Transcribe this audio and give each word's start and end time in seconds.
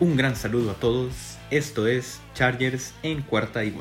Un 0.00 0.16
gran 0.16 0.34
saludo 0.34 0.70
a 0.70 0.74
todos. 0.76 1.36
Esto 1.50 1.86
es 1.86 2.20
Chargers 2.32 2.94
en 3.02 3.20
cuarta 3.20 3.64
y 3.64 3.76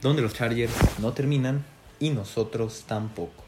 donde 0.00 0.22
los 0.22 0.32
Chargers 0.32 0.72
no 1.00 1.12
terminan 1.12 1.66
y 2.00 2.08
nosotros 2.08 2.84
tampoco. 2.88 3.44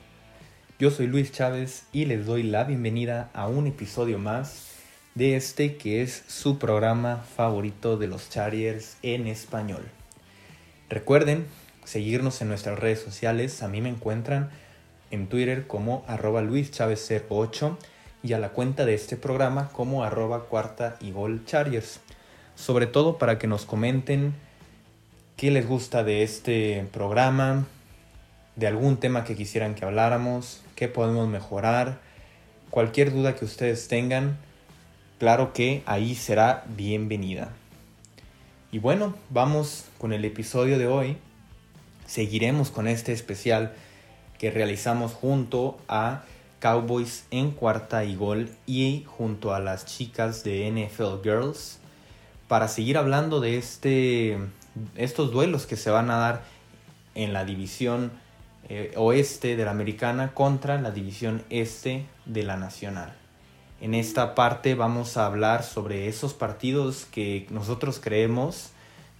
Yo 0.78 0.90
soy 0.90 1.06
Luis 1.06 1.32
Chávez 1.32 1.84
y 1.94 2.04
les 2.04 2.26
doy 2.26 2.42
la 2.42 2.64
bienvenida 2.64 3.30
a 3.32 3.48
un 3.48 3.66
episodio 3.66 4.18
más 4.18 4.72
de 5.14 5.36
este 5.36 5.78
que 5.78 6.02
es 6.02 6.22
su 6.28 6.58
programa 6.58 7.24
favorito 7.34 7.96
de 7.96 8.08
los 8.08 8.28
Chargers 8.28 8.98
en 9.00 9.26
español. 9.26 9.88
Recuerden 10.90 11.46
seguirnos 11.84 12.42
en 12.42 12.48
nuestras 12.48 12.78
redes 12.78 13.00
sociales. 13.00 13.62
A 13.62 13.68
mí 13.68 13.80
me 13.80 13.88
encuentran 13.88 14.50
en 15.10 15.28
Twitter 15.28 15.66
como 15.66 16.04
arroba 16.08 16.42
luischavez08 16.42 17.78
y 18.26 18.32
a 18.32 18.38
la 18.40 18.48
cuenta 18.48 18.84
de 18.84 18.94
este 18.94 19.16
programa 19.16 19.68
como 19.72 20.02
arroba 20.02 20.44
cuarta 20.44 20.96
y 21.00 21.12
gol. 21.12 21.42
Sobre 22.56 22.86
todo 22.86 23.18
para 23.18 23.38
que 23.38 23.46
nos 23.46 23.64
comenten 23.64 24.34
qué 25.36 25.50
les 25.50 25.68
gusta 25.68 26.02
de 26.02 26.24
este 26.24 26.88
programa, 26.92 27.66
de 28.56 28.66
algún 28.66 28.96
tema 28.96 29.22
que 29.24 29.36
quisieran 29.36 29.74
que 29.74 29.84
habláramos, 29.84 30.64
qué 30.74 30.88
podemos 30.88 31.28
mejorar, 31.28 32.00
cualquier 32.70 33.12
duda 33.12 33.36
que 33.36 33.44
ustedes 33.44 33.86
tengan, 33.86 34.38
claro 35.18 35.52
que 35.52 35.84
ahí 35.86 36.14
será 36.16 36.64
bienvenida. 36.76 37.50
Y 38.72 38.80
bueno, 38.80 39.14
vamos 39.30 39.84
con 39.98 40.12
el 40.12 40.24
episodio 40.24 40.78
de 40.78 40.88
hoy. 40.88 41.16
Seguiremos 42.06 42.70
con 42.70 42.88
este 42.88 43.12
especial 43.12 43.74
que 44.38 44.50
realizamos 44.50 45.12
junto 45.12 45.78
a 45.88 46.24
Cowboys 46.66 47.26
en 47.30 47.52
cuarta 47.52 48.04
y 48.04 48.16
gol 48.16 48.50
y 48.66 49.04
junto 49.06 49.54
a 49.54 49.60
las 49.60 49.86
chicas 49.86 50.42
de 50.42 50.68
NFL 50.68 51.22
Girls 51.22 51.78
para 52.48 52.66
seguir 52.66 52.98
hablando 52.98 53.38
de 53.38 53.56
este, 53.56 54.36
estos 54.96 55.30
duelos 55.30 55.64
que 55.66 55.76
se 55.76 55.90
van 55.90 56.10
a 56.10 56.16
dar 56.16 56.42
en 57.14 57.32
la 57.32 57.44
división 57.44 58.10
eh, 58.68 58.92
oeste 58.96 59.54
de 59.54 59.64
la 59.64 59.70
americana 59.70 60.34
contra 60.34 60.80
la 60.80 60.90
división 60.90 61.44
este 61.50 62.04
de 62.24 62.42
la 62.42 62.56
nacional. 62.56 63.14
En 63.80 63.94
esta 63.94 64.34
parte 64.34 64.74
vamos 64.74 65.16
a 65.16 65.26
hablar 65.26 65.62
sobre 65.62 66.08
esos 66.08 66.34
partidos 66.34 67.04
que 67.04 67.46
nosotros 67.50 68.00
creemos 68.02 68.70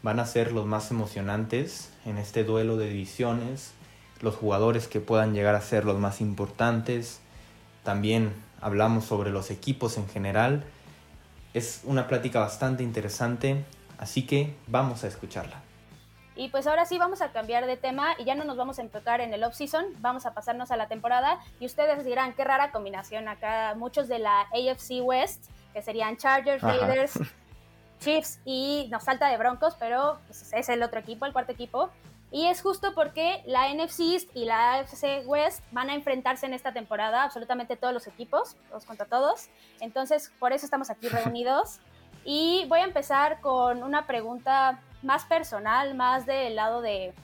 van 0.02 0.18
a 0.18 0.26
ser 0.26 0.50
los 0.50 0.66
más 0.66 0.90
emocionantes 0.90 1.90
en 2.04 2.18
este 2.18 2.42
duelo 2.42 2.76
de 2.76 2.88
divisiones, 2.88 3.70
los 4.20 4.34
jugadores 4.34 4.88
que 4.88 4.98
puedan 4.98 5.32
llegar 5.32 5.54
a 5.54 5.60
ser 5.60 5.84
los 5.84 6.00
más 6.00 6.20
importantes, 6.20 7.20
también 7.86 8.34
hablamos 8.60 9.04
sobre 9.04 9.30
los 9.30 9.50
equipos 9.50 9.96
en 9.96 10.06
general. 10.08 10.64
Es 11.54 11.80
una 11.84 12.08
plática 12.08 12.40
bastante 12.40 12.82
interesante, 12.82 13.64
así 13.96 14.26
que 14.26 14.54
vamos 14.66 15.04
a 15.04 15.06
escucharla. 15.06 15.62
Y 16.34 16.48
pues 16.48 16.66
ahora 16.66 16.84
sí 16.84 16.98
vamos 16.98 17.22
a 17.22 17.32
cambiar 17.32 17.64
de 17.64 17.78
tema 17.78 18.14
y 18.18 18.24
ya 18.24 18.34
no 18.34 18.44
nos 18.44 18.58
vamos 18.58 18.78
a 18.78 18.82
enfocar 18.82 19.22
en 19.22 19.32
el 19.32 19.42
off-season, 19.42 19.86
vamos 20.00 20.26
a 20.26 20.34
pasarnos 20.34 20.70
a 20.70 20.76
la 20.76 20.88
temporada 20.88 21.38
y 21.60 21.64
ustedes 21.64 22.04
dirán, 22.04 22.34
qué 22.34 22.44
rara 22.44 22.72
combinación 22.72 23.26
acá, 23.28 23.74
muchos 23.74 24.06
de 24.08 24.18
la 24.18 24.42
AFC 24.42 25.00
West, 25.02 25.46
que 25.72 25.80
serían 25.80 26.18
Chargers, 26.18 26.60
Raiders, 26.60 27.18
Chiefs 28.00 28.40
y 28.44 28.88
nos 28.90 29.04
falta 29.04 29.28
de 29.28 29.38
Broncos, 29.38 29.76
pero 29.78 30.18
pues, 30.26 30.52
es 30.52 30.68
el 30.68 30.82
otro 30.82 31.00
equipo, 31.00 31.24
el 31.24 31.32
cuarto 31.32 31.52
equipo. 31.52 31.88
Y 32.30 32.46
es 32.46 32.60
justo 32.60 32.92
porque 32.94 33.42
la 33.46 33.72
NFC 33.72 34.00
East 34.00 34.30
y 34.34 34.44
la 34.44 34.74
AFC 34.74 35.26
West 35.26 35.62
van 35.70 35.90
a 35.90 35.94
enfrentarse 35.94 36.46
en 36.46 36.54
esta 36.54 36.72
temporada, 36.72 37.22
absolutamente 37.22 37.76
todos 37.76 37.94
los 37.94 38.06
equipos, 38.06 38.56
todos 38.68 38.84
contra 38.84 39.06
todos. 39.06 39.48
Entonces, 39.80 40.32
por 40.38 40.52
eso 40.52 40.66
estamos 40.66 40.90
aquí 40.90 41.08
reunidos. 41.08 41.78
Y 42.24 42.66
voy 42.68 42.80
a 42.80 42.84
empezar 42.84 43.40
con 43.40 43.84
una 43.84 44.06
pregunta 44.06 44.80
más 45.02 45.24
personal, 45.24 45.94
más 45.94 46.26
del 46.26 46.56
lado 46.56 46.80
de 46.80 47.14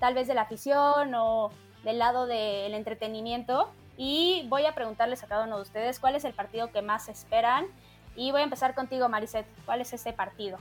tal 0.00 0.14
vez 0.14 0.26
de 0.26 0.34
la 0.34 0.42
afición 0.42 1.14
o 1.14 1.50
del 1.84 1.98
lado 1.98 2.26
del 2.26 2.74
entretenimiento. 2.74 3.70
Y 3.96 4.46
voy 4.48 4.66
a 4.66 4.74
preguntarles 4.74 5.22
a 5.22 5.28
cada 5.28 5.44
uno 5.44 5.56
de 5.56 5.62
ustedes 5.62 6.00
cuál 6.00 6.16
es 6.16 6.24
el 6.24 6.32
partido 6.32 6.72
que 6.72 6.82
más 6.82 7.08
esperan. 7.08 7.66
Y 8.16 8.32
voy 8.32 8.40
a 8.40 8.44
empezar 8.44 8.74
contigo, 8.74 9.08
Mariset. 9.08 9.46
¿Cuál 9.64 9.80
es 9.80 9.92
ese 9.92 10.12
partido? 10.12 10.58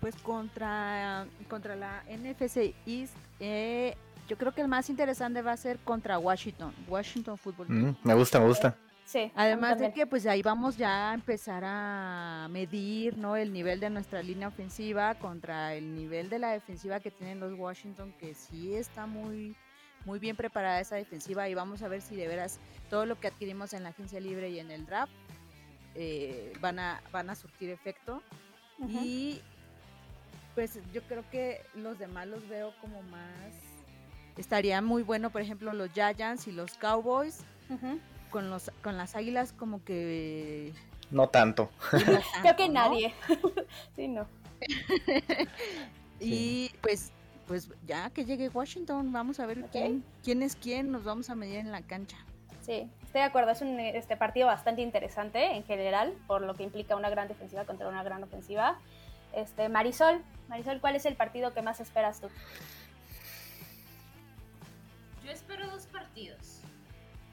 Pues 0.00 0.16
contra, 0.16 1.26
contra 1.48 1.76
la 1.76 2.02
NFC 2.08 2.74
East, 2.86 3.14
eh, 3.38 3.94
yo 4.28 4.36
creo 4.36 4.52
que 4.52 4.60
el 4.60 4.68
más 4.68 4.88
interesante 4.88 5.42
va 5.42 5.52
a 5.52 5.56
ser 5.56 5.78
contra 5.80 6.18
Washington, 6.18 6.72
Washington 6.88 7.36
Football 7.36 7.68
mm, 7.68 7.96
me 8.04 8.14
gusta, 8.14 8.40
me 8.40 8.46
gusta. 8.46 8.76
Sí, 9.04 9.32
Además 9.34 9.80
de 9.80 9.92
que 9.92 10.06
pues 10.06 10.24
ahí 10.26 10.40
vamos 10.40 10.76
ya 10.76 11.10
a 11.10 11.14
empezar 11.14 11.64
a 11.66 12.46
medir 12.48 13.18
¿no? 13.18 13.34
el 13.34 13.52
nivel 13.52 13.80
de 13.80 13.90
nuestra 13.90 14.22
línea 14.22 14.46
ofensiva 14.46 15.16
contra 15.16 15.74
el 15.74 15.96
nivel 15.96 16.30
de 16.30 16.38
la 16.38 16.52
defensiva 16.52 17.00
que 17.00 17.10
tienen 17.10 17.40
los 17.40 17.58
Washington, 17.58 18.14
que 18.20 18.34
sí 18.34 18.72
está 18.72 19.06
muy, 19.06 19.56
muy 20.04 20.20
bien 20.20 20.36
preparada 20.36 20.78
esa 20.78 20.94
defensiva 20.94 21.48
y 21.48 21.54
vamos 21.54 21.82
a 21.82 21.88
ver 21.88 22.02
si 22.02 22.14
de 22.14 22.28
veras 22.28 22.60
todo 22.88 23.04
lo 23.04 23.18
que 23.18 23.26
adquirimos 23.26 23.72
en 23.72 23.82
la 23.82 23.88
agencia 23.88 24.20
libre 24.20 24.50
y 24.50 24.60
en 24.60 24.70
el 24.70 24.86
draft 24.86 25.12
eh, 25.96 26.52
van, 26.60 26.78
a, 26.78 27.02
van 27.10 27.30
a 27.30 27.34
surtir 27.34 27.70
efecto. 27.70 28.22
Y 28.78 29.42
pues 30.60 30.78
yo 30.92 31.00
creo 31.04 31.24
que 31.30 31.62
los 31.74 31.98
demás 31.98 32.26
los 32.26 32.46
veo 32.46 32.74
como 32.82 33.00
más 33.04 33.54
estaría 34.36 34.82
muy 34.82 35.02
bueno 35.02 35.30
por 35.30 35.40
ejemplo 35.40 35.72
los 35.72 35.90
Giants 35.94 36.48
y 36.48 36.52
los 36.52 36.74
Cowboys 36.74 37.38
con 38.28 38.50
los 38.50 38.70
con 38.82 38.98
las 38.98 39.16
Águilas 39.16 39.54
como 39.54 39.82
que 39.82 40.74
no 41.10 41.30
tanto, 41.30 41.70
creo 42.42 42.56
que 42.56 42.68
nadie. 42.68 43.14
Sí 43.96 44.06
no. 44.06 44.26
Y 46.20 46.70
pues 46.82 47.10
pues 47.46 47.70
ya 47.86 48.10
que 48.10 48.26
llegue 48.26 48.50
Washington 48.50 49.12
vamos 49.12 49.40
a 49.40 49.46
ver 49.46 49.64
quién 49.72 50.04
quién 50.22 50.42
es 50.42 50.56
quién 50.56 50.92
nos 50.92 51.04
vamos 51.04 51.30
a 51.30 51.34
medir 51.34 51.56
en 51.56 51.72
la 51.72 51.80
cancha. 51.80 52.18
Sí, 52.60 52.86
estoy 53.02 53.22
de 53.22 53.26
acuerdo. 53.26 53.52
Es 53.52 53.62
un 53.62 53.80
este 53.80 54.18
partido 54.18 54.46
bastante 54.46 54.82
interesante 54.82 55.56
en 55.56 55.64
general, 55.64 56.12
por 56.26 56.42
lo 56.42 56.52
que 56.52 56.64
implica 56.64 56.96
una 56.96 57.08
gran 57.08 57.28
defensiva 57.28 57.64
contra 57.64 57.88
una 57.88 58.02
gran 58.02 58.22
ofensiva. 58.22 58.78
Este, 59.32 59.68
Marisol, 59.68 60.22
Marisol, 60.50 60.80
¿cuál 60.80 60.96
es 60.96 61.06
el 61.06 61.14
partido 61.14 61.54
que 61.54 61.62
más 61.62 61.78
esperas 61.78 62.20
tú? 62.20 62.28
Yo 65.24 65.30
espero 65.30 65.70
dos 65.70 65.86
partidos, 65.86 66.62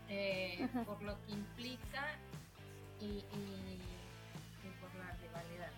eh, 0.07 0.69
por 0.85 1.01
lo 1.01 1.19
que 1.25 1.31
implica 1.31 2.13
y, 2.99 3.23
por 4.79 4.93
la 4.99 5.11
rivalidad. 5.13 5.71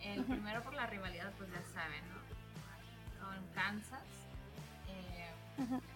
El 0.00 0.24
primero 0.24 0.60
por 0.64 0.74
la 0.74 0.86
rivalidad, 0.88 1.32
pues 1.38 1.50
ya 1.52 1.62
saben, 1.72 2.02
¿no? 2.08 3.24
Con 3.24 3.46
Kansas. 3.54 4.02
Eh, 4.88 5.30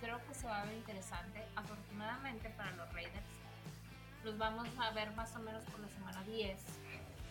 creo 0.00 0.24
que 0.24 0.34
se 0.34 0.46
va 0.46 0.62
a 0.62 0.64
ver 0.66 0.74
interesante. 0.74 1.44
Afortunadamente 1.56 2.48
para 2.50 2.70
los 2.76 2.92
Raiders, 2.92 3.26
los 4.22 4.38
vamos 4.38 4.68
a 4.78 4.92
ver 4.92 5.10
más 5.16 5.34
o 5.34 5.40
menos 5.40 5.64
por 5.64 5.80
la 5.80 5.88
semana 5.88 6.22
10. 6.22 6.60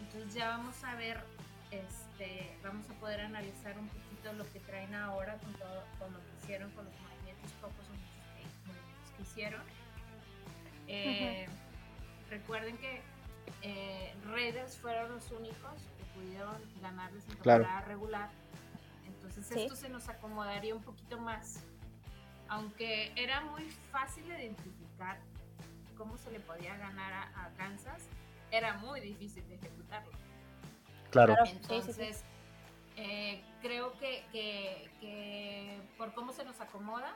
Entonces 0.02 0.34
ya 0.34 0.50
vamos 0.50 0.84
a 0.84 0.96
ver 0.96 1.24
este, 1.72 2.58
vamos 2.64 2.90
a 2.90 2.94
poder 2.94 3.22
analizar 3.22 3.78
un 3.78 3.88
poquito 3.88 4.34
lo 4.34 4.52
que 4.52 4.60
traen 4.60 4.94
ahora 4.96 5.38
con, 5.38 5.54
todo, 5.54 5.84
con 6.00 6.14
lo 6.14 6.20
que 6.20 6.32
hicieron, 6.42 6.72
con 6.72 6.86
los 6.86 6.94
movimientos, 7.02 7.52
pocos 7.62 7.86
movimientos 7.90 9.12
que 9.16 9.24
hicieron. 9.24 9.62
Eh, 10.88 11.48
recuerden 12.30 12.78
que 12.78 13.02
eh, 13.62 14.14
Raiders 14.26 14.78
fueron 14.78 15.12
los 15.12 15.30
únicos 15.32 15.74
que 15.98 16.20
pudieron 16.20 16.56
ganarles 16.82 17.24
en 17.26 17.32
temporada 17.32 17.82
regular. 17.82 18.30
Entonces 19.06 19.52
esto 19.52 19.76
se 19.76 19.90
nos 19.90 20.08
acomodaría 20.10 20.74
un 20.74 20.84
poquito 20.84 21.18
más. 21.20 21.64
Aunque 22.50 23.12
era 23.16 23.42
muy 23.42 23.70
fácil 23.92 24.26
identificar 24.26 25.20
cómo 25.98 26.18
se 26.18 26.32
le 26.32 26.40
podía 26.40 26.78
ganar 26.78 27.12
a 27.36 27.50
Kansas, 27.58 28.08
era 28.52 28.78
muy 28.78 29.02
difícil 29.02 29.46
de 29.50 29.56
ejecutarlo. 29.56 30.12
Claro. 31.26 31.36
Entonces, 31.46 32.24
eh, 32.96 33.42
creo 33.62 33.98
que, 33.98 34.24
que, 34.32 35.82
por 35.98 36.14
cómo 36.14 36.32
se 36.32 36.44
nos 36.44 36.60
acomoda, 36.62 37.14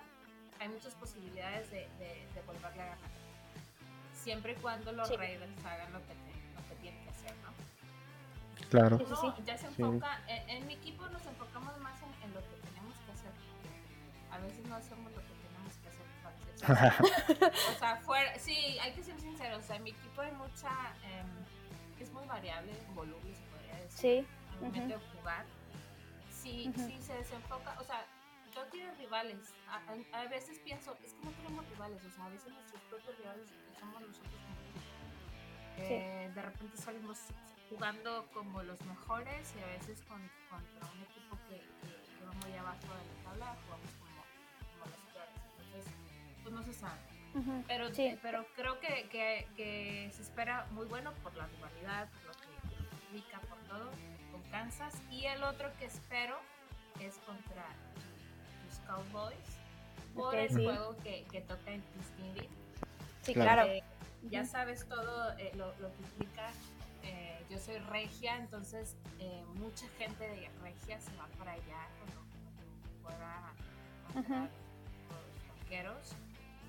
hay 0.59 0.69
muchas 0.69 0.95
posibilidades 0.95 1.69
de, 1.69 1.87
de, 1.99 2.41
volverle 2.47 2.81
a 2.81 2.85
ganar. 2.85 3.11
Siempre 4.13 4.53
y 4.53 4.55
cuando 4.55 4.91
los 4.91 5.09
Raiders 5.15 5.65
hagan 5.65 5.93
lo 5.93 5.99
que, 5.99 6.13
lo 6.13 6.69
que 6.69 6.75
tienen 6.81 7.03
que 7.03 7.09
hacer, 7.09 7.33
¿no? 7.37 7.51
Claro. 8.69 8.99
ya 9.45 9.57
se 9.57 9.67
enfoca, 9.67 10.21
en, 10.27 10.65
mi 10.65 10.73
equipo 10.73 11.07
nos 11.09 11.25
enfocamos 11.25 11.77
más 11.79 11.99
en, 12.23 12.33
lo 12.33 12.39
que 12.41 12.55
tenemos 12.67 12.95
que 13.05 13.11
hacer. 13.11 13.31
A 14.31 14.37
veces 14.39 14.65
no 14.67 14.75
hacemos 14.75 15.11
lo 15.11 15.21
que 15.21 15.33
tenemos 15.33 15.77
que 15.77 15.87
hacer. 15.89 16.05
o 17.75 17.79
sea, 17.79 17.97
fuera, 17.97 18.37
sí, 18.37 18.77
hay 18.79 18.93
que 18.93 19.03
ser 19.03 19.19
sinceros. 19.19 19.63
O 19.63 19.67
sea, 19.67 19.75
en 19.75 19.83
mi 19.83 19.89
equipo 19.91 20.21
hay 20.21 20.31
mucha, 20.33 20.69
eh, 21.03 21.23
es 21.99 22.11
muy 22.11 22.25
variable, 22.25 22.71
voluble, 22.93 23.35
sí. 24.01 24.25
al 24.53 24.61
momento 24.61 24.99
de 24.99 25.17
jugar. 25.17 25.45
Si, 26.29 26.73
se 26.73 27.13
desenfoca, 27.13 27.77
o 27.79 27.83
sea, 27.83 28.05
yo 28.53 28.67
quiero 28.71 28.93
rivales. 28.95 29.53
A, 30.11 30.25
veces 30.25 30.59
pienso, 30.59 30.97
es 31.03 31.13
que 31.13 31.25
no 31.25 31.31
tenemos 31.31 31.69
rivales, 31.69 32.03
o 32.03 32.09
sea, 32.09 32.25
a 32.25 32.29
veces 32.29 32.51
nuestros 32.51 32.81
propios 32.83 33.17
rivales 33.17 33.47
somos 33.79 34.01
nosotros 34.01 34.31
como 34.31 35.87
Eh, 35.87 36.31
de 36.33 36.41
repente 36.41 36.77
salimos 36.77 37.19
jugando 37.69 38.27
como 38.33 38.61
los 38.63 38.81
mejores 38.85 39.53
y 39.57 39.63
a 39.63 39.67
veces 39.67 40.01
con, 40.03 40.19
contra 40.49 40.91
un 40.91 41.01
equipo 41.03 41.37
que, 41.47 41.57
que, 41.57 42.25
va 42.25 42.33
muy 42.33 42.57
abajo 42.57 42.81
de 42.81 43.05
la 43.05 43.23
tabla 43.23 43.55
jugamos 43.65 43.91
como, 43.99 44.21
como 44.71 44.85
los 44.85 45.13
peores. 45.13 45.41
Entonces, 45.59 45.93
pues 46.43 46.53
no 46.53 46.63
se 46.63 46.73
sabe. 46.73 46.99
pero, 47.67 47.87
pero 48.21 48.45
creo 48.55 48.79
que, 48.79 49.07
que, 49.09 49.47
que, 49.55 50.11
se 50.11 50.21
espera 50.23 50.67
muy 50.71 50.85
bueno 50.87 51.13
por 51.23 51.33
la 51.35 51.47
rivalidad, 51.47 52.09
por 52.09 52.25
lo 52.25 52.41
que 52.41 52.50
por 53.49 53.57
todo, 53.67 53.91
con 54.31 54.41
Kansas. 54.51 54.93
Y 55.09 55.25
el 55.25 55.43
otro 55.43 55.71
que 55.77 55.85
espero 55.85 56.37
es 56.99 57.17
contra 57.19 57.65
los 58.65 58.79
Cowboys 58.79 59.59
por 60.15 60.35
el 60.35 60.49
juego 60.49 60.95
que, 61.03 61.25
que 61.31 61.41
toca 61.41 61.71
en 61.71 61.81
Thanksgiving. 61.81 62.49
Sí, 63.21 63.33
claro. 63.33 63.63
Eh, 63.63 63.83
ya 64.29 64.45
sabes 64.45 64.87
todo 64.87 65.31
eh, 65.37 65.51
lo, 65.55 65.67
lo, 65.79 65.93
que 65.93 66.01
implica. 66.03 66.49
Eh, 67.03 67.43
yo 67.49 67.57
soy 67.57 67.77
regia, 67.79 68.37
entonces 68.37 68.95
mucha 69.55 69.87
gente 69.97 70.23
de 70.23 70.49
regia 70.61 70.99
se 70.99 71.15
va 71.15 71.27
para 71.37 71.53
allá 71.53 71.87
cuando 71.97 72.21
pueda 73.03 73.53
los 74.13 75.59
vaqueros. 75.59 76.15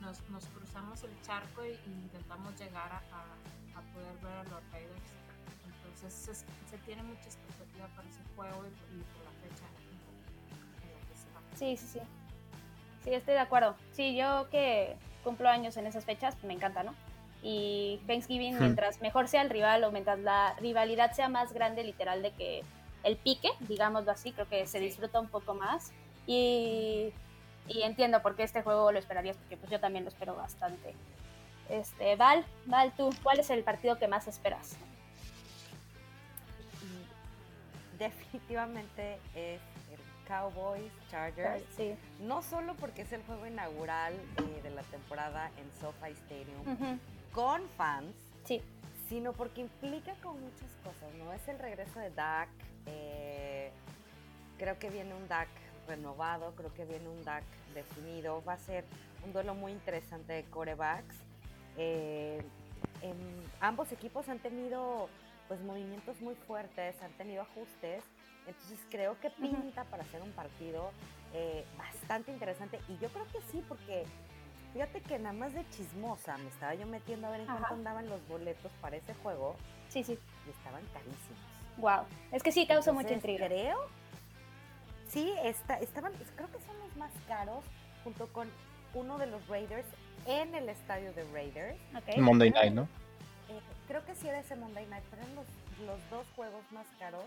Nos, 0.00 0.28
nos, 0.30 0.46
cruzamos 0.46 1.02
el 1.04 1.22
charco 1.22 1.64
y, 1.64 1.78
intentamos 1.86 2.58
llegar 2.58 2.90
a, 2.92 2.98
a, 2.98 3.82
poder 3.94 4.16
ver 4.20 4.32
a 4.32 4.42
los 4.44 4.72
Raiders. 4.72 5.21
Entonces 6.02 6.38
se, 6.38 6.70
se, 6.70 6.82
tiene 6.84 7.02
mucha 7.04 7.22
expectativa 7.22 7.86
para 7.94 8.08
ese 8.08 8.20
juego 8.34 8.64
y, 8.64 8.96
y 8.96 9.02
por 9.02 9.24
la 9.24 9.30
fecha 9.40 9.64
en 9.70 10.90
la 10.90 11.06
que 11.06 11.14
se 11.14 11.28
va. 11.30 11.40
Sí, 11.54 11.76
sí, 11.76 11.86
sí. 11.92 12.00
Sí, 13.04 13.14
estoy 13.14 13.34
de 13.34 13.40
acuerdo. 13.40 13.76
Sí, 13.92 14.16
yo 14.16 14.48
que 14.50 14.96
cumplo 15.22 15.48
años 15.48 15.76
en 15.76 15.86
esas 15.86 16.04
fechas, 16.04 16.36
me 16.42 16.54
encanta, 16.54 16.82
¿no? 16.82 16.92
Y 17.40 18.00
Thanksgiving, 18.08 18.58
mientras 18.58 19.00
mejor 19.00 19.28
sea 19.28 19.42
el 19.42 19.50
rival 19.50 19.84
o 19.84 19.92
mientras 19.92 20.18
la 20.18 20.54
rivalidad 20.60 21.12
sea 21.12 21.28
más 21.28 21.52
grande, 21.52 21.84
literal, 21.84 22.22
de 22.22 22.32
que 22.32 22.62
el 23.04 23.16
pique, 23.16 23.50
digámoslo 23.60 24.10
así, 24.10 24.32
creo 24.32 24.48
que 24.48 24.66
se 24.66 24.80
disfruta 24.80 25.20
un 25.20 25.28
poco 25.28 25.54
más. 25.54 25.92
Y, 26.26 27.12
y, 27.68 27.82
entiendo 27.82 28.22
por 28.22 28.34
qué 28.34 28.42
este 28.42 28.62
juego 28.62 28.90
lo 28.90 28.98
esperarías, 28.98 29.36
porque 29.36 29.56
pues 29.56 29.70
yo 29.70 29.78
también 29.78 30.04
lo 30.04 30.08
espero 30.08 30.34
bastante. 30.34 30.94
Este, 31.68 32.16
Val, 32.16 32.44
Val, 32.66 32.92
tú, 32.96 33.10
¿cuál 33.22 33.40
es 33.40 33.50
el 33.50 33.62
partido 33.62 33.98
que 33.98 34.08
más 34.08 34.28
esperas? 34.28 34.76
Definitivamente 38.02 39.18
es 39.36 39.60
Cowboys 40.26 40.90
Chargers. 41.08 41.62
No 42.20 42.42
solo 42.42 42.74
porque 42.74 43.02
es 43.02 43.12
el 43.12 43.22
juego 43.22 43.46
inaugural 43.46 44.14
eh, 44.14 44.60
de 44.62 44.70
la 44.70 44.82
temporada 44.82 45.50
en 45.56 45.70
SoFi 45.80 46.10
Stadium 46.12 46.98
con 47.32 47.62
fans, 47.76 48.12
sí. 48.44 48.60
sino 49.08 49.32
porque 49.32 49.60
implica 49.60 50.14
con 50.22 50.40
muchas 50.40 50.70
cosas, 50.82 51.14
¿no? 51.14 51.32
Es 51.32 51.46
el 51.46 51.58
regreso 51.60 52.00
de 52.00 52.10
Dak. 52.10 52.48
Eh, 52.86 53.70
creo 54.58 54.78
que 54.80 54.90
viene 54.90 55.14
un 55.14 55.28
Dak 55.28 55.48
renovado, 55.86 56.54
creo 56.56 56.74
que 56.74 56.84
viene 56.84 57.08
un 57.08 57.22
Dak 57.24 57.44
definido. 57.72 58.42
Va 58.44 58.54
a 58.54 58.58
ser 58.58 58.84
un 59.24 59.32
duelo 59.32 59.54
muy 59.54 59.70
interesante 59.70 60.32
de 60.32 60.44
corebacks. 60.44 61.16
Eh, 61.76 62.42
ambos 63.60 63.92
equipos 63.92 64.28
han 64.28 64.40
tenido 64.40 65.08
pues 65.48 65.60
movimientos 65.60 66.20
muy 66.20 66.34
fuertes, 66.34 67.00
han 67.02 67.12
tenido 67.12 67.42
ajustes 67.42 68.04
entonces 68.46 68.78
creo 68.90 69.18
que 69.20 69.30
pinta 69.30 69.84
para 69.84 70.02
hacer 70.02 70.20
un 70.22 70.32
partido 70.32 70.90
eh, 71.32 71.64
bastante 71.78 72.32
interesante. 72.32 72.80
Y 72.88 72.98
yo 72.98 73.08
creo 73.08 73.26
que 73.26 73.40
sí, 73.50 73.64
porque 73.68 74.04
fíjate 74.72 75.00
que 75.00 75.18
nada 75.18 75.32
más 75.32 75.52
de 75.54 75.68
chismosa 75.70 76.36
me 76.38 76.48
estaba 76.48 76.74
yo 76.74 76.86
metiendo 76.86 77.28
a 77.28 77.30
ver 77.30 77.40
en 77.40 77.46
cuánto 77.46 77.74
andaban 77.74 78.08
los 78.08 78.26
boletos 78.28 78.72
para 78.80 78.96
ese 78.96 79.14
juego. 79.14 79.56
Sí, 79.88 80.02
sí. 80.02 80.18
Y 80.46 80.50
estaban 80.50 80.82
carísimos. 80.92 81.38
Wow. 81.78 82.06
Es 82.32 82.42
que 82.42 82.52
sí 82.52 82.66
causa 82.66 82.92
mucha 82.92 83.12
intriga. 83.12 83.46
Creo. 83.46 83.78
Sí, 85.08 85.32
está, 85.44 85.78
estaban, 85.78 86.12
creo 86.36 86.50
que 86.50 86.58
son 86.60 86.78
los 86.80 86.96
más 86.96 87.12
caros 87.28 87.64
junto 88.02 88.26
con 88.32 88.50
uno 88.94 89.18
de 89.18 89.26
los 89.26 89.46
Raiders 89.46 89.86
en 90.26 90.54
el 90.54 90.68
estadio 90.68 91.12
de 91.12 91.24
Raiders. 91.32 91.78
Monday 92.18 92.50
Night, 92.50 92.72
¿no? 92.72 92.88
Creo 93.92 94.06
que 94.06 94.14
sí 94.14 94.26
era 94.26 94.38
ese 94.38 94.56
Monday 94.56 94.86
Night, 94.86 95.04
pero 95.10 95.20
eran 95.20 95.34
los, 95.34 95.46
los 95.86 96.10
dos 96.10 96.26
juegos 96.34 96.64
más 96.72 96.86
caros 96.98 97.26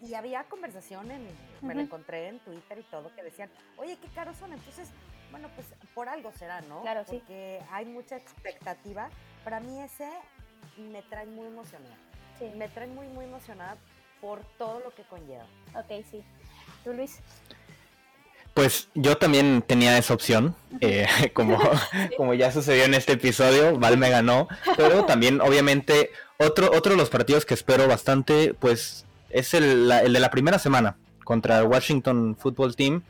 y, 0.00 0.14
había 0.14 0.44
conversación, 0.44 1.10
en, 1.10 1.26
me 1.62 1.74
lo 1.74 1.80
encontré 1.80 2.28
en 2.28 2.38
Twitter 2.38 2.78
y 2.78 2.84
todo, 2.84 3.12
que 3.12 3.24
decían, 3.24 3.50
oye, 3.76 3.98
qué 4.00 4.06
caros 4.10 4.36
son. 4.36 4.52
Entonces, 4.52 4.88
bueno, 5.32 5.48
pues 5.56 5.66
por 5.96 6.08
algo 6.08 6.30
será, 6.30 6.60
¿no? 6.60 6.80
Claro, 6.82 7.02
Porque 7.04 7.60
hay 7.72 7.86
mucha 7.86 8.14
expectativa. 8.14 9.10
Para 9.42 9.58
mí 9.58 9.80
ese 9.80 10.08
me 10.78 11.02
trae 11.02 11.26
muy 11.26 11.48
emocionada. 11.48 11.96
Sí. 12.38 12.52
Me 12.54 12.68
trae 12.68 12.86
muy, 12.86 13.08
muy 13.08 13.24
emocionada 13.24 13.76
por 14.20 14.44
todo 14.58 14.78
lo 14.78 14.94
que 14.94 15.02
conlleva. 15.02 15.46
Ok, 15.74 16.04
sí. 16.08 16.22
¿Tú, 16.84 16.92
Luis? 16.92 17.20
Pues 18.56 18.88
yo 18.94 19.18
también 19.18 19.60
tenía 19.60 19.98
esa 19.98 20.14
opción, 20.14 20.56
eh, 20.80 21.06
como, 21.34 21.58
como 22.16 22.32
ya 22.32 22.50
sucedió 22.50 22.84
en 22.84 22.94
este 22.94 23.12
episodio, 23.12 23.78
Val 23.78 23.98
me 23.98 24.08
ganó, 24.08 24.48
pero 24.78 25.04
también 25.04 25.42
obviamente 25.42 26.10
otro, 26.38 26.70
otro 26.72 26.92
de 26.92 26.96
los 26.96 27.10
partidos 27.10 27.44
que 27.44 27.52
espero 27.52 27.86
bastante, 27.86 28.54
pues 28.54 29.04
es 29.28 29.52
el, 29.52 29.88
de 29.88 30.20
la 30.20 30.30
primera 30.30 30.58
semana 30.58 30.96
contra 31.22 31.58
el 31.58 31.66
Washington 31.66 32.34
Football 32.40 32.76
Team. 32.76 33.02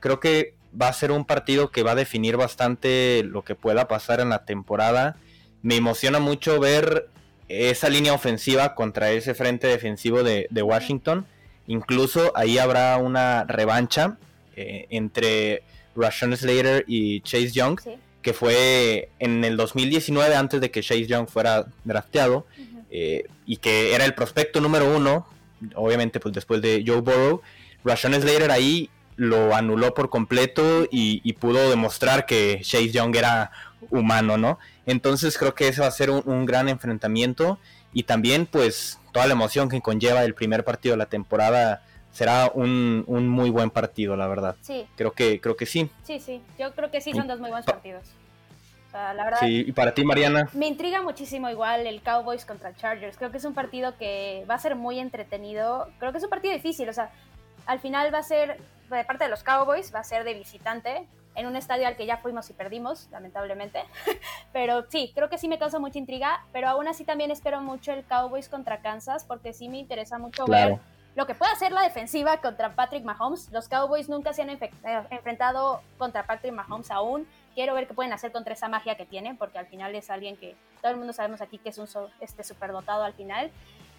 Creo 0.00 0.20
que 0.20 0.52
va 0.78 0.88
a 0.88 0.92
ser 0.92 1.12
un 1.12 1.24
partido 1.24 1.70
que 1.70 1.82
va 1.82 1.92
a 1.92 1.96
definir 1.96 2.36
bastante 2.36 3.22
lo 3.24 3.42
que 3.42 3.54
pueda 3.54 3.88
pasar 3.88 4.20
en 4.20 4.28
la 4.28 4.44
temporada. 4.44 5.16
Me 5.62 5.76
emociona 5.76 6.18
mucho 6.18 6.60
ver 6.60 7.08
esa 7.48 7.88
línea 7.88 8.12
ofensiva 8.12 8.74
contra 8.74 9.12
ese 9.12 9.32
frente 9.32 9.66
defensivo 9.66 10.22
de, 10.22 10.46
Washington. 10.62 11.24
Incluso 11.68 12.32
ahí 12.36 12.58
habrá 12.58 12.98
una 12.98 13.44
revancha 13.44 14.18
eh, 14.56 14.86
entre 14.90 15.62
Rashawn 15.96 16.36
Slater 16.36 16.84
y 16.86 17.20
Chase 17.20 17.52
Young, 17.52 17.80
que 18.22 18.32
fue 18.32 19.10
en 19.18 19.44
el 19.44 19.56
2019 19.56 20.34
antes 20.34 20.60
de 20.60 20.70
que 20.70 20.82
Chase 20.82 21.06
Young 21.06 21.28
fuera 21.28 21.66
drafteado, 21.84 22.46
eh, 22.90 23.24
y 23.44 23.56
que 23.56 23.94
era 23.94 24.04
el 24.04 24.14
prospecto 24.14 24.60
número 24.60 24.94
uno 24.96 25.26
obviamente 25.74 26.20
pues 26.20 26.34
después 26.34 26.60
de 26.62 26.84
Joe 26.86 27.00
Burrow, 27.00 27.42
Rashawn 27.84 28.14
Slater 28.14 28.50
ahí 28.50 28.90
lo 29.16 29.54
anuló 29.54 29.94
por 29.94 30.10
completo 30.10 30.88
y, 30.90 31.32
pudo 31.34 31.70
demostrar 31.70 32.26
que 32.26 32.60
Chase 32.62 32.90
Young 32.90 33.14
era 33.14 33.52
humano, 33.90 34.36
¿no? 34.36 34.58
Entonces 34.86 35.38
creo 35.38 35.54
que 35.54 35.68
ese 35.68 35.82
va 35.82 35.86
a 35.86 35.92
ser 35.92 36.10
un, 36.10 36.46
gran 36.46 36.68
enfrentamiento 36.68 37.58
y 37.92 38.04
también 38.04 38.46
pues 38.46 38.98
toda 39.12 39.26
la 39.26 39.34
emoción 39.34 39.68
que 39.68 39.80
conlleva 39.80 40.24
el 40.24 40.34
primer 40.34 40.64
partido 40.64 40.94
de 40.94 40.98
la 40.98 41.06
temporada 41.06 41.83
será 42.14 42.50
un, 42.54 43.04
muy 43.28 43.50
buen 43.50 43.68
partido, 43.68 44.16
la 44.16 44.26
verdad. 44.26 44.56
Sí. 44.62 44.86
Creo 44.96 45.12
que, 45.12 45.40
creo 45.40 45.56
que 45.56 45.66
sí. 45.66 45.90
Sí, 46.04 46.18
sí, 46.20 46.40
yo 46.58 46.72
creo 46.72 46.90
que 46.90 47.02
sí 47.02 47.12
son 47.12 47.28
dos 47.28 47.40
muy 47.40 47.50
buenos 47.50 47.66
partidos 47.66 48.04
la 48.94 49.24
verdad. 49.24 49.40
Sí, 49.40 49.64
y 49.66 49.72
para 49.72 49.92
ti, 49.92 50.04
Mariana. 50.04 50.48
Me 50.52 50.66
intriga 50.66 51.02
muchísimo 51.02 51.50
igual 51.50 51.86
el 51.86 52.00
Cowboys 52.02 52.44
contra 52.44 52.74
Chargers. 52.76 53.16
Creo 53.16 53.30
que 53.30 53.38
es 53.38 53.44
un 53.44 53.54
partido 53.54 53.96
que 53.96 54.46
va 54.48 54.54
a 54.54 54.58
ser 54.58 54.76
muy 54.76 55.00
entretenido. 55.00 55.88
Creo 55.98 56.12
que 56.12 56.18
es 56.18 56.24
un 56.24 56.30
partido 56.30 56.54
difícil. 56.54 56.88
O 56.88 56.92
sea, 56.92 57.10
al 57.66 57.80
final 57.80 58.14
va 58.14 58.18
a 58.18 58.22
ser, 58.22 58.60
de 58.90 59.04
parte 59.04 59.24
de 59.24 59.30
los 59.30 59.42
Cowboys, 59.42 59.92
va 59.92 60.00
a 60.00 60.04
ser 60.04 60.24
de 60.24 60.34
visitante 60.34 61.08
en 61.34 61.46
un 61.46 61.56
estadio 61.56 61.88
al 61.88 61.96
que 61.96 62.06
ya 62.06 62.18
fuimos 62.18 62.48
y 62.50 62.52
perdimos, 62.52 63.08
lamentablemente. 63.10 63.82
pero 64.52 64.86
sí, 64.88 65.10
creo 65.12 65.28
que 65.28 65.38
sí 65.38 65.48
me 65.48 65.58
causa 65.58 65.80
mucha 65.80 65.98
intriga. 65.98 66.44
Pero 66.52 66.68
aún 66.68 66.86
así 66.86 67.04
también 67.04 67.32
espero 67.32 67.60
mucho 67.60 67.92
el 67.92 68.04
Cowboys 68.04 68.48
contra 68.48 68.80
Kansas 68.80 69.24
porque 69.24 69.52
sí 69.52 69.68
me 69.68 69.78
interesa 69.78 70.18
mucho 70.18 70.44
ver 70.46 70.78
lo 71.14 71.26
que 71.26 71.34
puede 71.34 71.52
hacer 71.52 71.72
la 71.72 71.82
defensiva 71.82 72.38
contra 72.38 72.74
Patrick 72.74 73.04
Mahomes. 73.04 73.50
Los 73.52 73.68
Cowboys 73.68 74.08
nunca 74.08 74.32
se 74.32 74.42
han 74.42 74.50
eh, 74.50 74.70
enfrentado 75.10 75.80
contra 75.98 76.26
Patrick 76.26 76.52
Mahomes 76.52 76.90
aún 76.90 77.26
quiero 77.54 77.74
ver 77.74 77.86
qué 77.86 77.94
pueden 77.94 78.12
hacer 78.12 78.32
contra 78.32 78.54
esa 78.54 78.68
magia 78.68 78.96
que 78.96 79.06
tienen, 79.06 79.36
porque 79.36 79.58
al 79.58 79.66
final 79.66 79.94
es 79.94 80.10
alguien 80.10 80.36
que 80.36 80.56
todo 80.82 80.92
el 80.92 80.98
mundo 80.98 81.12
sabemos 81.12 81.40
aquí 81.40 81.58
que 81.58 81.70
es 81.70 81.78
un 81.78 81.88
este 82.20 82.44
superdotado 82.44 83.04
al 83.04 83.14
final. 83.14 83.50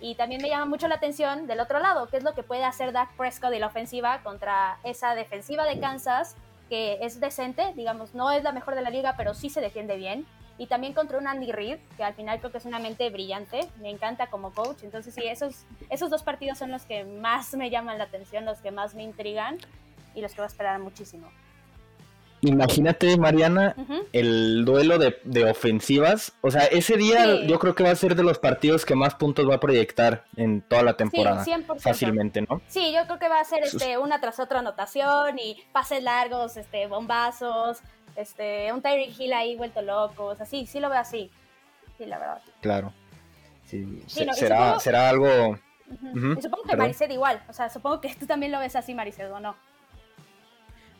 Y 0.01 0.15
también 0.15 0.41
me 0.41 0.49
llama 0.49 0.65
mucho 0.65 0.87
la 0.87 0.95
atención 0.95 1.47
del 1.47 1.61
otro 1.61 1.79
lado, 1.79 2.07
qué 2.07 2.17
es 2.17 2.23
lo 2.23 2.35
que 2.35 2.43
puede 2.43 2.65
hacer 2.65 2.91
Dak 2.91 3.15
Prescott 3.15 3.49
de 3.49 3.59
la 3.59 3.67
ofensiva 3.67 4.19
contra 4.23 4.77
esa 4.83 5.15
defensiva 5.15 5.63
de 5.63 5.79
Kansas, 5.79 6.35
que 6.69 6.99
es 7.01 7.19
decente, 7.19 7.73
digamos, 7.75 8.13
no 8.13 8.31
es 8.31 8.43
la 8.43 8.51
mejor 8.51 8.75
de 8.75 8.81
la 8.81 8.89
liga, 8.89 9.15
pero 9.17 9.33
sí 9.33 9.49
se 9.49 9.61
defiende 9.61 9.95
bien. 9.95 10.25
Y 10.57 10.67
también 10.67 10.93
contra 10.93 11.17
un 11.17 11.27
Andy 11.27 11.51
Reid, 11.51 11.77
que 11.97 12.03
al 12.03 12.13
final 12.13 12.39
creo 12.39 12.51
que 12.51 12.59
es 12.59 12.65
una 12.65 12.79
mente 12.79 13.09
brillante, 13.09 13.67
me 13.81 13.89
encanta 13.89 14.27
como 14.27 14.53
coach. 14.53 14.83
Entonces 14.83 15.13
sí, 15.13 15.23
esos, 15.25 15.65
esos 15.89 16.09
dos 16.09 16.23
partidos 16.23 16.57
son 16.57 16.71
los 16.71 16.83
que 16.83 17.03
más 17.03 17.53
me 17.55 17.69
llaman 17.69 17.97
la 17.97 18.05
atención, 18.05 18.45
los 18.45 18.59
que 18.59 18.71
más 18.71 18.95
me 18.95 19.03
intrigan 19.03 19.57
y 20.13 20.21
los 20.21 20.31
que 20.31 20.37
voy 20.37 20.45
a 20.45 20.47
esperar 20.47 20.79
muchísimo. 20.79 21.29
Imagínate, 22.45 23.17
Mariana, 23.17 23.75
el 24.13 24.65
duelo 24.65 24.97
de, 24.97 25.45
ofensivas. 25.49 26.33
O 26.41 26.51
sea, 26.51 26.65
ese 26.65 26.97
día 26.97 27.45
yo 27.45 27.59
creo 27.59 27.75
que 27.75 27.83
va 27.83 27.91
a 27.91 27.95
ser 27.95 28.15
de 28.15 28.23
los 28.23 28.39
partidos 28.39 28.85
que 28.85 28.95
más 28.95 29.15
puntos 29.15 29.49
va 29.49 29.55
a 29.55 29.59
proyectar 29.59 30.25
en 30.35 30.61
toda 30.61 30.83
la 30.83 30.95
temporada. 30.95 31.43
Sí, 31.43 31.51
100%. 31.51 31.79
Fácilmente, 31.79 32.41
¿no? 32.41 32.61
Sí, 32.67 32.93
yo 32.93 33.05
creo 33.05 33.19
que 33.19 33.29
va 33.29 33.39
a 33.39 33.43
ser 33.43 33.63
este, 33.63 33.97
una 33.97 34.21
tras 34.21 34.39
otra 34.39 34.59
anotación 34.59 35.39
y 35.39 35.57
pases 35.71 36.03
largos, 36.03 36.57
este, 36.57 36.87
bombazos, 36.87 37.79
este, 38.15 38.71
un 38.71 38.81
Tyreek 38.81 39.19
Hill 39.19 39.33
ahí 39.33 39.55
vuelto 39.55 39.81
loco. 39.81 40.25
O 40.25 40.35
sea, 40.35 40.45
sí, 40.45 40.65
sí 40.65 40.79
lo 40.79 40.89
veo 40.89 40.99
así. 40.99 41.31
sí, 41.97 42.05
la 42.05 42.19
verdad. 42.19 42.41
Claro. 42.61 42.93
Sí, 43.65 44.03
será, 44.07 44.79
será 44.79 45.09
algo... 45.09 45.57
supongo 46.39 46.63
que 46.69 46.77
Maricel 46.77 47.11
igual, 47.11 47.41
o 47.49 47.53
sea, 47.53 47.69
supongo 47.69 47.99
que 47.99 48.13
tú 48.13 48.27
también 48.27 48.51
lo 48.51 48.59
ves 48.59 48.75
así, 48.75 48.93
Maricel, 48.93 49.31
¿o 49.31 49.39
no? 49.39 49.55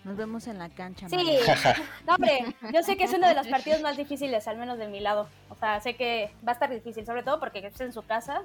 Nos 0.05 0.15
vemos 0.15 0.45
en 0.45 0.59
la 0.59 0.69
cancha. 0.69 1.09
Sí, 1.09 1.17
no, 2.07 2.13
hombre, 2.13 2.55
yo 2.71 2.83
sé 2.83 2.95
que 2.95 3.05
es 3.05 3.13
uno 3.13 3.27
de 3.27 3.33
los 3.33 3.47
partidos 3.47 3.81
más 3.81 3.97
difíciles, 3.97 4.47
al 4.47 4.55
menos 4.55 4.77
de 4.77 4.87
mi 4.87 4.99
lado. 4.99 5.27
O 5.49 5.55
sea, 5.55 5.79
sé 5.79 5.95
que 5.95 6.31
va 6.47 6.51
a 6.51 6.53
estar 6.53 6.69
difícil, 6.69 7.07
sobre 7.07 7.23
todo 7.23 7.39
porque 7.39 7.65
es 7.65 7.81
en 7.81 7.91
su 7.91 8.03
casa, 8.03 8.43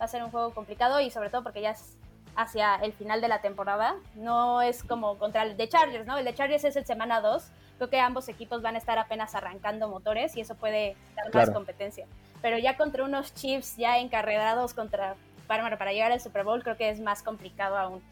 va 0.00 0.06
a 0.06 0.08
ser 0.08 0.24
un 0.24 0.30
juego 0.30 0.54
complicado 0.54 1.00
y 1.00 1.10
sobre 1.10 1.28
todo 1.28 1.42
porque 1.42 1.60
ya 1.60 1.72
es 1.72 1.98
hacia 2.36 2.76
el 2.76 2.94
final 2.94 3.20
de 3.20 3.28
la 3.28 3.42
temporada. 3.42 3.96
No 4.14 4.62
es 4.62 4.82
como 4.82 5.18
contra 5.18 5.42
el 5.42 5.58
de 5.58 5.68
Chargers, 5.68 6.06
¿no? 6.06 6.16
El 6.16 6.24
de 6.24 6.34
Chargers 6.34 6.64
es 6.64 6.74
el 6.76 6.86
semana 6.86 7.20
2. 7.20 7.44
Creo 7.76 7.90
que 7.90 8.00
ambos 8.00 8.26
equipos 8.30 8.62
van 8.62 8.76
a 8.76 8.78
estar 8.78 8.98
apenas 8.98 9.34
arrancando 9.34 9.88
motores 9.88 10.34
y 10.36 10.40
eso 10.40 10.54
puede 10.54 10.96
dar 11.16 11.34
más 11.34 11.50
competencia. 11.50 12.06
Pero 12.40 12.56
ya 12.56 12.78
contra 12.78 13.04
unos 13.04 13.34
Chiefs 13.34 13.76
ya 13.76 13.98
encarregados 13.98 14.72
contra 14.72 15.16
para, 15.46 15.76
para 15.76 15.92
llegar 15.92 16.12
al 16.12 16.20
Super 16.20 16.44
Bowl, 16.44 16.62
creo 16.62 16.78
que 16.78 16.88
es 16.88 16.98
más 17.00 17.22
complicado 17.22 17.76
aún 17.76 18.02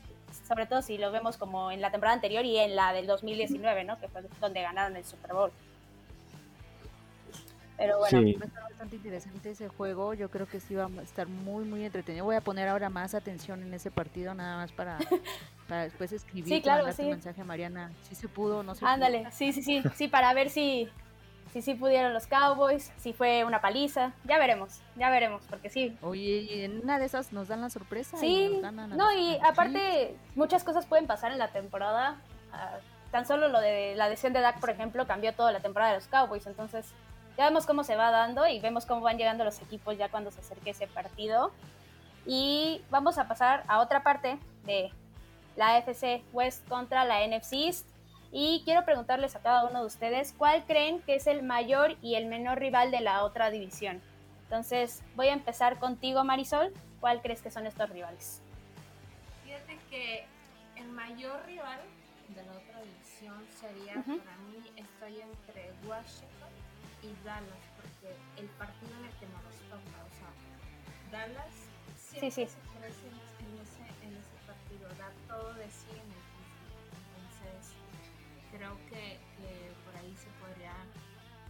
sobre 0.46 0.66
todo 0.66 0.82
si 0.82 0.98
lo 0.98 1.10
vemos 1.12 1.36
como 1.36 1.70
en 1.70 1.80
la 1.80 1.90
temporada 1.90 2.14
anterior 2.14 2.44
y 2.44 2.58
en 2.58 2.76
la 2.76 2.92
del 2.92 3.06
2019, 3.06 3.84
¿no? 3.84 3.98
Que 3.98 4.08
fue 4.08 4.22
donde 4.40 4.62
ganaron 4.62 4.96
el 4.96 5.04
Super 5.04 5.32
Bowl. 5.32 5.52
Pero 7.76 7.98
bueno, 7.98 8.20
va 8.38 8.44
a 8.44 8.46
estar 8.46 8.62
bastante 8.62 8.96
interesante 8.96 9.50
ese 9.50 9.68
juego. 9.68 10.14
Yo 10.14 10.30
creo 10.30 10.46
que 10.46 10.60
sí 10.60 10.74
va 10.74 10.84
a 10.84 11.02
estar 11.02 11.26
muy, 11.26 11.64
muy 11.64 11.84
entretenido. 11.84 12.24
Voy 12.24 12.36
a 12.36 12.40
poner 12.40 12.68
ahora 12.68 12.90
más 12.90 13.14
atención 13.14 13.62
en 13.62 13.74
ese 13.74 13.90
partido, 13.90 14.34
nada 14.34 14.56
más 14.56 14.70
para, 14.72 14.98
para 15.68 15.84
después 15.84 16.12
escribir 16.12 16.48
sí, 16.48 16.62
claro, 16.62 16.84
un 16.86 17.08
mensaje 17.08 17.40
a 17.40 17.44
Mariana. 17.44 17.90
Si 18.02 18.14
se 18.14 18.28
pudo, 18.28 18.62
no 18.62 18.74
se 18.74 18.84
Ándale, 18.84 19.26
sí, 19.32 19.52
sí, 19.52 19.62
sí, 19.62 19.82
sí, 19.96 20.06
para 20.06 20.32
ver 20.34 20.50
si, 20.50 20.88
si 21.52 21.60
sí 21.60 21.74
pudieron 21.74 22.14
los 22.14 22.26
Cowboys, 22.26 22.90
si 22.96 23.12
fue 23.12 23.44
una 23.44 23.60
paliza, 23.60 24.12
ya 24.24 24.38
veremos, 24.38 24.80
ya 24.96 25.10
veremos, 25.10 25.42
porque 25.50 25.68
sí. 25.68 25.96
Oye, 26.00 26.46
y 26.50 26.64
en 26.64 26.80
una 26.82 26.98
de 26.98 27.04
esas 27.04 27.32
nos 27.32 27.48
dan 27.48 27.60
la 27.60 27.68
sorpresa. 27.68 28.16
Sí, 28.16 28.60
no, 28.72 29.12
y 29.12 29.36
aparte 29.36 30.16
muchas 30.34 30.64
cosas 30.64 30.86
pueden 30.86 31.06
pasar 31.06 31.30
en 31.30 31.38
la 31.38 31.48
temporada. 31.48 32.16
Ah, 32.52 32.78
tan 33.10 33.26
solo 33.26 33.48
lo 33.48 33.60
de 33.60 33.94
la 33.96 34.08
decisión 34.08 34.32
de 34.32 34.40
Dak, 34.40 34.60
por 34.60 34.70
ejemplo, 34.70 35.06
cambió 35.06 35.34
toda 35.34 35.52
la 35.52 35.60
temporada 35.60 35.92
de 35.92 35.98
los 35.98 36.08
Cowboys, 36.08 36.46
entonces 36.46 36.86
ya 37.36 37.44
vemos 37.44 37.66
cómo 37.66 37.84
se 37.84 37.96
va 37.96 38.10
dando 38.10 38.46
y 38.46 38.58
vemos 38.60 38.86
cómo 38.86 39.02
van 39.02 39.18
llegando 39.18 39.44
los 39.44 39.60
equipos 39.60 39.98
ya 39.98 40.08
cuando 40.08 40.30
se 40.30 40.40
acerque 40.40 40.70
ese 40.70 40.86
partido. 40.86 41.52
Y 42.24 42.80
vamos 42.90 43.18
a 43.18 43.28
pasar 43.28 43.64
a 43.68 43.80
otra 43.80 44.02
parte 44.02 44.38
de 44.64 44.90
la 45.56 45.76
FC 45.78 46.24
West 46.32 46.66
contra 46.66 47.04
la 47.04 47.26
NFC 47.26 47.52
East. 47.52 47.86
Y 48.34 48.62
quiero 48.64 48.86
preguntarles 48.86 49.36
a 49.36 49.42
cada 49.42 49.68
uno 49.68 49.80
de 49.80 49.86
ustedes 49.86 50.34
cuál 50.36 50.64
creen 50.64 51.02
que 51.02 51.16
es 51.16 51.26
el 51.26 51.42
mayor 51.42 51.98
y 52.00 52.14
el 52.14 52.24
menor 52.24 52.58
rival 52.58 52.90
de 52.90 53.00
la 53.00 53.24
otra 53.24 53.50
división. 53.50 54.00
Entonces, 54.44 55.02
voy 55.14 55.28
a 55.28 55.34
empezar 55.34 55.78
contigo, 55.78 56.24
Marisol. 56.24 56.72
¿Cuál 57.00 57.20
crees 57.20 57.42
que 57.42 57.50
son 57.50 57.66
estos 57.66 57.90
rivales? 57.90 58.40
Fíjate 59.44 59.78
que 59.90 60.24
el 60.76 60.88
mayor 60.88 61.44
rival 61.44 61.78
de 62.28 62.42
la 62.42 62.52
otra 62.52 62.80
división 62.80 63.44
sería, 63.60 63.94
para 63.94 64.36
mí, 64.48 64.72
estoy 64.76 65.20
entre 65.20 65.70
Washington 65.86 66.52
y 67.02 67.24
Dallas, 67.24 67.64
porque 67.76 68.16
el 68.40 68.46
partido 68.56 68.92
en 68.98 69.04
el 69.04 69.12
que 69.20 69.26
nos 69.26 69.56
toca, 69.68 69.98
o 70.04 70.12
sea, 70.16 71.18
Dallas 71.18 71.52
siempre 71.98 72.30
sí, 72.30 72.46
sí. 72.46 72.52
se 72.52 73.44
en 73.44 73.60
ese, 73.60 74.06
en 74.06 74.16
ese 74.16 74.36
partido, 74.46 74.88
da 74.96 75.12
todo 75.28 75.52
de 75.54 75.68
sí 75.68 75.92
creo 78.62 78.78
que, 78.88 79.18
por 79.84 79.96
ahí 79.96 80.14
se 80.14 80.30
podría, 80.38 80.72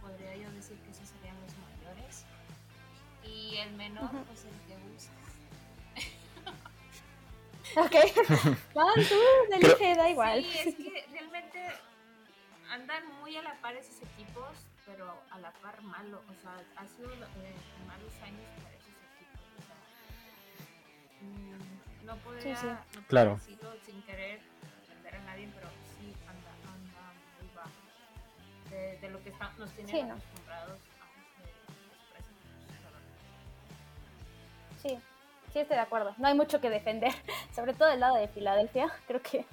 podría 0.01 0.35
yo 0.35 0.51
decir 0.53 0.79
que 0.79 0.89
esos 0.89 1.07
serían 1.09 1.35
los 1.41 1.53
mayores. 1.61 2.25
Y 3.23 3.57
el 3.57 3.73
menor, 3.73 4.09
pues 4.25 4.45
el 4.45 4.57
que 4.65 4.75
buscas. 4.81 5.29
ok. 7.77 7.95
Van 8.73 8.95
tú, 8.95 9.19
elige, 9.53 9.95
da 9.95 10.09
igual. 10.09 10.43
Sí, 10.43 10.57
es 10.69 10.75
que 10.75 11.05
realmente 11.11 11.59
andan 12.71 13.05
muy 13.21 13.37
a 13.37 13.43
la 13.43 13.53
par 13.61 13.75
esos 13.75 14.01
equipos, 14.01 14.49
pero 14.87 15.13
a 15.29 15.37
la 15.37 15.51
par 15.51 15.83
malo. 15.83 16.19
O 16.27 16.33
sea, 16.41 16.57
ha 16.77 16.87
sido 16.87 17.13
eh, 17.13 17.55
malos 17.85 18.13
años 18.23 18.49
para 18.63 18.75
esos 18.75 18.89
equipos. 19.13 19.39
O 19.59 19.61
sea, 19.67 19.77
mm, 21.21 22.05
no 22.05 22.17
podría, 22.17 22.83
no 22.95 23.07
claro. 23.07 23.35
decirlo 23.35 23.75
sin 23.85 24.01
querer 24.01 24.41
defender 24.81 25.15
a 25.15 25.23
nadie, 25.25 25.47
pero 25.53 25.82
de, 28.73 29.09
lo 29.09 29.21
que 29.23 29.31
nos 29.57 29.71
tienen 29.71 29.95
sí, 29.95 29.99
acostumbrados 30.01 30.79
Sí, 34.83 34.99
sí 35.53 35.59
estoy 35.59 35.77
de 35.77 35.81
acuerdo. 35.81 36.13
No 36.17 36.27
hay 36.27 36.35
mucho 36.35 36.59
que 36.59 36.69
defender, 36.69 37.13
sobre 37.55 37.73
todo 37.73 37.87
del 37.87 38.01
lado 38.01 38.17
de 38.17 38.27
Filadelfia. 38.27 38.91
Creo 39.07 39.21
que, 39.21 39.45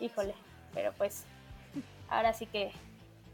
híjole, 0.00 0.34
pero 0.74 0.92
pues 0.94 1.26
ahora 2.08 2.32
sí 2.32 2.46
que 2.46 2.72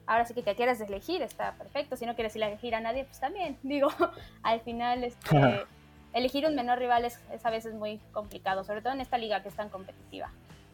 ahora 0.06 0.24
sí 0.24 0.34
que 0.34 0.42
que 0.42 0.54
quieras 0.54 0.80
elegir 0.80 1.22
está 1.22 1.52
perfecto. 1.52 1.96
Si 1.96 2.04
no 2.04 2.14
quieres 2.14 2.36
elegir 2.36 2.74
a 2.74 2.80
nadie, 2.80 3.04
pues 3.04 3.20
también. 3.20 3.58
Digo, 3.62 3.88
al 4.42 4.60
final 4.60 5.04
este, 5.04 5.64
elegir 6.12 6.46
un 6.46 6.54
menor 6.54 6.78
rival 6.78 7.04
es, 7.04 7.20
a 7.44 7.50
veces 7.50 7.74
muy 7.74 7.98
complicado, 8.12 8.64
sobre 8.64 8.82
todo 8.82 8.92
en 8.92 9.00
esta 9.00 9.18
liga 9.18 9.42
que 9.42 9.48
es 9.48 9.56
tan 9.56 9.68
competitiva. 9.68 10.30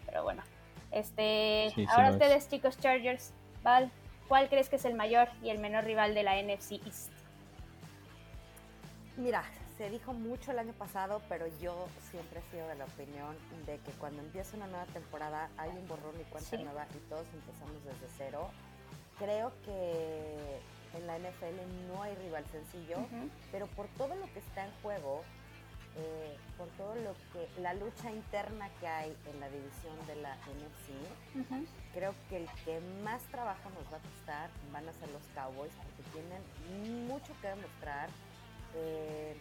Pero 0.07 0.23
bueno, 0.23 0.43
este, 0.91 1.73
ahora 1.89 2.11
ustedes 2.11 2.49
chicos 2.49 2.79
Chargers, 2.79 3.33
Val, 3.63 3.91
¿Cuál 4.29 4.49
crees 4.49 4.69
que 4.69 4.77
es 4.77 4.85
el 4.85 4.95
mayor 4.95 5.29
y 5.43 5.51
el 5.51 5.59
menor 5.59 5.85
rival 5.85 6.15
de 6.15 6.23
la 6.23 6.41
NFC 6.41 6.73
East? 6.87 7.11
Mira, 9.17 9.45
se 9.77 9.91
dijo 9.91 10.13
mucho 10.13 10.53
el 10.53 10.59
año 10.59 10.73
pasado, 10.73 11.21
pero 11.29 11.47
yo 11.61 11.87
siempre 12.11 12.41
he 12.41 12.51
sido 12.51 12.67
de 12.69 12.77
la 12.77 12.85
opinión 12.85 13.37
de 13.67 13.79
que 13.79 13.91
cuando 13.93 14.23
empieza 14.23 14.57
una 14.57 14.67
nueva 14.67 14.87
temporada 14.87 15.51
hay 15.59 15.71
un 15.71 15.87
borrón 15.89 16.15
y 16.21 16.25
cuenta 16.25 16.57
nueva 16.57 16.87
y 16.95 16.99
todos 17.09 17.27
empezamos 17.35 17.85
desde 17.85 18.07
cero. 18.17 18.51
Creo 19.19 19.53
que 19.65 20.61
en 20.97 21.07
la 21.07 21.19
NFL 21.19 21.93
no 21.93 22.03
hay 22.03 22.15
rival 22.17 22.45
sencillo, 22.51 22.99
pero 23.51 23.67
por 23.69 23.87
todo 23.99 24.15
lo 24.15 24.33
que 24.33 24.39
está 24.39 24.65
en 24.65 24.73
juego, 24.83 25.23
eh, 25.97 26.37
por 26.57 26.69
todo 26.69 26.95
lo 26.95 27.15
que 27.33 27.61
la 27.61 27.75
lucha 27.75 28.11
interna 28.11 28.69
que 28.81 28.87
hay 28.87 29.17
en 29.27 29.41
la 29.41 29.49
división 29.51 29.95
de 30.07 30.17
la 30.17 30.37
NFC, 30.37 31.51
creo 31.93 32.15
que 32.29 32.39
el 32.39 32.49
que 32.65 32.81
más 33.03 33.23
trabajo 33.25 33.69
nos 33.71 33.85
va 33.93 33.99
a 33.99 34.01
costar 34.01 34.51
van 34.73 34.89
a 34.89 34.93
ser 34.95 35.11
los 35.11 35.23
Cowboys 35.35 35.73
porque 35.73 36.03
tienen 36.13 37.09
mucho 37.09 37.33
que 37.41 37.49
demostrar. 37.49 38.09
Eh, 38.75 39.37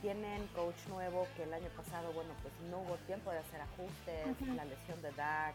tienen 0.00 0.46
coach 0.54 0.76
nuevo 0.88 1.26
que 1.36 1.42
el 1.42 1.52
año 1.52 1.68
pasado, 1.76 2.12
bueno, 2.12 2.30
pues 2.42 2.54
no 2.70 2.78
hubo 2.78 2.96
tiempo 3.06 3.32
de 3.32 3.38
hacer 3.38 3.60
ajustes, 3.60 4.48
la 4.54 4.64
lesión 4.64 5.02
de 5.02 5.10
Dak. 5.12 5.54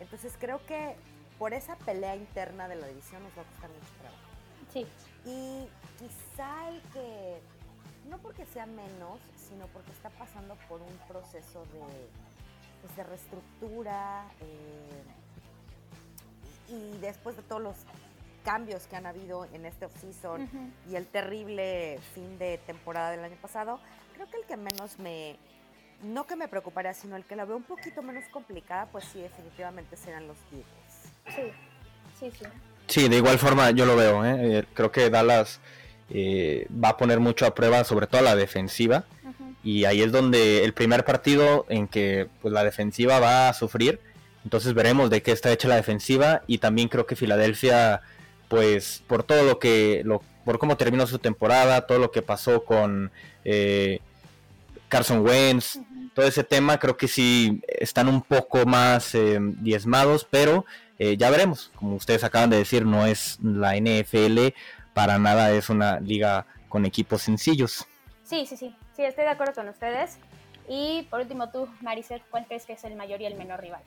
Entonces 0.00 0.34
creo 0.38 0.64
que 0.66 0.96
por 1.38 1.54
esa 1.54 1.76
pelea 1.76 2.16
interna 2.16 2.68
de 2.68 2.76
la 2.76 2.88
división 2.88 3.22
nos 3.22 3.30
va 3.38 3.42
a 3.42 3.44
costar 3.44 3.70
mucho 3.70 3.92
trabajo. 4.00 4.26
Sí. 4.72 4.86
Y 5.24 5.68
quizá 5.98 6.68
el 6.68 6.82
que 6.92 7.40
no 8.08 8.18
porque 8.18 8.46
sea 8.46 8.66
menos, 8.66 9.20
sino 9.48 9.66
porque 9.68 9.90
está 9.92 10.10
pasando 10.10 10.56
por 10.68 10.80
un 10.80 10.98
proceso 11.08 11.64
de, 11.72 11.80
pues, 12.82 12.96
de 12.96 13.04
reestructura 13.04 14.24
eh, 14.40 15.02
y 16.68 16.98
después 16.98 17.36
de 17.36 17.42
todos 17.42 17.62
los 17.62 17.76
cambios 18.44 18.86
que 18.86 18.96
han 18.96 19.06
habido 19.06 19.44
en 19.52 19.66
este 19.66 19.86
off-season 19.86 20.48
y 20.88 20.94
el 20.94 21.06
terrible 21.06 21.98
fin 22.14 22.38
de 22.38 22.58
temporada 22.58 23.10
del 23.10 23.24
año 23.24 23.36
pasado, 23.42 23.80
creo 24.14 24.30
que 24.30 24.36
el 24.36 24.44
que 24.44 24.56
menos 24.56 24.98
me, 25.00 25.36
no 26.02 26.26
que 26.26 26.36
me 26.36 26.46
preocuparía, 26.46 26.94
sino 26.94 27.16
el 27.16 27.24
que 27.24 27.34
la 27.34 27.44
veo 27.44 27.56
un 27.56 27.64
poquito 27.64 28.02
menos 28.02 28.24
complicada, 28.30 28.86
pues 28.86 29.04
sí, 29.04 29.20
definitivamente 29.20 29.96
serán 29.96 30.28
los 30.28 30.36
Eagles. 30.52 30.66
Sí, 31.34 32.30
sí, 32.30 32.30
sí. 32.38 32.46
Sí, 32.86 33.08
de 33.08 33.16
igual 33.16 33.38
forma 33.38 33.70
yo 33.72 33.84
lo 33.84 33.96
veo, 33.96 34.24
¿eh? 34.24 34.58
Eh, 34.58 34.64
creo 34.74 34.92
que 34.92 35.10
Dallas 35.10 35.60
eh, 36.08 36.68
va 36.72 36.90
a 36.90 36.96
poner 36.96 37.18
mucho 37.18 37.46
a 37.46 37.54
prueba, 37.54 37.82
sobre 37.82 38.06
todo 38.06 38.22
la 38.22 38.36
defensiva. 38.36 39.04
Y 39.66 39.84
ahí 39.84 40.00
es 40.00 40.12
donde 40.12 40.62
el 40.62 40.74
primer 40.74 41.04
partido 41.04 41.66
en 41.68 41.88
que 41.88 42.28
pues, 42.40 42.54
la 42.54 42.62
defensiva 42.62 43.18
va 43.18 43.48
a 43.48 43.52
sufrir. 43.52 43.98
Entonces 44.44 44.74
veremos 44.74 45.10
de 45.10 45.22
qué 45.22 45.32
está 45.32 45.50
hecha 45.50 45.66
la 45.66 45.74
defensiva. 45.74 46.42
Y 46.46 46.58
también 46.58 46.86
creo 46.86 47.04
que 47.04 47.16
Filadelfia, 47.16 48.00
pues 48.46 49.02
por 49.08 49.24
todo 49.24 49.42
lo 49.42 49.58
que, 49.58 50.02
lo, 50.04 50.22
por 50.44 50.60
cómo 50.60 50.76
terminó 50.76 51.04
su 51.08 51.18
temporada, 51.18 51.84
todo 51.88 51.98
lo 51.98 52.12
que 52.12 52.22
pasó 52.22 52.64
con 52.64 53.10
eh, 53.44 53.98
Carson 54.88 55.26
Wentz, 55.26 55.80
todo 56.14 56.26
ese 56.26 56.44
tema, 56.44 56.78
creo 56.78 56.96
que 56.96 57.08
sí 57.08 57.60
están 57.66 58.06
un 58.06 58.22
poco 58.22 58.66
más 58.66 59.16
eh, 59.16 59.40
diezmados, 59.40 60.28
pero 60.30 60.64
ya 61.18 61.28
veremos. 61.28 61.72
Como 61.74 61.96
ustedes 61.96 62.24
acaban 62.24 62.50
de 62.50 62.56
decir, 62.58 62.86
no 62.86 63.04
es 63.04 63.38
la 63.42 63.76
NFL 63.76 64.54
para 64.94 65.18
nada 65.18 65.50
es 65.50 65.70
una 65.70 65.98
liga 65.98 66.46
con 66.68 66.86
equipos 66.86 67.20
sencillos. 67.20 67.86
Sí, 68.26 68.44
sí, 68.44 68.56
sí, 68.56 68.74
sí, 68.96 69.04
estoy 69.04 69.22
de 69.22 69.30
acuerdo 69.30 69.54
con 69.54 69.68
ustedes. 69.68 70.18
Y 70.68 71.06
por 71.10 71.20
último 71.20 71.48
tú, 71.50 71.68
Maricel, 71.80 72.20
¿cuál 72.28 72.44
crees 72.46 72.66
que 72.66 72.72
es 72.72 72.82
el 72.82 72.96
mayor 72.96 73.20
y 73.20 73.26
el 73.26 73.36
menor 73.36 73.60
rival? 73.60 73.82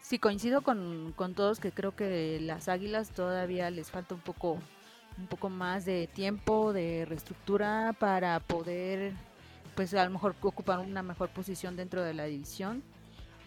Sí, 0.00 0.20
coincido 0.20 0.62
con, 0.62 1.12
todos 1.34 1.58
que 1.58 1.72
creo 1.72 1.96
que 1.96 2.38
las 2.40 2.68
Águilas 2.68 3.10
todavía 3.10 3.68
les 3.70 3.90
falta 3.90 4.14
un 4.14 4.20
poco 4.20 4.58
un 5.18 5.26
poco 5.26 5.48
más 5.48 5.86
de 5.86 6.08
tiempo, 6.08 6.74
de 6.74 7.06
reestructura 7.06 7.94
para 7.98 8.38
poder, 8.38 9.14
pues 9.74 9.94
a 9.94 10.04
lo 10.04 10.10
mejor 10.10 10.36
ocupar 10.42 10.78
una 10.78 11.02
mejor 11.02 11.30
posición 11.30 11.74
dentro 11.74 12.02
de 12.02 12.14
la 12.14 12.24
división. 12.26 12.84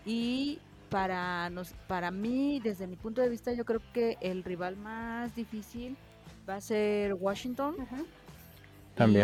Y 0.04 0.60
para, 0.90 1.50
nos, 1.52 1.74
para 1.88 2.12
mí, 2.12 2.60
desde 2.60 2.88
mi 2.88 2.96
punto 2.96 3.22
de 3.22 3.30
vista, 3.30 3.54
yo 3.54 3.64
creo 3.64 3.82
que 3.94 4.18
el 4.20 4.44
rival 4.44 4.76
más 4.78 5.36
difícil 5.36 5.96
va 6.50 6.56
a 6.56 6.62
ser 6.62 7.14
Washington. 7.14 7.76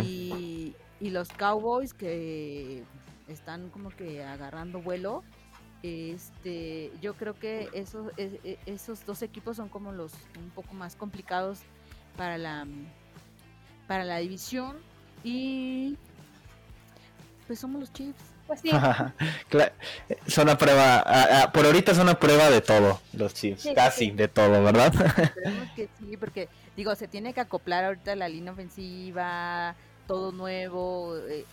Y, 0.03 0.75
los 1.01 1.29
Cowboys 1.29 1.93
que 1.93 2.83
están 3.27 3.69
como 3.69 3.89
que 3.89 4.23
agarrando 4.23 4.81
vuelo. 4.81 5.23
Este, 5.83 6.91
yo 6.99 7.13
creo 7.13 7.37
que 7.37 7.69
esos, 7.73 8.11
e, 8.17 8.57
esos 8.65 9.05
dos 9.05 9.21
equipos 9.21 9.57
son 9.57 9.69
como 9.69 9.91
los 9.91 10.13
un 10.39 10.49
poco 10.49 10.73
más 10.73 10.95
complicados 10.95 11.59
para 12.17 12.39
la 12.39 12.65
para 13.87 14.03
la 14.03 14.17
división 14.17 14.77
y 15.23 15.97
pues 17.45 17.59
somos 17.59 17.79
los 17.79 17.93
Chiefs. 17.93 18.34
Pues 18.47 18.61
sí. 18.61 18.69
son 20.27 20.43
una 20.43 20.57
prueba, 20.57 21.49
por 21.51 21.65
ahorita 21.65 21.95
son 21.95 22.03
una 22.03 22.19
prueba 22.19 22.49
de 22.49 22.61
todo, 22.61 23.01
los 23.13 23.33
Chiefs, 23.33 23.67
casi 23.73 24.11
de 24.11 24.27
todo, 24.27 24.63
¿verdad? 24.63 24.93
Esperemos 24.95 25.69
que 25.75 25.89
sí, 25.99 26.15
porque 26.17 26.47
digo, 26.75 26.93
se 26.95 27.07
tiene 27.07 27.33
que 27.33 27.39
acoplar 27.41 27.85
ahorita 27.85 28.15
la 28.15 28.29
línea 28.29 28.51
ofensiva, 28.51 29.75
todo 30.07 30.31
nuevo. 30.31 31.17
Eh, 31.27 31.45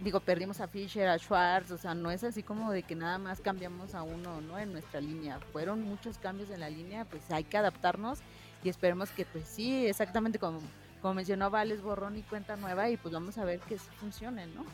digo, 0.00 0.20
perdimos 0.20 0.60
a 0.60 0.68
Fisher, 0.68 1.08
a 1.08 1.18
Schwartz, 1.18 1.70
o 1.70 1.78
sea, 1.78 1.94
no 1.94 2.10
es 2.10 2.24
así 2.24 2.42
como 2.42 2.72
de 2.72 2.82
que 2.82 2.94
nada 2.94 3.18
más 3.18 3.40
cambiamos 3.40 3.94
a 3.94 4.02
uno, 4.02 4.40
¿no? 4.40 4.58
En 4.58 4.72
nuestra 4.72 5.00
línea. 5.00 5.38
Fueron 5.52 5.82
muchos 5.82 6.18
cambios 6.18 6.50
en 6.50 6.60
la 6.60 6.70
línea, 6.70 7.04
pues 7.04 7.22
hay 7.30 7.44
que 7.44 7.58
adaptarnos 7.58 8.20
y 8.64 8.68
esperemos 8.68 9.10
que, 9.10 9.24
pues 9.24 9.44
sí, 9.46 9.86
exactamente 9.86 10.38
como, 10.38 10.60
como 11.02 11.14
mencionó 11.14 11.50
Vales, 11.50 11.82
borrón 11.82 12.16
y 12.16 12.22
cuenta 12.22 12.56
nueva 12.56 12.88
y 12.90 12.96
pues 12.96 13.12
vamos 13.12 13.38
a 13.38 13.44
ver 13.44 13.60
que 13.60 13.78
funcione, 13.78 14.46
¿no? 14.46 14.64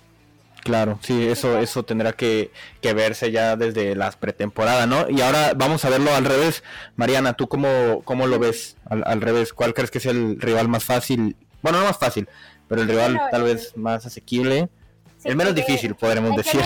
Claro, 0.64 0.98
sí, 1.02 1.28
eso, 1.28 1.58
eso 1.58 1.84
tendrá 1.84 2.12
que, 2.12 2.50
verse 2.82 3.30
ya 3.30 3.54
desde 3.54 3.94
las 3.94 4.16
pretemporadas, 4.16 4.88
¿no? 4.88 5.08
Y 5.08 5.20
ahora 5.20 5.52
vamos 5.54 5.84
a 5.84 5.90
verlo 5.90 6.14
al 6.14 6.24
revés. 6.24 6.64
Mariana, 6.96 7.34
¿tú 7.34 7.48
cómo, 7.48 8.02
cómo 8.04 8.26
lo 8.26 8.38
ves 8.38 8.76
al, 8.86 9.04
al 9.06 9.20
revés? 9.20 9.52
¿Cuál 9.52 9.74
crees 9.74 9.90
que 9.90 9.98
es 9.98 10.06
el 10.06 10.40
rival 10.40 10.68
más 10.68 10.84
fácil? 10.84 11.36
Bueno, 11.62 11.78
no 11.78 11.84
más 11.84 11.98
fácil, 11.98 12.28
pero 12.66 12.82
el 12.82 12.88
rival 12.88 13.20
tal 13.30 13.42
vez 13.42 13.76
más 13.76 14.06
asequible 14.06 14.68
el 15.24 15.36
menos 15.36 15.54
difícil, 15.54 15.94
podremos 15.94 16.36
decirlo. 16.36 16.64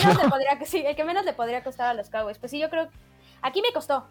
sí, 0.66 0.84
el 0.84 0.96
que 0.96 1.04
menos 1.04 1.24
le 1.24 1.32
podría 1.32 1.62
costar 1.62 1.88
a 1.88 1.94
los 1.94 2.10
Cowboys. 2.10 2.38
Pues 2.38 2.50
sí, 2.50 2.58
yo 2.58 2.68
creo. 2.68 2.88
Aquí 3.40 3.62
me 3.62 3.72
costó. 3.72 4.06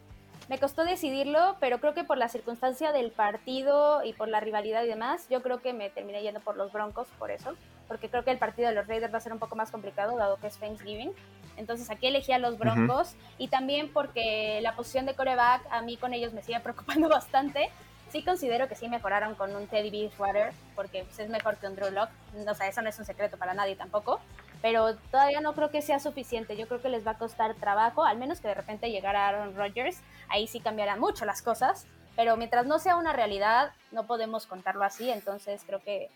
Me 0.49 0.59
costó 0.59 0.85
decidirlo, 0.85 1.57
pero 1.59 1.79
creo 1.79 1.93
que 1.93 2.03
por 2.03 2.17
la 2.17 2.29
circunstancia 2.29 2.91
del 2.91 3.11
partido 3.11 4.03
y 4.03 4.13
por 4.13 4.27
la 4.27 4.39
rivalidad 4.39 4.83
y 4.83 4.87
demás, 4.87 5.27
yo 5.29 5.41
creo 5.41 5.61
que 5.61 5.73
me 5.73 5.89
terminé 5.89 6.21
yendo 6.21 6.39
por 6.39 6.55
los 6.55 6.71
Broncos, 6.71 7.07
por 7.19 7.31
eso. 7.31 7.55
Porque 7.87 8.09
creo 8.09 8.23
que 8.23 8.31
el 8.31 8.37
partido 8.37 8.69
de 8.69 8.75
los 8.75 8.87
Raiders 8.87 9.13
va 9.13 9.17
a 9.17 9.21
ser 9.21 9.33
un 9.33 9.39
poco 9.39 9.55
más 9.55 9.71
complicado, 9.71 10.17
dado 10.17 10.37
que 10.37 10.47
es 10.47 10.57
Thanksgiving. 10.57 11.11
Entonces 11.57 11.89
aquí 11.89 12.07
elegí 12.07 12.31
a 12.31 12.39
los 12.39 12.57
Broncos. 12.57 13.15
Y 13.37 13.49
también 13.49 13.91
porque 13.91 14.59
la 14.61 14.75
posición 14.75 15.05
de 15.05 15.15
coreback 15.15 15.65
a 15.69 15.81
mí 15.81 15.97
con 15.97 16.13
ellos 16.13 16.33
me 16.33 16.41
sigue 16.43 16.59
preocupando 16.61 17.09
bastante 17.09 17.69
sí 18.11 18.23
considero 18.23 18.67
que 18.67 18.75
sí 18.75 18.87
mejoraron 18.87 19.35
con 19.35 19.55
un 19.55 19.67
Teddy 19.67 19.89
Bridgewater, 19.89 20.53
porque 20.75 21.03
pues, 21.03 21.19
es 21.19 21.29
mejor 21.29 21.57
que 21.57 21.67
un 21.67 21.75
Drew 21.75 21.91
Locke. 21.91 22.11
O 22.47 22.53
sea, 22.53 22.67
eso 22.67 22.81
no 22.81 22.89
es 22.89 22.97
un 22.99 23.05
secreto 23.05 23.37
para 23.37 23.53
nadie 23.53 23.75
tampoco. 23.75 24.19
Pero 24.67 24.97
todavía 25.11 25.39
no 25.39 25.53
creo 25.53 25.71
que 25.71 25.81
sea 25.81 25.97
suficiente. 25.97 26.57
Yo 26.57 26.67
creo 26.67 26.81
que 26.81 26.89
les 26.89 27.07
va 27.07 27.11
a 27.11 27.17
costar 27.17 27.55
trabajo, 27.55 28.03
al 28.03 28.17
menos 28.17 28.41
que 28.41 28.49
de 28.49 28.53
repente 28.53 28.91
llegara 28.91 29.29
Aaron 29.29 29.55
Rodgers. 29.55 30.01
Ahí 30.27 30.45
sí 30.45 30.59
cambiarán 30.59 30.99
mucho 30.99 31.23
las 31.23 31.41
cosas. 31.41 31.87
Pero 32.17 32.35
mientras 32.35 32.65
no 32.65 32.77
sea 32.77 32.97
una 32.97 33.13
realidad, 33.13 33.71
no 33.93 34.07
podemos 34.07 34.45
contarlo 34.45 34.83
así. 34.83 35.09
Entonces 35.09 35.63
creo 35.65 35.79
que 35.79 36.09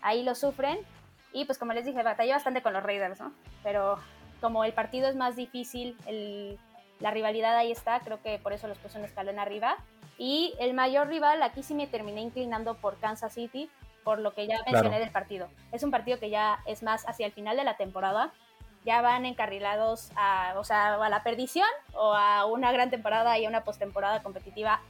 ahí 0.00 0.24
lo 0.24 0.34
sufren. 0.34 0.80
Y 1.32 1.44
pues 1.44 1.58
como 1.58 1.74
les 1.74 1.84
dije, 1.84 2.02
batallé 2.02 2.32
bastante 2.32 2.60
con 2.60 2.72
los 2.72 2.82
Raiders, 2.82 3.20
¿no? 3.20 3.32
Pero 3.62 4.00
como 4.40 4.64
el 4.64 4.72
partido 4.72 5.08
es 5.08 5.14
más 5.14 5.36
difícil, 5.36 5.96
la 6.98 7.12
rivalidad 7.12 7.56
ahí 7.56 7.70
está, 7.70 8.00
creo 8.00 8.20
que 8.20 8.40
por 8.40 8.52
eso 8.52 8.66
los 8.66 8.78
puse 8.78 8.98
un 8.98 9.04
escalón 9.04 9.38
arriba. 9.38 9.76
Y 10.18 10.54
el 10.58 10.74
mayor 10.74 11.06
rival, 11.06 11.40
aquí 11.44 11.62
sí 11.62 11.72
me 11.72 11.86
terminé 11.86 12.20
inclinando 12.20 12.74
por 12.74 12.98
Kansas 12.98 13.32
City, 13.32 13.70
por 14.04 14.18
lo 14.18 14.34
que 14.34 14.46
ya 14.46 14.60
mencioné 14.66 14.98
del 14.98 15.10
partido. 15.10 15.48
Es 15.72 15.82
un 15.82 15.90
partido 15.90 16.18
que 16.18 16.30
ya 16.30 16.58
es 16.66 16.82
más 16.82 17.08
hacia 17.08 17.26
el 17.26 17.32
final 17.32 17.56
de 17.56 17.64
la 17.64 17.76
temporada. 17.76 18.32
Ya 18.84 19.00
van 19.00 19.26
encarrilados 19.26 20.10
a, 20.16 20.54
o 20.56 20.64
sea, 20.64 20.94
a 20.94 21.08
la 21.08 21.22
perdición 21.22 21.68
o 21.94 22.14
a 22.14 22.46
una 22.46 22.72
gran 22.72 22.90
temporada 22.90 23.38
y 23.38 23.44
a 23.44 23.48
una 23.48 23.62
postemporada 23.62 24.22
competitiva, 24.22 24.80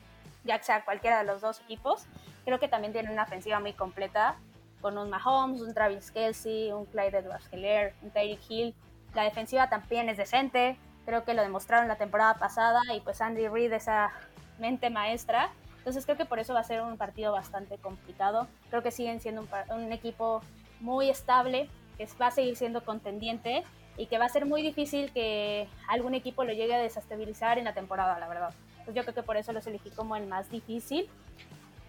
ya 0.44 0.62
sea 0.62 0.84
cualquiera 0.84 1.18
de 1.18 1.24
los 1.24 1.42
dos 1.42 1.60
equipos. 1.60 2.06
Creo 2.44 2.58
que 2.58 2.68
también 2.68 2.92
tienen 2.92 3.12
una 3.12 3.24
ofensiva 3.24 3.60
muy 3.60 3.74
completa, 3.74 4.36
con 4.80 4.98
un 4.98 5.10
Mahomes, 5.10 5.60
un 5.60 5.72
Travis 5.72 6.10
Kelsey, 6.10 6.72
un 6.72 6.86
Clyde 6.86 7.18
Edwards-Helaire, 7.18 7.94
un 8.02 8.10
Tyreek 8.10 8.40
Hill. 8.48 8.74
La 9.14 9.22
defensiva 9.24 9.68
también 9.68 10.08
es 10.08 10.16
decente, 10.16 10.76
creo 11.06 11.24
que 11.24 11.34
lo 11.34 11.42
demostraron 11.42 11.86
la 11.86 11.96
temporada 11.96 12.34
pasada 12.34 12.80
y 12.94 13.00
pues 13.00 13.20
Andy 13.20 13.46
Reid, 13.48 13.72
esa 13.72 14.10
mente 14.58 14.90
maestra. 14.90 15.50
Entonces 15.82 16.04
creo 16.04 16.16
que 16.16 16.26
por 16.26 16.38
eso 16.38 16.54
va 16.54 16.60
a 16.60 16.64
ser 16.64 16.80
un 16.80 16.96
partido 16.96 17.32
bastante 17.32 17.76
complicado. 17.76 18.46
Creo 18.70 18.84
que 18.84 18.92
siguen 18.92 19.20
siendo 19.20 19.44
un, 19.68 19.92
equipo 19.92 20.40
muy 20.78 21.10
estable, 21.10 21.68
que 21.98 22.06
va 22.20 22.28
a 22.28 22.30
seguir 22.30 22.54
siendo 22.54 22.84
contendiente 22.84 23.64
y 23.96 24.06
que 24.06 24.16
va 24.16 24.26
a 24.26 24.28
ser 24.28 24.46
muy 24.46 24.62
difícil 24.62 25.12
que 25.12 25.66
algún 25.88 26.14
equipo 26.14 26.44
lo 26.44 26.52
llegue 26.52 26.72
a 26.72 26.78
desestabilizar 26.78 27.58
en 27.58 27.64
la 27.64 27.74
temporada, 27.74 28.16
la 28.20 28.28
verdad. 28.28 28.54
Pues 28.84 28.94
yo 28.94 29.02
creo 29.02 29.12
que 29.12 29.24
por 29.24 29.36
eso 29.36 29.52
los 29.52 29.66
elegí 29.66 29.90
como 29.90 30.14
el 30.14 30.28
más 30.28 30.48
difícil. 30.50 31.10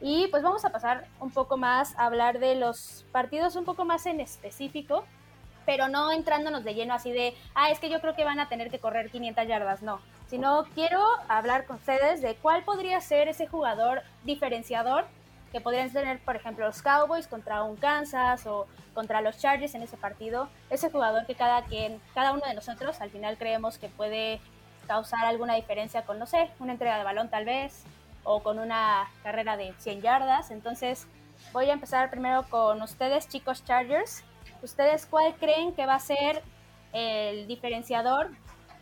Y 0.01 0.25
pues 0.29 0.41
vamos 0.41 0.65
a 0.65 0.71
pasar 0.71 1.06
un 1.19 1.29
poco 1.29 1.58
más 1.58 1.95
a 1.95 2.08
hablar 2.08 2.39
de 2.39 2.56
los 2.56 3.06
partidos 3.12 3.56
un 3.56 3.63
poco 3.63 3.86
más 3.86 4.08
en 4.08 4.21
específico, 4.21 5.06
pero 5.67 5.88
no 5.88 6.12
entrándonos 6.12 6.63
de 6.63 6.73
lleno 6.73 6.95
así 6.95 7.12
de, 7.12 7.36
ah, 7.53 7.69
es 7.69 7.77
que 7.77 7.91
yo 7.91 8.01
creo 8.01 8.15
que 8.15 8.25
van 8.25 8.39
a 8.39 8.49
tener 8.49 8.71
que 8.71 8.79
correr 8.79 9.12
500 9.12 9.47
yardas, 9.47 9.84
no 9.84 9.99
sino 10.34 10.65
quiero 10.74 11.00
hablar 11.28 11.67
con 11.67 11.76
ustedes 11.76 12.19
de 12.24 12.34
cuál 12.34 12.63
podría 12.63 13.00
ser 13.02 13.28
ese 13.28 13.46
jugador 13.46 14.02
diferenciador 14.24 15.06
que 15.52 15.62
podrían 15.62 15.93
tener, 15.93 16.17
por 16.22 16.36
ejemplo, 16.36 16.65
los 16.65 16.82
Cowboys 16.82 17.28
contra 17.28 17.62
un 17.62 17.76
Kansas 17.76 18.48
o 18.48 18.65
contra 18.96 19.22
los 19.22 19.38
Chargers 19.38 19.76
en 19.76 19.84
ese 19.84 19.96
partido. 19.96 20.50
Ese 20.72 20.89
jugador 20.89 21.28
que 21.28 21.36
cada 21.36 21.62
quien, 21.65 22.02
cada 22.15 22.32
uno 22.32 22.41
de 22.48 22.56
nosotros 22.56 23.00
al 23.00 23.12
final 23.12 23.38
creemos 23.38 23.78
que 23.78 23.89
puede 23.89 24.41
causar 24.88 25.24
alguna 25.24 25.54
diferencia 25.54 26.02
con, 26.02 26.17
no 26.17 26.26
sé, 26.26 26.50
una 26.58 26.72
entrega 26.72 26.98
de 26.98 27.04
balón 27.04 27.30
tal 27.30 27.46
vez, 27.46 27.84
o 28.24 28.41
con 28.41 28.58
una 28.58 29.08
carrera 29.22 29.56
de 29.56 29.76
100 29.78 30.02
yardas. 30.02 30.50
Entonces, 30.50 31.06
voy 31.52 31.69
a 31.69 31.74
empezar 31.74 32.10
primero 32.10 32.41
con 32.50 32.82
ustedes, 32.82 33.30
chicos 33.30 33.63
Chargers. 33.65 34.24
¿Ustedes 34.63 35.06
cuál 35.06 35.36
creen 35.36 35.76
que 35.76 35.86
va 35.86 35.93
a 35.93 36.00
ser 36.00 36.41
el 36.91 37.46
diferenciador 37.46 38.32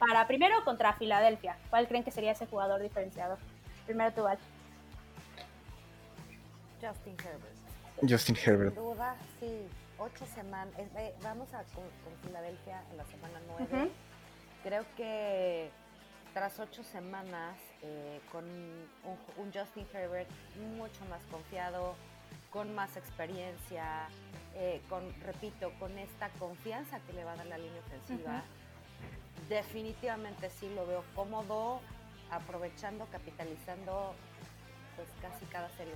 para 0.02 0.26
primero 0.26 0.64
contra 0.66 0.94
Filadelfia. 0.94 1.58
¿Cuál 1.70 1.88
creen 1.88 2.04
que 2.04 2.10
sería 2.10 2.32
ese 2.32 2.48
jugador 2.48 2.82
diferenciador? 2.82 3.38
Primero 3.86 4.12
tú, 4.12 4.24
Val. 4.24 4.40
Justin 6.82 7.16
Herbert. 7.20 8.10
Justin 8.10 8.36
Herbert. 8.36 8.74
Sin 8.74 8.84
duda, 8.84 9.16
sí. 9.40 9.68
Ocho 10.00 10.26
semanas. 10.26 10.74
Eh, 10.80 11.14
vamos 11.22 11.54
a 11.54 11.64
con, 11.76 11.84
Filadelfia 12.24 12.82
en 12.90 12.98
la 12.98 13.06
semana 13.06 13.40
nueve. 13.48 13.92
Creo 14.64 14.84
que 14.98 15.70
tras 16.34 16.60
ocho 16.60 16.84
semanas 16.84 17.56
eh, 17.84 18.22
con 18.32 18.44
un, 18.46 19.54
Justin 19.54 19.86
Herbert 19.94 20.30
mucho 20.78 21.06
más 21.12 21.22
confiado, 21.30 21.94
con 22.50 22.74
más 22.74 22.98
experiencia, 22.98 24.08
eh, 24.56 24.82
con, 24.90 25.04
repito, 25.22 25.72
con 25.78 25.96
esta 26.00 26.30
confianza 26.40 27.00
que 27.02 27.14
le 27.14 27.24
va 27.24 27.34
a 27.34 27.36
dar 27.36 27.46
la 27.46 27.60
línea 27.60 27.82
ofensiva 27.82 28.44
definitivamente 29.52 30.50
sí 30.50 30.70
lo 30.74 30.88
veo 30.88 31.04
cómodo, 31.14 31.82
aprovechando, 32.30 33.06
capitalizando 33.12 34.16
pues 34.96 35.10
casi 35.22 35.46
cada 35.46 35.70
serie 35.72 35.94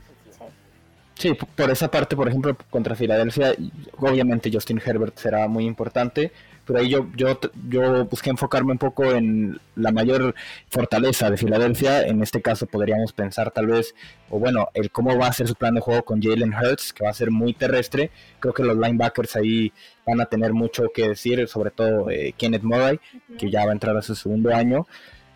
por 1.56 1.72
esa 1.72 1.90
parte, 1.90 2.16
por 2.16 2.28
ejemplo, 2.28 2.56
contra 2.70 2.96
Filadelfia, 2.96 3.56
obviamente 3.98 4.52
Justin 4.52 4.82
Herbert 4.86 5.18
será 5.18 5.48
muy 5.48 5.66
importante, 5.66 6.32
pero 6.66 6.80
ahí 6.80 6.90
yo, 6.90 7.08
yo, 7.16 7.40
yo 7.70 8.06
busqué 8.06 8.32
enfocarme 8.32 8.72
un 8.72 8.78
poco 8.78 9.06
en 9.14 9.60
la 9.76 9.92
mayor 9.92 10.34
fortaleza 10.70 11.30
de 11.30 11.38
Filadelfia. 11.38 12.06
En 12.06 12.24
este 12.24 12.42
caso 12.42 12.66
podríamos 12.66 13.14
pensar 13.14 13.52
tal 13.52 13.68
vez, 13.68 13.94
o 14.30 14.40
bueno, 14.40 14.70
el 14.74 14.90
cómo 14.90 15.18
va 15.18 15.28
a 15.28 15.34
ser 15.34 15.48
su 15.48 15.56
plan 15.56 15.76
de 15.76 15.82
juego 15.82 16.04
con 16.04 16.22
Jalen 16.22 16.54
Hurts, 16.54 16.92
que 16.92 17.04
va 17.04 17.12
a 17.12 17.14
ser 17.14 17.30
muy 17.30 17.54
terrestre. 17.54 18.10
Creo 18.40 18.54
que 18.54 18.64
los 18.64 18.76
linebackers 18.76 19.36
ahí 19.36 19.72
van 20.08 20.22
a 20.22 20.26
tener 20.26 20.54
mucho 20.54 20.86
que 20.94 21.10
decir, 21.10 21.48
sobre 21.48 21.70
todo 21.70 22.10
eh, 22.10 22.34
Kenneth 22.36 22.64
Murray, 22.64 23.00
que 23.38 23.52
ya 23.52 23.64
va 23.64 23.70
a 23.72 23.74
entrar 23.74 23.96
a 23.96 24.02
su 24.02 24.16
segundo 24.16 24.54
año. 24.54 24.88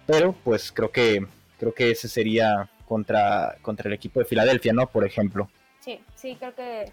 Pero 0.08 0.34
pues 0.44 0.72
creo 0.72 0.92
que, 0.92 1.28
creo 1.60 1.74
que 1.74 1.92
ese 1.92 2.08
sería 2.08 2.70
contra, 2.88 3.56
contra 3.62 3.88
el 3.88 3.94
equipo 3.94 4.20
de 4.20 4.26
Filadelfia, 4.26 4.74
¿no? 4.74 4.88
Por 4.88 5.06
ejemplo. 5.06 5.48
Sí, 5.80 6.04
sí, 6.16 6.36
creo 6.36 6.56
que 6.56 6.92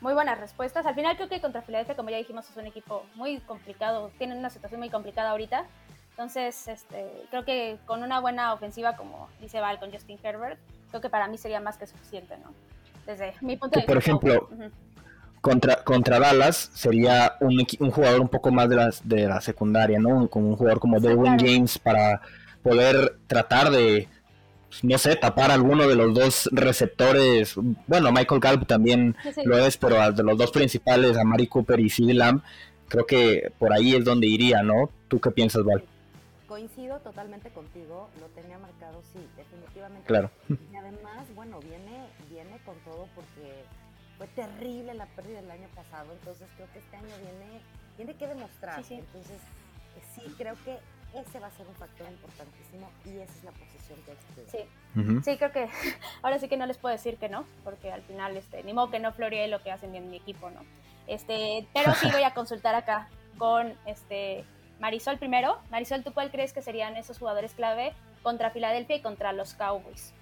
muy 0.00 0.14
buenas 0.14 0.38
respuestas. 0.38 0.86
Al 0.86 0.94
final 0.94 1.16
creo 1.16 1.28
que 1.28 1.40
contra 1.40 1.62
Filadelfia, 1.62 1.96
como 1.96 2.10
ya 2.10 2.16
dijimos, 2.16 2.48
es 2.48 2.56
un 2.56 2.66
equipo 2.66 3.04
muy 3.14 3.38
complicado, 3.40 4.10
tienen 4.18 4.38
una 4.38 4.50
situación 4.50 4.80
muy 4.80 4.90
complicada 4.90 5.30
ahorita. 5.30 5.64
Entonces, 6.10 6.68
este, 6.68 7.10
creo 7.30 7.44
que 7.44 7.78
con 7.86 8.02
una 8.02 8.20
buena 8.20 8.52
ofensiva, 8.52 8.96
como 8.96 9.28
dice 9.40 9.60
Val 9.60 9.78
con 9.78 9.90
Justin 9.90 10.18
Herbert, 10.22 10.58
creo 10.90 11.00
que 11.00 11.08
para 11.08 11.28
mí 11.28 11.38
sería 11.38 11.60
más 11.60 11.78
que 11.78 11.86
suficiente, 11.86 12.36
¿no? 12.38 12.52
desde 13.06 13.34
mi 13.40 13.56
punto 13.56 13.74
de 13.74 13.80
vista. 13.80 13.92
Por 13.92 13.98
ejemplo, 13.98 14.48
contra, 15.40 15.82
contra 15.84 16.18
Dallas 16.18 16.70
sería 16.74 17.34
un, 17.40 17.66
un, 17.78 17.90
jugador 17.90 18.20
un 18.20 18.28
poco 18.28 18.50
más 18.50 18.68
de 18.68 18.76
la, 18.76 18.90
de 19.04 19.26
la 19.26 19.40
secundaria, 19.40 19.98
¿no? 19.98 20.28
Como 20.28 20.48
un 20.48 20.56
jugador 20.56 20.80
como 20.80 21.00
Derwin 21.00 21.38
James 21.38 21.78
para 21.78 22.20
poder 22.62 23.16
tratar 23.26 23.70
de, 23.70 24.08
no 24.82 24.98
sé, 24.98 25.16
tapar 25.16 25.50
alguno 25.50 25.86
de 25.86 25.96
los 25.96 26.14
dos 26.14 26.48
receptores. 26.52 27.54
Bueno, 27.86 28.12
Michael 28.12 28.40
Gallup 28.40 28.66
también 28.66 29.16
lo 29.44 29.58
es, 29.58 29.76
pero 29.76 30.12
de 30.12 30.22
los 30.22 30.38
dos 30.38 30.50
principales, 30.50 31.16
a 31.16 31.24
Mari 31.24 31.46
Cooper 31.46 31.80
y 31.80 31.90
CeeDee 31.90 32.14
Lamb, 32.14 32.42
creo 32.88 33.06
que 33.06 33.52
por 33.58 33.72
ahí 33.72 33.94
es 33.94 34.04
donde 34.04 34.26
iría, 34.26 34.62
¿no? 34.62 34.90
¿Tú 35.08 35.20
qué 35.20 35.30
piensas, 35.30 35.64
Val? 35.64 35.84
Coincido 36.46 36.98
totalmente 37.00 37.50
contigo, 37.50 38.10
lo 38.20 38.26
tenía 38.28 38.58
marcado, 38.58 39.02
sí, 39.12 39.20
definitivamente. 39.36 40.06
Claro. 40.06 40.30
Y 40.48 40.76
además, 40.76 41.26
bueno, 41.34 41.60
viene, 41.60 42.06
viene 42.28 42.58
con 42.64 42.76
todo 42.84 43.08
porque 43.14 43.64
fue 44.18 44.26
terrible 44.28 44.94
la 44.94 45.06
pérdida 45.06 45.40
del 45.40 45.50
año 45.50 45.68
pasado, 45.74 46.12
entonces 46.12 46.48
creo 46.56 46.68
que 46.72 46.80
este 46.80 46.96
año 46.96 47.14
viene, 47.22 47.60
tiene 47.96 48.14
que 48.14 48.26
demostrar. 48.26 48.80
Entonces, 48.90 49.38
eh, 49.96 50.02
sí, 50.14 50.22
creo 50.36 50.54
que 50.64 50.78
ese 51.14 51.40
va 51.40 51.48
a 51.48 51.50
ser 51.50 51.66
un 51.66 51.74
factor 51.74 52.08
importantísimo 52.08 52.90
y 53.04 53.18
esa 53.18 53.32
es 53.32 53.44
la 53.44 53.50
posición 53.52 53.98
que 54.04 54.12
explica. 54.12 54.50
Sí. 54.50 55.22
sí, 55.24 55.36
creo 55.36 55.52
que 55.52 55.68
ahora 56.22 56.38
sí 56.38 56.48
que 56.48 56.56
no 56.56 56.66
les 56.66 56.78
puedo 56.78 56.92
decir 56.92 57.16
que 57.16 57.28
no, 57.28 57.44
porque 57.64 57.90
al 57.90 58.02
final, 58.02 58.36
este, 58.36 58.62
ni 58.62 58.72
modo 58.72 58.90
que 58.90 59.00
no 59.00 59.12
floreé 59.12 59.48
lo 59.48 59.62
que 59.62 59.72
hacen 59.72 59.92
bien 59.92 60.10
mi 60.10 60.16
equipo, 60.16 60.50
¿no? 60.50 60.60
Este, 61.06 61.66
pero 61.74 61.94
sí 61.94 62.08
voy 62.12 62.22
a 62.22 62.34
consultar 62.34 62.74
acá 62.74 63.08
con 63.38 63.74
este 63.86 64.44
Marisol 64.78 65.18
primero. 65.18 65.58
Marisol, 65.70 66.04
¿tú 66.04 66.12
cuál 66.12 66.30
crees 66.30 66.52
que 66.52 66.62
serían 66.62 66.96
esos 66.96 67.18
jugadores 67.18 67.52
clave 67.54 67.92
contra 68.22 68.50
Filadelfia 68.50 68.96
y 68.96 69.02
contra 69.02 69.32
los 69.32 69.54
Cowboys? 69.54 70.12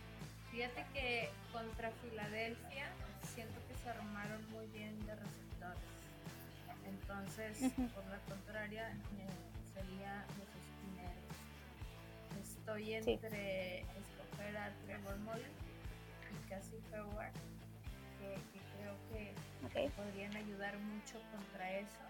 Fíjate 0.51 0.85
que 0.95 1.31
contra 1.53 1.91
Filadelfia 2.03 2.87
siento 3.35 3.55
que 3.69 3.75
se 3.75 3.91
armaron 3.91 4.51
muy 4.51 4.67
bien 4.69 4.99
de 5.07 5.15
receptores. 5.15 5.79
Entonces, 6.87 7.73
por 7.95 8.07
la 8.07 8.19
contraria, 8.29 8.91
Estoy 12.69 12.93
entre 12.93 13.81
escoger 13.81 14.55
a 14.59 14.71
Trevor 14.85 15.17
Mullen 15.21 15.51
y 16.31 16.51
Cassie 16.51 16.79
Howard, 16.93 17.33
que, 18.19 18.37
creo 18.77 18.95
que 19.73 19.91
podrían 19.97 20.37
ayudar 20.37 20.79
mucho 20.81 21.19
contra 21.33 21.79
eso. 21.79 22.05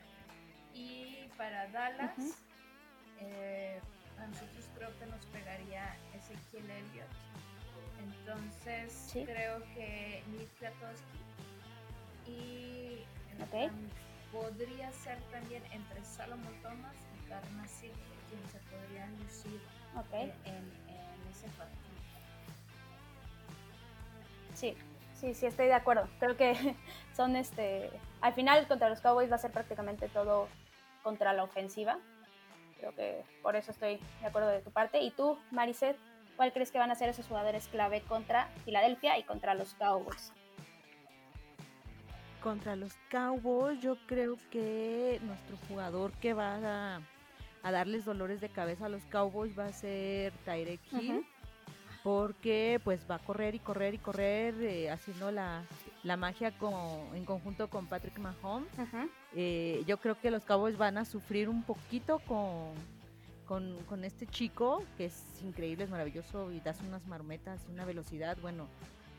Y 0.74 1.28
para 1.36 1.68
Dallas, 1.68 2.42
eh, 3.20 3.80
a 4.18 4.26
nosotros 4.26 4.68
creo 4.74 4.98
que 4.98 5.06
nos 5.06 5.24
pegaría 5.26 5.96
Ezequiel 6.12 6.68
Elliott. 6.68 7.06
Entonces 8.02 9.12
creo 9.12 9.62
que 9.74 10.24
Nick 10.32 10.58
Kwiatkowski 10.58 11.18
y 12.26 13.04
podría 14.32 14.90
ser 14.90 15.20
también 15.30 15.62
entre 15.70 16.04
Salomon 16.04 16.62
Thomas 16.62 16.96
y 17.16 17.28
Karma 17.28 17.64
quien 18.28 18.44
se 18.50 18.58
podrían 18.68 19.16
lucir 19.20 19.60
en, 20.12 20.32
ese 21.30 21.48
partido. 21.56 21.78
Sí, 24.54 24.76
sí, 25.14 25.34
sí, 25.34 25.46
estoy 25.46 25.66
de 25.66 25.74
acuerdo. 25.74 26.08
Creo 26.18 26.36
que 26.36 26.76
son 27.16 27.36
este. 27.36 27.90
Al 28.20 28.34
final, 28.34 28.66
contra 28.66 28.88
los 28.88 29.00
Cowboys 29.00 29.30
va 29.30 29.36
a 29.36 29.38
ser 29.38 29.52
prácticamente 29.52 30.08
todo 30.08 30.48
contra 31.02 31.32
la 31.32 31.44
ofensiva. 31.44 31.98
Creo 32.78 32.94
que 32.94 33.24
por 33.42 33.56
eso 33.56 33.72
estoy 33.72 33.98
de 34.20 34.26
acuerdo 34.26 34.48
de 34.48 34.60
tu 34.60 34.70
parte. 34.70 35.00
¿Y 35.00 35.10
tú, 35.10 35.38
Mariset? 35.50 35.96
¿Cuál 36.36 36.52
crees 36.52 36.70
que 36.70 36.78
van 36.78 36.92
a 36.92 36.94
ser 36.94 37.08
esos 37.08 37.26
jugadores 37.26 37.66
clave 37.66 38.00
contra 38.02 38.46
Filadelfia 38.64 39.18
y 39.18 39.24
contra 39.24 39.54
los 39.54 39.74
Cowboys? 39.74 40.32
Contra 42.40 42.76
los 42.76 42.94
Cowboys, 43.10 43.80
yo 43.80 43.96
creo 44.06 44.36
que 44.52 45.18
nuestro 45.22 45.56
jugador 45.66 46.12
que 46.12 46.34
va 46.34 46.94
a, 46.94 47.00
darles 47.62 48.04
dolores 48.04 48.40
de 48.40 48.48
cabeza 48.48 48.86
a 48.86 48.88
los 48.88 49.04
Cowboys 49.06 49.58
va 49.58 49.66
a 49.66 49.72
ser 49.72 50.32
Tyrek 50.44 50.80
Hill. 50.92 51.26
Porque 52.04 52.80
pues 52.84 53.06
va 53.10 53.16
a 53.16 53.18
correr 53.18 53.54
y 53.54 53.58
correr 53.58 53.94
y 53.94 53.98
correr 53.98 54.54
eh, 54.62 54.90
haciendo 54.90 55.30
la, 55.30 55.64
magia 56.16 56.56
como, 56.56 57.10
en 57.12 57.24
conjunto 57.24 57.68
con 57.68 57.86
Patrick 57.86 58.18
Mahomes. 58.18 58.70
Eh, 59.34 59.82
yo 59.86 59.98
creo 59.98 60.18
que 60.18 60.30
los 60.30 60.44
Cowboys 60.44 60.78
van 60.78 60.96
a 60.96 61.04
sufrir 61.04 61.48
un 61.48 61.64
poquito 61.64 62.20
con, 62.20 62.74
con, 63.88 64.04
este 64.04 64.26
chico, 64.26 64.84
que 64.96 65.06
es 65.06 65.22
increíble, 65.42 65.84
es 65.84 65.90
maravilloso 65.90 66.52
y 66.52 66.60
das 66.60 66.80
unas 66.86 67.06
marmetas 67.06 67.60
y 67.68 67.72
una 67.72 67.84
velocidad, 67.84 68.36
bueno, 68.40 68.68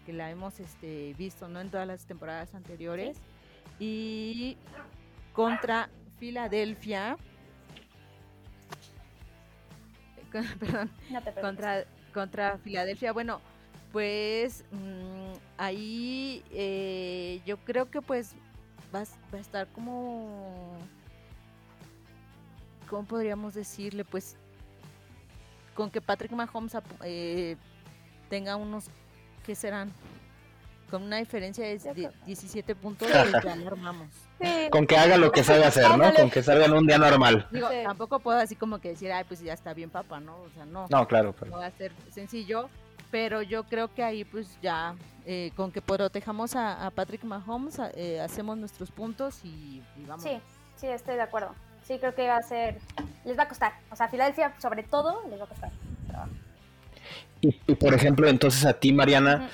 que 0.05 0.13
la 0.13 0.29
hemos 0.31 0.59
este, 0.59 1.13
visto 1.17 1.47
¿no? 1.49 1.59
en 1.59 1.69
todas 1.69 1.87
las 1.87 2.05
temporadas 2.05 2.53
anteriores. 2.55 3.17
Y 3.79 4.57
contra 5.33 5.89
Filadelfia, 6.17 7.17
perdón, 10.59 10.91
contra, 11.41 11.85
contra 12.13 12.57
Filadelfia, 12.57 13.11
bueno, 13.11 13.41
pues 13.91 14.63
mm, 14.71 15.33
ahí 15.57 16.43
eh, 16.51 17.41
yo 17.45 17.57
creo 17.57 17.89
que 17.89 18.01
pues 18.01 18.33
va, 18.93 19.03
va 19.33 19.37
a 19.37 19.41
estar 19.41 19.67
como 19.67 20.77
¿cómo 22.89 23.07
podríamos 23.07 23.53
decirle? 23.53 24.03
Pues 24.03 24.35
con 25.75 25.89
que 25.89 26.01
Patrick 26.01 26.31
Mahomes 26.31 26.75
eh, 27.03 27.55
tenga 28.29 28.55
unos, 28.55 28.89
¿qué 29.45 29.55
serán? 29.55 29.91
Con 30.89 31.03
una 31.03 31.17
diferencia 31.17 31.65
de 31.65 32.11
17 32.25 32.75
puntos, 32.75 33.07
pues 33.09 33.43
ya 33.43 33.53
armamos. 33.67 34.07
Con 34.71 34.87
que 34.87 34.97
haga 34.97 35.17
lo 35.17 35.31
que 35.31 35.43
sabe 35.43 35.65
hacer, 35.65 35.89
¿no? 35.97 36.13
Con 36.13 36.29
que 36.29 36.41
salga 36.43 36.65
en 36.65 36.73
un 36.73 36.87
día 36.87 36.97
normal. 36.97 37.47
tampoco 37.83 38.19
puedo 38.19 38.39
así 38.39 38.55
como 38.55 38.79
que 38.79 38.89
decir, 38.89 39.11
ay, 39.11 39.23
pues 39.27 39.41
ya 39.41 39.53
está 39.53 39.73
bien 39.73 39.89
papá, 39.89 40.19
¿no? 40.19 40.37
O 40.37 40.49
sea, 40.49 40.65
no. 40.65 40.87
No, 40.89 41.07
claro. 41.07 41.35
No 41.45 41.57
va 41.57 41.67
a 41.67 41.71
ser 41.71 41.91
sencillo, 42.11 42.69
pero 43.11 43.41
yo 43.41 43.63
creo 43.63 43.93
que 43.93 44.03
ahí 44.03 44.23
pues 44.23 44.57
ya, 44.61 44.95
eh, 45.25 45.51
con 45.55 45.71
que 45.71 45.81
protejamos 45.81 46.55
a, 46.55 46.91
Patrick 46.95 47.23
Mahomes, 47.23 47.79
eh, 47.95 48.19
hacemos 48.19 48.57
nuestros 48.57 48.91
puntos 48.91 49.41
y, 49.43 49.81
y 49.97 50.05
vamos. 50.07 50.23
Sí, 50.23 50.39
sí, 50.75 50.87
estoy 50.87 51.15
de 51.15 51.21
acuerdo 51.21 51.53
sí 51.89 51.97
creo 51.97 52.13
que 52.13 52.27
va 52.27 52.37
a 52.37 52.43
ser, 52.43 52.77
les 53.25 53.37
va 53.37 53.43
a 53.43 53.47
costar. 53.47 53.73
O 53.91 53.95
sea, 53.95 54.07
Filadelfia 54.07 54.53
sobre 54.59 54.83
todo 54.83 55.23
les 55.29 55.39
va 55.39 55.45
a 55.45 55.47
costar. 55.47 55.71
Y, 57.41 57.51
por 57.75 57.93
ejemplo, 57.93 58.27
entonces 58.27 58.65
a 58.65 58.73
ti, 58.73 58.93
Mariana, 58.93 59.49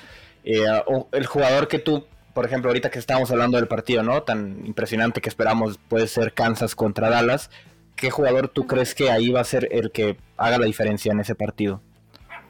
eh, 0.46 0.64
el 1.12 1.26
jugador 1.26 1.66
que 1.66 1.80
tú, 1.80 2.06
por 2.32 2.46
ejemplo, 2.46 2.70
ahorita 2.70 2.88
que 2.90 3.00
estábamos 3.00 3.32
hablando 3.32 3.58
del 3.58 3.66
partido, 3.66 4.04
¿no? 4.04 4.22
Tan 4.22 4.64
impresionante 4.64 5.20
que 5.20 5.28
esperamos 5.28 5.78
puede 5.88 6.06
ser 6.06 6.32
Kansas 6.32 6.76
contra 6.76 7.10
Dallas. 7.10 7.50
¿Qué 7.96 8.10
jugador 8.10 8.48
tú 8.48 8.66
crees 8.66 8.94
que 8.94 9.10
ahí 9.10 9.30
va 9.30 9.40
a 9.40 9.44
ser 9.44 9.68
el 9.72 9.90
que 9.90 10.16
haga 10.36 10.58
la 10.58 10.66
diferencia 10.66 11.10
en 11.10 11.18
ese 11.18 11.34
partido? 11.34 11.80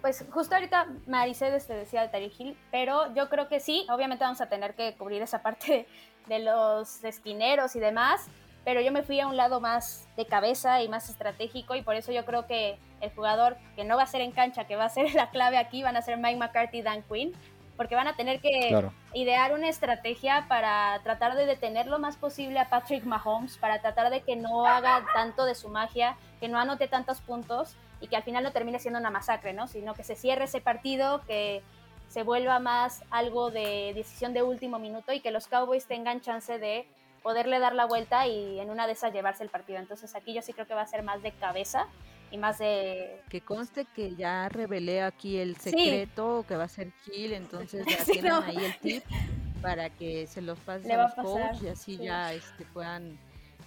Pues 0.02 0.24
justo 0.30 0.54
ahorita 0.54 0.88
Maricedes 1.06 1.66
te 1.66 1.74
decía 1.74 2.02
de 2.02 2.09
Tariq 2.09 2.38
Hill, 2.38 2.56
pero 2.70 3.14
yo 3.14 3.30
creo 3.30 3.48
que 3.48 3.61
sí, 3.61 3.87
obviamente 3.90 4.24
vamos 4.24 4.40
a 4.42 4.48
tener 4.48 4.74
que 4.74 4.94
cubrir 4.94 5.22
esa 5.22 5.42
parte 5.42 5.87
de 6.28 6.38
los 6.40 7.02
esquineros 7.02 7.74
y 7.76 7.80
demás, 7.80 8.26
pero 8.64 8.82
yo 8.82 8.92
me 8.92 9.04
fui 9.04 9.20
a 9.20 9.26
un 9.26 9.37
lado 9.37 9.61
más 9.61 10.06
de 10.16 10.26
cabeza 10.26 10.82
y 10.82 10.88
más 10.88 11.09
estratégico 11.09 11.74
y 11.74 11.82
por 11.82 11.96
eso 11.96 12.12
yo 12.12 12.24
creo 12.26 12.46
que 12.46 12.78
el 13.00 13.11
jugador 13.11 13.56
que 13.74 13.85
no 13.85 13.96
va 13.96 14.02
a 14.02 14.06
ser 14.06 14.20
en 14.20 14.32
cancha, 14.32 14.66
que 14.66 14.76
va 14.76 14.85
a 14.85 14.90
ser 14.90 15.14
la 15.14 15.30
clave 15.30 15.56
aquí, 15.56 15.82
van 15.82 15.96
a 15.96 16.02
ser 16.02 16.18
Mike 16.18 16.37
McCarthy 16.37 16.78
y 16.78 16.82
Dan 16.82 17.02
Quinn, 17.02 17.32
porque 17.76 17.94
van 17.94 18.08
a 18.08 18.16
tener 18.16 18.40
que 18.40 18.76
idear 19.12 19.52
una 19.52 19.68
estrategia 19.68 20.46
para 20.48 21.00
tratar 21.02 21.36
de 21.36 21.46
detener 21.46 21.86
lo 21.86 21.98
más 21.98 22.16
posible 22.16 22.58
a 22.58 22.68
Patrick 22.68 23.04
Mahomes, 23.04 23.58
para 23.58 23.80
tratar 23.80 24.10
de 24.10 24.22
que 24.22 24.36
no 24.36 24.66
haga 24.66 25.04
tanto 25.14 25.44
de 25.44 25.54
su 25.54 25.68
magia, 25.68 26.16
que 26.40 26.48
no 26.48 26.58
anote 26.58 26.88
tantos 26.88 27.20
puntos 27.20 27.76
y 28.00 28.08
que 28.08 28.16
al 28.16 28.22
final 28.22 28.44
no 28.44 28.52
termine 28.52 28.78
siendo 28.78 29.00
una 29.00 29.10
masacre, 29.10 29.52
¿no? 29.52 29.66
Sino 29.66 29.94
que 29.94 30.04
se 30.04 30.16
cierre 30.16 30.44
ese 30.44 30.60
partido, 30.60 31.22
que 31.26 31.62
se 32.08 32.22
vuelva 32.22 32.58
más 32.58 33.02
algo 33.10 33.50
de 33.50 33.92
decisión 33.94 34.32
de 34.32 34.42
último 34.42 34.78
minuto 34.78 35.12
y 35.12 35.20
que 35.20 35.30
los 35.30 35.48
Cowboys 35.48 35.86
tengan 35.86 36.20
chance 36.20 36.58
de 36.58 36.88
poderle 37.22 37.58
dar 37.58 37.74
la 37.74 37.86
vuelta 37.86 38.26
y 38.26 38.60
en 38.60 38.70
una 38.70 38.86
de 38.86 38.92
esas 38.92 39.12
llevarse 39.12 39.42
el 39.42 39.50
partido. 39.50 39.78
Entonces 39.78 40.14
aquí 40.14 40.32
yo 40.32 40.42
sí 40.42 40.52
creo 40.52 40.66
que 40.66 40.74
va 40.74 40.82
a 40.82 40.86
ser 40.86 41.02
más 41.02 41.22
de 41.22 41.32
cabeza 41.32 41.88
y 42.30 42.38
más 42.38 42.58
de... 42.58 43.22
Que 43.28 43.40
conste 43.40 43.86
que 43.94 44.14
ya 44.14 44.48
revelé 44.48 45.02
aquí 45.02 45.38
el 45.38 45.56
secreto 45.56 46.44
que 46.46 46.56
va 46.56 46.64
a 46.64 46.68
ser 46.68 46.92
Gil, 47.04 47.32
entonces 47.32 47.84
ya 47.88 48.04
tienen 48.04 48.32
ahí 48.32 48.56
el 48.56 48.78
tip 48.78 49.04
para 49.62 49.90
que 49.90 50.26
se 50.26 50.42
los 50.42 50.58
pase 50.60 50.92
a 50.92 51.04
los 51.04 51.14
coaches 51.14 51.62
y 51.62 51.68
así 51.68 51.96
ya 51.96 52.32
este, 52.32 52.64
puedan 52.66 53.18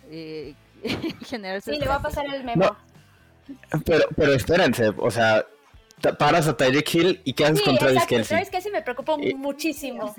eh, 0.09 0.55
generarse... 1.25 1.73
Sí, 1.73 1.79
le 1.79 1.87
va 1.87 1.95
a 1.95 2.01
pasar 2.01 2.25
el 2.33 2.43
memo. 2.43 2.75
pero, 3.85 4.05
pero 4.15 4.33
espérense, 4.33 4.89
o 4.97 5.11
sea, 5.11 5.45
paras 6.17 6.47
a 6.47 6.55
Tyreek 6.55 6.93
Hill 6.93 7.21
y 7.23 7.33
qué 7.33 7.45
haces 7.45 7.62
con 7.62 7.77
Travis 7.77 8.05
Kelsey. 8.05 8.27
Travis 8.29 8.49
Kelsey 8.49 8.71
me 8.71 8.81
preocupó 8.81 9.17
muchísimo. 9.17 10.13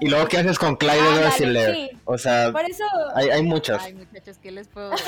y 0.00 0.08
luego 0.08 0.26
qué 0.28 0.38
haces 0.38 0.58
con 0.58 0.76
Clyde 0.76 0.98
Edwards 0.98 1.90
O 2.04 2.18
sea, 2.18 2.52
por 2.52 2.64
eso... 2.64 2.84
hay, 3.14 3.30
hay 3.30 3.42
muchas. 3.42 3.82
Ay, 3.84 3.94
muchachos, 3.94 4.38
¿qué 4.38 4.50
les 4.50 4.68
puedo 4.68 4.90
decir? 4.90 5.06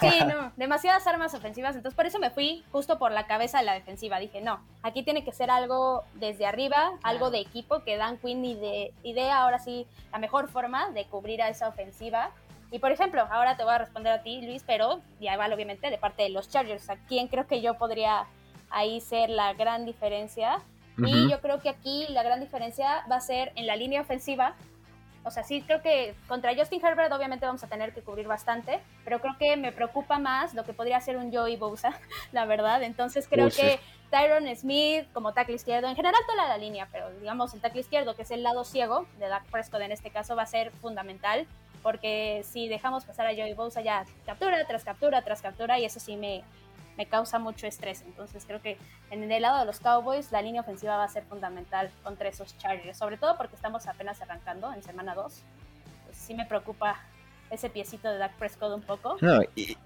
sí, 0.00 0.20
no, 0.26 0.52
demasiadas 0.56 1.06
armas 1.06 1.34
ofensivas. 1.34 1.76
Entonces, 1.76 1.96
por 1.96 2.06
eso 2.06 2.18
me 2.18 2.30
fui 2.30 2.64
justo 2.72 2.98
por 2.98 3.12
la 3.12 3.26
cabeza 3.26 3.58
de 3.58 3.64
la 3.64 3.74
defensiva. 3.74 4.18
Dije, 4.18 4.40
no, 4.40 4.60
aquí 4.82 5.02
tiene 5.02 5.24
que 5.24 5.32
ser 5.32 5.50
algo 5.50 6.04
desde 6.14 6.46
arriba, 6.46 6.92
algo 7.02 7.30
de 7.30 7.40
equipo, 7.40 7.82
que 7.84 7.96
Dan 7.96 8.18
Quinn 8.18 8.44
y 8.44 8.54
de 8.54 8.92
idea 9.02 9.42
ahora 9.42 9.58
sí 9.58 9.86
la 10.12 10.18
mejor 10.18 10.48
forma 10.48 10.90
de 10.90 11.04
cubrir 11.06 11.42
a 11.42 11.48
esa 11.48 11.68
ofensiva. 11.68 12.30
Y 12.70 12.78
por 12.78 12.90
ejemplo, 12.90 13.26
ahora 13.30 13.56
te 13.56 13.64
voy 13.64 13.74
a 13.74 13.78
responder 13.78 14.12
a 14.12 14.22
ti, 14.22 14.40
Luis, 14.40 14.62
pero 14.66 15.00
ya 15.20 15.34
igual 15.34 15.52
obviamente 15.52 15.90
de 15.90 15.98
parte 15.98 16.22
de 16.22 16.30
los 16.30 16.48
Chargers. 16.48 16.88
¿A 16.88 16.96
quién 16.96 17.28
creo 17.28 17.46
que 17.46 17.60
yo 17.60 17.74
podría 17.74 18.26
ahí 18.72 19.00
ser 19.00 19.30
la 19.30 19.52
gran 19.54 19.84
diferencia. 19.84 20.60
Y 20.98 21.30
yo 21.30 21.40
creo 21.40 21.60
que 21.60 21.70
aquí 21.70 22.06
la 22.10 22.22
gran 22.22 22.40
diferencia 22.40 23.04
va 23.10 23.16
a 23.16 23.20
ser 23.20 23.52
en 23.54 23.66
la 23.66 23.76
línea 23.76 24.02
ofensiva. 24.02 24.54
O 25.24 25.30
sea, 25.30 25.42
sí 25.44 25.62
creo 25.62 25.80
que 25.82 26.14
contra 26.26 26.54
Justin 26.54 26.84
Herbert 26.84 27.12
obviamente 27.12 27.46
vamos 27.46 27.62
a 27.62 27.68
tener 27.68 27.94
que 27.94 28.02
cubrir 28.02 28.26
bastante, 28.26 28.80
pero 29.04 29.20
creo 29.20 29.36
que 29.38 29.56
me 29.56 29.70
preocupa 29.70 30.18
más 30.18 30.52
lo 30.52 30.64
que 30.64 30.72
podría 30.72 31.00
ser 31.00 31.16
un 31.16 31.32
Joey 31.32 31.56
Bosa, 31.56 31.92
la 32.32 32.44
verdad. 32.44 32.82
Entonces 32.82 33.28
creo 33.28 33.48
que 33.48 33.78
Tyron 34.10 34.54
Smith 34.54 35.06
como 35.12 35.32
tackle 35.32 35.54
izquierdo, 35.54 35.88
en 35.88 35.96
general 35.96 36.20
toda 36.26 36.48
la 36.48 36.58
línea, 36.58 36.88
pero 36.92 37.10
digamos 37.20 37.54
el 37.54 37.60
tackle 37.60 37.80
izquierdo, 37.80 38.14
que 38.14 38.22
es 38.22 38.30
el 38.30 38.42
lado 38.42 38.64
ciego 38.64 39.06
de 39.18 39.28
Dak 39.28 39.44
Prescott 39.46 39.80
en 39.80 39.92
este 39.92 40.10
caso, 40.10 40.36
va 40.36 40.42
a 40.42 40.46
ser 40.46 40.70
fundamental, 40.72 41.46
porque 41.82 42.42
si 42.44 42.68
dejamos 42.68 43.04
pasar 43.04 43.26
a 43.26 43.30
Joey 43.30 43.54
Bosa 43.54 43.80
ya 43.80 44.04
captura 44.26 44.66
tras 44.66 44.84
captura 44.84 45.22
tras 45.22 45.40
captura, 45.40 45.78
y 45.78 45.84
eso 45.84 45.98
sí 45.98 46.16
me, 46.16 46.42
me 46.96 47.06
causa 47.06 47.38
mucho 47.38 47.66
estrés. 47.66 48.02
Entonces 48.02 48.44
creo 48.46 48.60
que 48.60 48.76
en 49.10 49.30
el 49.30 49.42
lado 49.42 49.58
de 49.60 49.64
los 49.64 49.80
Cowboys 49.80 50.32
la 50.32 50.42
línea 50.42 50.60
ofensiva 50.60 50.96
va 50.96 51.04
a 51.04 51.08
ser 51.08 51.24
fundamental 51.24 51.90
contra 52.02 52.28
esos 52.28 52.56
Chargers, 52.58 52.98
sobre 52.98 53.16
todo 53.16 53.36
porque 53.36 53.56
estamos 53.56 53.86
apenas 53.86 54.20
arrancando 54.20 54.72
en 54.72 54.82
semana 54.82 55.14
2. 55.14 55.42
Pues 56.06 56.16
sí 56.16 56.34
me 56.34 56.46
preocupa 56.46 57.00
ese 57.50 57.68
piecito 57.70 58.10
de 58.10 58.18
Dak 58.18 58.34
Prescott 58.36 58.72
un 58.72 58.82
poco. 58.82 59.16
No, 59.20 59.40
y, 59.54 59.76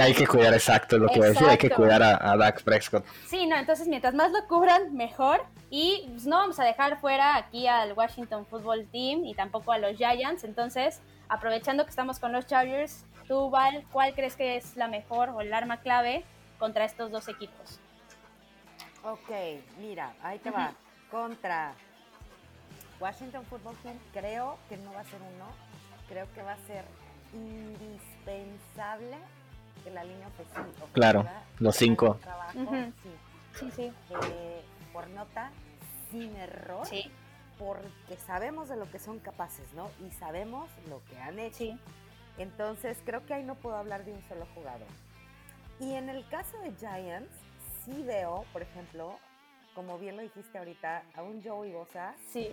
hay 0.00 0.14
que 0.14 0.26
cuidar 0.26 0.54
exacto 0.54 0.96
lo 0.96 1.08
que 1.08 1.18
voy 1.18 1.26
a 1.26 1.30
decir, 1.30 1.46
hay 1.46 1.58
que 1.58 1.68
cuidar 1.68 2.02
a, 2.02 2.36
Dak 2.38 2.62
Prescott. 2.62 3.04
Sí, 3.26 3.46
no, 3.46 3.56
entonces 3.56 3.86
mientras 3.86 4.14
más 4.14 4.32
lo 4.32 4.46
cubran, 4.46 4.94
mejor. 4.94 5.44
Y 5.68 6.06
pues, 6.08 6.26
no 6.26 6.36
vamos 6.36 6.58
a 6.58 6.64
dejar 6.64 6.98
fuera 7.00 7.36
aquí 7.36 7.66
al 7.66 7.92
Washington 7.92 8.46
Football 8.46 8.86
Team 8.90 9.26
y 9.26 9.34
tampoco 9.34 9.72
a 9.72 9.78
los 9.78 9.96
Giants. 9.96 10.44
Entonces, 10.44 11.00
aprovechando 11.28 11.84
que 11.84 11.90
estamos 11.90 12.18
con 12.18 12.32
los 12.32 12.46
Chargers, 12.46 13.04
tú, 13.28 13.50
Val, 13.50 13.84
¿cuál 13.92 14.14
crees 14.14 14.36
que 14.36 14.56
es 14.56 14.74
la 14.76 14.88
mejor 14.88 15.28
o 15.30 15.42
el 15.42 15.52
arma 15.52 15.80
clave 15.80 16.24
contra 16.64 16.86
estos 16.86 17.10
dos 17.10 17.28
equipos. 17.28 17.78
Ok, 19.02 19.28
mira, 19.78 20.14
ahí 20.22 20.38
te 20.38 20.50
va. 20.50 20.72
Contra 21.10 21.74
Washington 22.98 23.44
Football 23.44 23.76
Team, 23.82 23.98
creo 24.14 24.56
que 24.70 24.78
no 24.78 24.94
va 24.94 25.00
a 25.00 25.04
ser 25.04 25.20
uno, 25.20 25.44
creo 26.08 26.26
que 26.32 26.42
va 26.42 26.52
a 26.52 26.66
ser 26.66 26.86
indispensable 27.34 29.18
que 29.84 29.90
la 29.90 30.04
línea 30.04 30.26
ofensiva. 30.26 30.64
Claro, 30.94 31.26
los 31.58 31.76
cinco. 31.76 32.18
sí. 33.52 33.70
sí, 33.76 33.92
eh, 34.22 34.62
por 34.90 35.06
nota, 35.08 35.50
sin 36.10 36.34
error. 36.34 36.86
Sí. 36.86 37.12
Porque 37.58 38.16
sabemos 38.26 38.70
de 38.70 38.76
lo 38.76 38.90
que 38.90 38.98
son 38.98 39.18
capaces, 39.18 39.70
¿no? 39.74 39.90
Y 40.00 40.10
sabemos 40.12 40.70
lo 40.88 41.02
que 41.10 41.18
han 41.18 41.38
hecho. 41.38 41.58
Sí. 41.58 41.78
Entonces, 42.38 42.96
creo 43.04 43.26
que 43.26 43.34
ahí 43.34 43.44
no 43.44 43.54
puedo 43.54 43.76
hablar 43.76 44.06
de 44.06 44.14
un 44.14 44.22
solo 44.28 44.46
jugador. 44.54 44.88
Y 45.80 45.94
en 45.94 46.08
el 46.08 46.26
caso 46.28 46.58
de 46.58 46.72
Giants, 46.72 47.30
sí 47.84 48.02
veo, 48.04 48.44
por 48.52 48.62
ejemplo, 48.62 49.18
como 49.74 49.98
bien 49.98 50.16
lo 50.16 50.22
dijiste 50.22 50.58
ahorita, 50.58 51.02
a 51.14 51.22
un 51.22 51.42
Joey 51.42 51.72
Bosa. 51.72 52.14
Sí. 52.30 52.52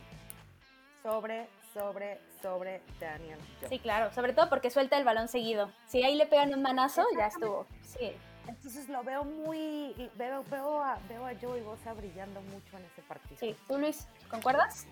Sobre, 1.03 1.47
sobre, 1.73 2.19
sobre 2.41 2.81
Daniel 2.99 3.39
Jones. 3.55 3.69
Sí, 3.69 3.79
claro, 3.79 4.11
sobre 4.13 4.33
todo 4.33 4.49
porque 4.49 4.69
suelta 4.69 4.97
el 4.97 5.03
balón 5.03 5.27
seguido. 5.27 5.71
Si 5.87 6.03
ahí 6.03 6.15
le 6.15 6.27
pegan 6.27 6.53
un 6.53 6.61
manazo, 6.61 7.03
ya 7.17 7.27
estuvo. 7.27 7.65
Sí. 7.83 8.13
Entonces 8.47 8.89
lo 8.89 9.03
veo 9.03 9.23
muy, 9.23 9.93
veo, 10.15 10.43
veo, 10.49 10.83
a, 10.83 10.99
veo 11.07 11.25
a 11.25 11.33
Joey 11.39 11.61
Bosa 11.61 11.93
brillando 11.93 12.41
mucho 12.41 12.77
en 12.77 12.85
ese 12.85 13.01
partido. 13.03 13.37
Sí, 13.39 13.55
¿tú 13.67 13.77
Luis, 13.77 14.07
concuerdas? 14.29 14.87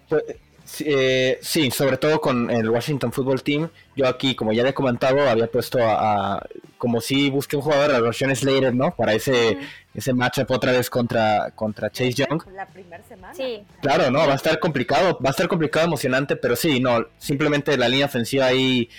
Pues, 0.70 0.84
eh, 0.86 1.40
sí, 1.42 1.72
sobre 1.72 1.98
todo 1.98 2.22
con 2.22 2.50
el 2.52 2.70
Washington 2.70 3.12
Football 3.12 3.42
Team. 3.42 3.70
Yo 3.96 4.08
aquí, 4.08 4.36
como 4.36 4.54
ya 4.54 4.62
había 4.62 4.74
comentado, 4.74 5.28
había 5.28 5.48
puesto 5.48 5.80
a, 5.82 6.46
como 6.78 7.02
si 7.02 7.30
busqué 7.30 7.56
un 7.56 7.64
jugador, 7.64 7.92
a 7.92 8.00
Roshan 8.00 8.36
Slater, 8.36 8.74
¿no? 8.76 8.96
Para 8.96 9.14
ese, 9.14 9.58
ese 9.94 10.14
matchup 10.14 10.52
otra 10.52 10.72
vez 10.72 10.90
contra, 10.90 11.52
contra 11.56 11.90
Chase 11.90 12.14
Young. 12.14 12.44
La 12.54 12.68
primera 12.68 13.04
semana. 13.04 13.34
Sí. 13.34 13.64
Claro, 13.82 14.12
no, 14.12 14.20
va 14.20 14.34
a 14.34 14.36
estar 14.36 14.60
complicado, 14.60 15.18
va 15.24 15.30
a 15.30 15.32
estar 15.32 15.48
complicado, 15.48 15.88
emocionante, 15.88 16.36
pero 16.36 16.56
sí, 16.56 16.80
no, 16.80 17.08
simplemente 17.18 17.76
la 17.78 17.90
línea 17.90 18.06
ofensiva 18.06 18.46
ahí 18.46 18.90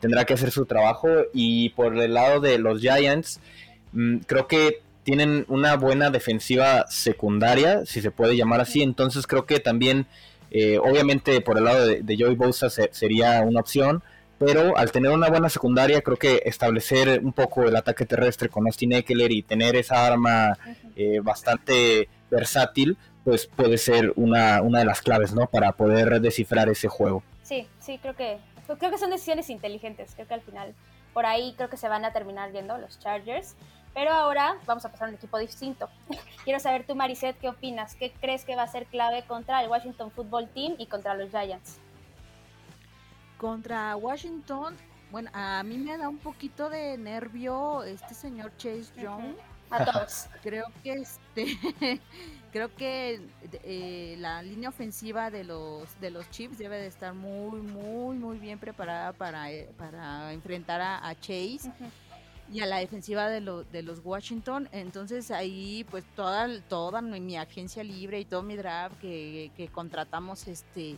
tendrá 0.00 0.24
que 0.24 0.34
hacer 0.34 0.50
su 0.50 0.64
trabajo. 0.64 1.08
Y 1.34 1.70
por 1.70 1.96
el 1.98 2.14
lado 2.14 2.40
de 2.40 2.58
los 2.58 2.80
Giants, 2.80 3.40
mm, 3.92 4.18
creo 4.20 4.48
que 4.48 4.80
tienen 5.04 5.44
una 5.48 5.76
buena 5.76 6.10
defensiva 6.10 6.86
secundaria, 6.88 7.84
si 7.86 8.00
se 8.00 8.10
puede 8.10 8.36
llamar 8.36 8.60
así, 8.60 8.82
entonces 8.82 9.26
creo 9.26 9.46
que 9.46 9.58
también 9.58 10.06
eh, 10.50 10.78
obviamente 10.78 11.40
por 11.40 11.58
el 11.58 11.64
lado 11.64 11.86
de, 11.86 12.16
Joey 12.18 12.34
Bosa 12.34 12.68
sería 12.70 13.42
una 13.42 13.60
opción, 13.60 14.02
pero 14.38 14.76
al 14.76 14.92
tener 14.92 15.10
una 15.10 15.28
buena 15.28 15.48
secundaria 15.48 16.00
creo 16.00 16.16
que 16.16 16.42
establecer 16.44 17.20
un 17.22 17.32
poco 17.32 17.64
el 17.64 17.74
ataque 17.74 18.06
terrestre 18.06 18.48
con 18.48 18.66
Austin 18.66 18.92
Eckler 18.92 19.32
y 19.32 19.42
tener 19.42 19.76
esa 19.76 20.06
arma 20.06 20.56
eh, 20.96 21.20
bastante 21.20 22.08
versátil, 22.30 22.96
pues 23.24 23.46
puede 23.46 23.78
ser 23.78 24.12
una, 24.16 24.62
una 24.62 24.78
de 24.78 24.84
las 24.84 25.02
claves, 25.02 25.34
¿no? 25.34 25.46
Para 25.46 25.72
poder 25.72 26.20
descifrar 26.20 26.68
ese 26.68 26.88
juego. 26.88 27.22
Sí, 27.42 27.66
sí, 27.80 27.98
creo 28.00 28.14
que, 28.14 28.38
creo 28.78 28.90
que 28.90 28.98
son 28.98 29.10
decisiones 29.10 29.50
inteligentes, 29.50 30.12
creo 30.14 30.28
que 30.28 30.34
al 30.34 30.42
final 30.42 30.74
por 31.12 31.26
ahí 31.26 31.54
creo 31.56 31.68
que 31.68 31.76
se 31.76 31.88
van 31.88 32.04
a 32.04 32.12
terminar 32.12 32.52
viendo 32.52 32.78
los 32.78 33.00
Chargers. 33.00 33.56
Pero 33.98 34.12
ahora 34.12 34.56
vamos 34.64 34.84
a 34.84 34.92
pasar 34.92 35.08
a 35.08 35.10
un 35.10 35.16
equipo 35.16 35.36
distinto. 35.38 35.88
Quiero 36.44 36.60
saber 36.60 36.86
tú, 36.86 36.94
Mariset, 36.94 37.36
¿qué 37.40 37.48
opinas? 37.48 37.96
¿Qué 37.96 38.12
crees 38.12 38.44
que 38.44 38.54
va 38.54 38.62
a 38.62 38.68
ser 38.68 38.86
clave 38.86 39.24
contra 39.26 39.60
el 39.60 39.68
Washington 39.68 40.12
Football 40.12 40.48
Team 40.50 40.76
y 40.78 40.86
contra 40.86 41.14
los 41.14 41.30
Giants? 41.30 41.80
Contra 43.38 43.96
Washington, 43.96 44.76
bueno, 45.10 45.30
a 45.32 45.64
mí 45.64 45.78
me 45.78 45.98
da 45.98 46.08
un 46.08 46.18
poquito 46.18 46.70
de 46.70 46.96
nervio 46.96 47.82
este 47.82 48.14
señor 48.14 48.52
Chase 48.56 48.92
Young. 48.96 49.34
A 49.68 49.84
todos. 49.84 50.28
creo 50.44 50.66
que 50.84 50.92
este, 50.92 51.58
creo 52.52 52.72
que 52.76 53.20
eh, 53.64 54.14
la 54.20 54.42
línea 54.42 54.68
ofensiva 54.68 55.28
de 55.32 55.42
los 55.42 56.00
de 56.00 56.12
los 56.12 56.30
Chiefs 56.30 56.58
debe 56.58 56.76
de 56.76 56.86
estar 56.86 57.14
muy, 57.14 57.60
muy, 57.62 58.16
muy 58.16 58.38
bien 58.38 58.60
preparada 58.60 59.12
para, 59.12 59.50
eh, 59.50 59.68
para 59.76 60.32
enfrentar 60.32 60.80
a, 60.80 61.12
Chase 61.16 61.72
y 62.52 62.60
a 62.60 62.66
la 62.66 62.78
defensiva 62.78 63.28
de, 63.28 63.40
de 63.70 63.82
los 63.82 64.00
Washington. 64.04 64.68
Entonces 64.72 65.30
ahí 65.30 65.84
pues 65.90 66.04
toda, 66.16 66.48
toda 66.62 67.00
mi, 67.02 67.36
agencia 67.36 67.84
libre 67.84 68.20
y 68.20 68.24
todo 68.24 68.42
mi 68.42 68.56
draft 68.56 68.98
que, 69.00 69.70
contratamos 69.72 70.46
este 70.48 70.96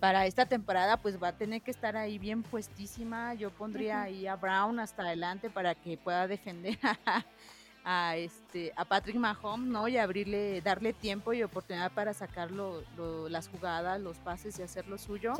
para 0.00 0.26
esta 0.26 0.46
temporada 0.46 0.96
pues 0.96 1.20
va 1.20 1.28
a 1.28 1.36
tener 1.36 1.60
que 1.60 1.72
estar 1.72 1.96
ahí 1.96 2.18
bien 2.18 2.42
puestísima. 2.42 3.34
Yo 3.34 3.50
pondría 3.50 4.02
ahí 4.02 4.26
a 4.26 4.36
Brown 4.36 4.78
hasta 4.80 5.02
adelante 5.02 5.50
para 5.50 5.74
que 5.74 5.96
pueda 5.96 6.28
defender 6.28 6.78
a, 7.84 8.16
este 8.16 8.72
a 8.76 8.84
Patrick 8.84 9.16
Mahomes, 9.16 9.68
¿no? 9.68 9.88
Y 9.88 9.96
abrirle, 9.96 10.60
darle 10.60 10.92
tiempo 10.92 11.32
y 11.32 11.42
oportunidad 11.42 11.90
para 11.92 12.14
sacar 12.14 12.50
las 12.52 13.48
jugadas, 13.48 14.00
los 14.00 14.18
pases 14.18 14.58
y 14.58 14.62
hacer 14.62 14.86
lo 14.86 14.98
suyo. 14.98 15.34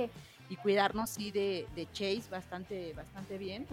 Y 0.51 0.57
cuidarnos 0.57 1.11
sí 1.11 1.31
de, 1.31 1.67
Chase 1.93 2.25
bastante, 2.31 2.95
bastante 2.95 3.39
bien. 3.39 3.67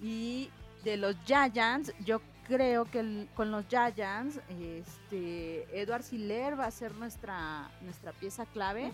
Y 0.00 0.50
de 0.84 0.96
los 0.96 1.16
Giants, 1.24 1.92
yo 2.04 2.20
creo 2.46 2.84
que 2.84 3.26
con 3.34 3.50
los 3.50 3.66
Giants, 3.68 4.40
este, 4.48 5.80
Edward 5.80 6.02
Siller 6.02 6.58
va 6.58 6.66
a 6.66 6.70
ser 6.70 6.94
nuestra, 6.94 7.70
nuestra 7.82 8.12
pieza 8.12 8.46
clave. 8.46 8.92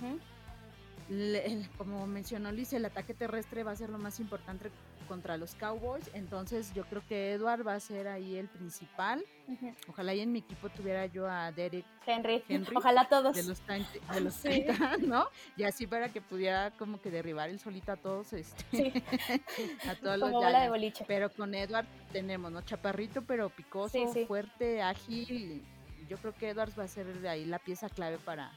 como 1.79 2.07
mencionó 2.07 2.53
Luis, 2.53 2.73
el 2.73 2.85
ataque 2.85 3.15
terrestre 3.15 3.65
va 3.65 3.73
a 3.73 3.77
ser 3.77 3.89
lo 3.89 3.99
más 3.99 4.21
importante 4.21 4.71
contra 5.09 5.37
los 5.37 5.55
Cowboys. 5.55 6.09
Entonces 6.15 6.73
yo 6.75 6.85
creo 6.85 7.03
que 7.09 7.33
Edward 7.33 7.67
va 7.67 7.75
a 7.75 7.81
ser 7.81 8.07
ahí 8.07 8.37
el 8.37 8.49
principal. 8.49 9.25
Ojalá 9.89 10.15
y 10.15 10.21
en 10.21 10.31
mi 10.31 10.41
equipo 10.41 10.69
tuviera 10.69 11.07
yo 11.07 11.27
a 11.27 11.51
Derek 11.51 11.87
Henry. 12.07 12.45
Ojalá 12.75 13.09
todos. 13.09 13.35
De 13.35 13.43
los, 13.45 13.63
de 13.67 14.21
los 14.21 14.45
¿no? 15.01 15.27
Y 15.57 15.63
así 15.65 15.87
para 15.87 16.11
que 16.11 16.21
pudiera 16.21 16.71
como 16.73 17.01
que 17.01 17.11
derribar 17.11 17.49
el 17.49 17.59
solito 17.59 17.93
a 17.93 17.97
todos, 17.97 18.33
este, 18.35 19.03
a 19.89 19.95
todos 19.95 20.21
como 20.21 20.43
bola 20.43 20.61
de 20.61 20.69
boliche. 20.69 21.05
Pero 21.09 21.31
con 21.31 21.55
Edward 21.55 21.87
tenemos, 22.13 22.53
¿no? 22.53 22.61
Chaparrito, 22.63 23.23
pero 23.23 23.49
picoso, 23.49 23.99
fuerte, 24.27 24.83
ágil. 24.83 25.65
Yo 26.09 26.17
creo 26.19 26.35
que 26.35 26.51
Edwards 26.51 26.79
va 26.79 26.85
a 26.85 26.89
ser 26.89 27.07
de 27.07 27.29
ahí 27.29 27.45
la 27.45 27.59
pieza 27.59 27.89
clave 27.89 28.19
para, 28.19 28.51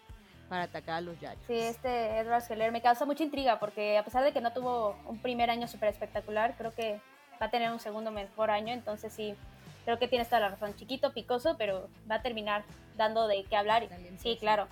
para 0.51 0.63
atacar 0.63 0.95
a 0.95 1.01
los 1.01 1.17
Giants. 1.17 1.41
Sí, 1.47 1.57
este 1.57 2.17
Edward 2.17 2.43
Heller 2.49 2.73
me 2.73 2.81
causa 2.81 3.05
mucha 3.05 3.23
intriga 3.23 3.57
porque 3.57 3.97
a 3.97 4.03
pesar 4.03 4.21
de 4.21 4.33
que 4.33 4.41
no 4.41 4.51
tuvo 4.51 4.97
un 5.05 5.17
primer 5.21 5.49
año 5.49 5.65
súper 5.65 5.87
espectacular, 5.87 6.57
creo 6.57 6.73
que 6.73 6.99
va 7.41 7.45
a 7.45 7.49
tener 7.49 7.71
un 7.71 7.79
segundo 7.79 8.11
mejor 8.11 8.51
año, 8.51 8.73
entonces 8.73 9.13
sí, 9.13 9.33
creo 9.85 9.97
que 9.97 10.09
tienes 10.09 10.27
toda 10.27 10.41
la 10.41 10.49
razón. 10.49 10.75
Chiquito, 10.75 11.13
picoso, 11.13 11.55
pero 11.57 11.87
va 12.09 12.15
a 12.15 12.21
terminar 12.21 12.65
dando 12.97 13.29
de 13.29 13.45
qué 13.45 13.55
hablar. 13.55 13.87
Sí, 14.17 14.35
claro. 14.41 14.67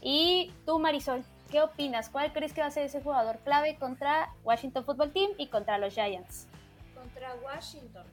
Y 0.00 0.50
tú, 0.64 0.78
Marisol, 0.78 1.22
¿qué 1.50 1.60
opinas? 1.60 2.08
¿Cuál 2.08 2.32
crees 2.32 2.54
que 2.54 2.62
va 2.62 2.68
a 2.68 2.70
ser 2.70 2.84
ese 2.84 3.02
jugador 3.02 3.38
clave 3.40 3.76
contra 3.76 4.32
Washington 4.44 4.86
Football 4.86 5.12
Team 5.12 5.32
y 5.36 5.48
contra 5.48 5.76
los 5.76 5.92
Giants? 5.92 6.46
Contra 6.94 7.34
Washington, 7.44 8.06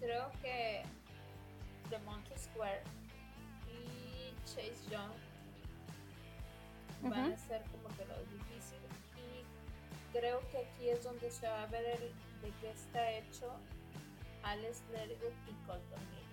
creo 0.00 0.30
que 0.40 0.84
The 1.90 1.98
Monkey 1.98 2.38
Square 2.38 2.80
y 3.68 4.32
Chase 4.46 4.90
Young 4.90 5.25
van 7.02 7.32
a 7.32 7.36
ser 7.36 7.62
como 7.64 7.88
que 7.96 8.04
lo 8.06 8.18
difícil 8.24 8.78
y 9.16 10.16
creo 10.16 10.40
que 10.50 10.58
aquí 10.58 10.88
es 10.88 11.04
donde 11.04 11.30
se 11.30 11.48
va 11.48 11.62
a 11.62 11.66
ver 11.66 11.84
el, 11.84 12.12
de 12.42 12.50
qué 12.60 12.70
está 12.70 13.10
hecho 13.12 13.52
Alex 14.42 14.82
Lerwood 14.92 15.34
y 15.48 15.66
Colton 15.66 16.00
Miller. 16.10 16.26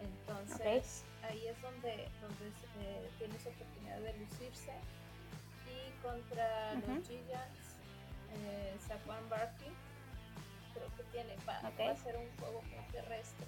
Entonces 0.00 1.04
ahí 1.22 1.46
es 1.46 1.60
donde, 1.62 2.08
donde 2.20 2.48
eh, 2.80 3.10
tienes 3.18 3.46
oportunidad 3.46 4.00
de 4.00 4.12
lucirse. 4.18 4.72
Y 5.66 6.02
contra 6.02 6.74
los 6.74 7.06
Giants 7.06 7.76
eh, 8.34 8.76
Saquon 8.86 9.28
Barkley 9.28 9.72
creo 10.74 10.94
que 10.96 11.02
tiene 11.10 11.34
va, 11.48 11.60
va, 11.62 11.90
a 11.90 11.96
ser 11.96 12.16
un 12.16 12.28
juego 12.38 12.62
muy 12.62 12.84
terrestre. 12.92 13.46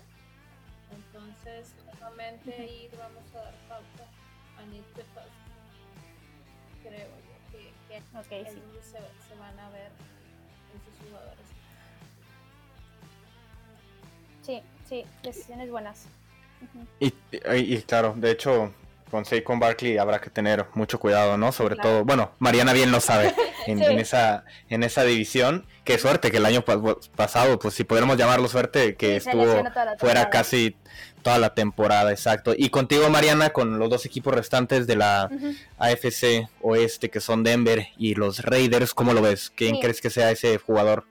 Entonces 0.91 1.75
nuevamente 1.85 2.55
ahí 2.55 2.91
vamos 2.97 3.35
a 3.35 3.43
dar 3.43 3.55
pauta 3.69 4.05
a 4.59 4.63
Nick 4.67 4.85
creo 6.89 7.09
yo 7.09 7.59
que, 7.59 7.73
que 7.89 8.19
okay, 8.19 8.45
sí. 8.53 8.63
se, 8.83 8.99
se, 9.29 9.39
van 9.39 9.59
a 9.59 9.71
ver 9.71 9.91
esos 10.75 11.09
jugadores 11.09 11.47
sí 14.43 14.63
sí 14.89 15.05
decisiones 15.23 15.71
buenas 15.71 16.07
y, 17.01 17.13
y, 17.55 17.83
claro, 17.83 18.15
de 18.17 18.33
hecho, 18.33 18.73
con 19.11 19.25
Saquon 19.25 19.61
Barkley 19.61 19.97
habrá 19.97 20.21
que 20.21 20.31
tener 20.31 20.67
mucho 20.75 20.99
cuidado, 20.99 21.37
¿no? 21.37 21.53
Sobre 21.53 21.77
todo, 21.77 22.05
bueno, 22.05 22.33
Mariana 22.39 22.73
bien 22.73 22.91
lo 22.91 23.01
sabe 23.01 23.33
en, 23.69 23.99
esa 23.99 24.45
en 24.69 24.83
esa 24.83 25.05
división. 25.05 25.67
Qué 25.85 25.99
suerte 25.99 26.31
que 26.31 26.39
el 26.39 26.47
año 26.47 26.65
pasado, 27.17 27.59
pues 27.59 27.75
si 27.75 27.85
pudiéramos 27.85 28.17
llamarlo 28.17 28.49
suerte, 28.49 28.97
que 28.97 29.17
estuvo 29.17 29.63
fuera 29.99 30.31
casi 30.31 30.77
toda 31.23 31.39
la 31.39 31.55
temporada, 31.55 32.11
exacto. 32.11 32.55
Y 32.57 32.71
contigo, 32.71 33.09
Mariana, 33.11 33.51
con 33.51 33.79
los 33.79 33.91
dos 33.91 34.07
equipos 34.07 34.35
restantes 34.35 34.87
de 34.87 34.97
la 34.97 35.31
AFC 35.79 36.49
Oeste, 36.63 37.11
que 37.11 37.21
son 37.21 37.43
Denver 37.43 37.89
y 37.97 38.15
los 38.15 38.41
Raiders, 38.41 38.95
¿cómo 38.95 39.13
lo 39.13 39.23
ves? 39.23 39.51
¿Quién 39.55 39.81
crees 39.81 40.01
que 40.01 40.11
sea 40.11 40.31
ese 40.31 40.59
jugador 40.59 41.05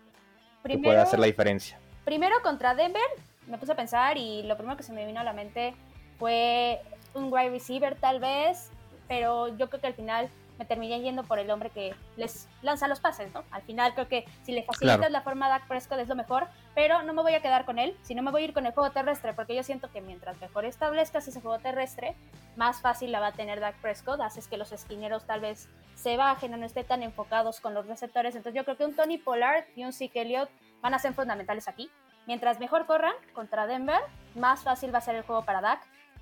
que 0.65 0.77
pueda 0.77 1.03
hacer 1.03 1.19
la 1.19 1.27
diferencia? 1.27 1.79
Primero 2.05 2.41
contra 2.41 2.73
Denver, 2.73 3.03
me 3.47 3.57
puse 3.57 3.71
a 3.73 3.75
pensar 3.75 4.17
y 4.17 4.43
lo 4.43 4.57
primero 4.57 4.77
que 4.77 4.83
se 4.83 4.93
me 4.93 5.05
vino 5.05 5.19
a 5.19 5.23
la 5.23 5.33
mente 5.33 5.73
fue 6.17 6.79
un 7.13 7.31
wide 7.31 7.49
receiver 7.49 7.95
tal 7.95 8.19
vez, 8.19 8.69
pero 9.07 9.55
yo 9.57 9.69
creo 9.69 9.81
que 9.81 9.87
al 9.87 9.93
final 9.93 10.29
me 10.57 10.65
terminé 10.65 10.99
yendo 11.01 11.23
por 11.23 11.39
el 11.39 11.49
hombre 11.51 11.69
que 11.69 11.95
les 12.15 12.47
lanza 12.61 12.87
los 12.87 12.99
pases, 12.99 13.33
¿no? 13.33 13.43
Al 13.51 13.61
final 13.61 13.93
creo 13.93 14.07
que 14.07 14.25
si 14.43 14.51
le 14.51 14.63
facilitas 14.63 15.11
la 15.11 15.21
forma 15.21 15.47
a 15.47 15.49
Dak 15.49 15.67
Prescott 15.67 15.99
es 15.99 16.07
lo 16.07 16.15
mejor, 16.15 16.47
pero 16.75 17.03
no 17.03 17.13
me 17.13 17.21
voy 17.21 17.33
a 17.33 17.41
quedar 17.41 17.65
con 17.65 17.79
él, 17.79 17.97
sino 18.01 18.23
me 18.23 18.31
voy 18.31 18.43
a 18.43 18.45
ir 18.45 18.53
con 18.53 18.65
el 18.65 18.73
juego 18.73 18.91
terrestre, 18.91 19.33
porque 19.33 19.55
yo 19.55 19.63
siento 19.63 19.91
que 19.91 20.01
mientras 20.01 20.39
mejor 20.41 20.65
establezcas 20.65 21.27
ese 21.27 21.41
juego 21.41 21.59
terrestre, 21.59 22.15
más 22.55 22.81
fácil 22.81 23.11
la 23.11 23.19
va 23.19 23.27
a 23.27 23.31
tener 23.33 23.59
Dak 23.59 23.75
Prescott, 23.81 24.21
haces 24.21 24.47
que 24.47 24.57
los 24.57 24.71
esquineros 24.71 25.25
tal 25.25 25.39
vez 25.39 25.69
se 25.95 26.17
bajen 26.17 26.53
o 26.53 26.57
no 26.57 26.65
estén 26.65 26.85
tan 26.85 27.03
enfocados 27.03 27.59
con 27.59 27.73
los 27.73 27.87
receptores, 27.87 28.35
entonces 28.35 28.57
yo 28.57 28.63
creo 28.65 28.77
que 28.77 28.85
un 28.85 28.95
Tony 28.95 29.17
Pollard 29.17 29.65
y 29.75 29.83
un 29.83 29.93
Zeke 29.93 30.21
Elliott 30.21 30.49
van 30.81 30.93
a 30.93 30.99
ser 30.99 31.13
fundamentales 31.13 31.67
aquí, 31.67 31.89
Mientras 32.27 32.59
mejor 32.59 32.85
corran 32.85 33.13
contra 33.33 33.67
Denver, 33.67 34.01
más 34.35 34.63
fácil 34.63 34.93
va 34.93 34.97
a 34.97 35.01
ser 35.01 35.15
el 35.15 35.23
juego 35.23 35.45
para 35.45 35.61
Dak 35.61 35.79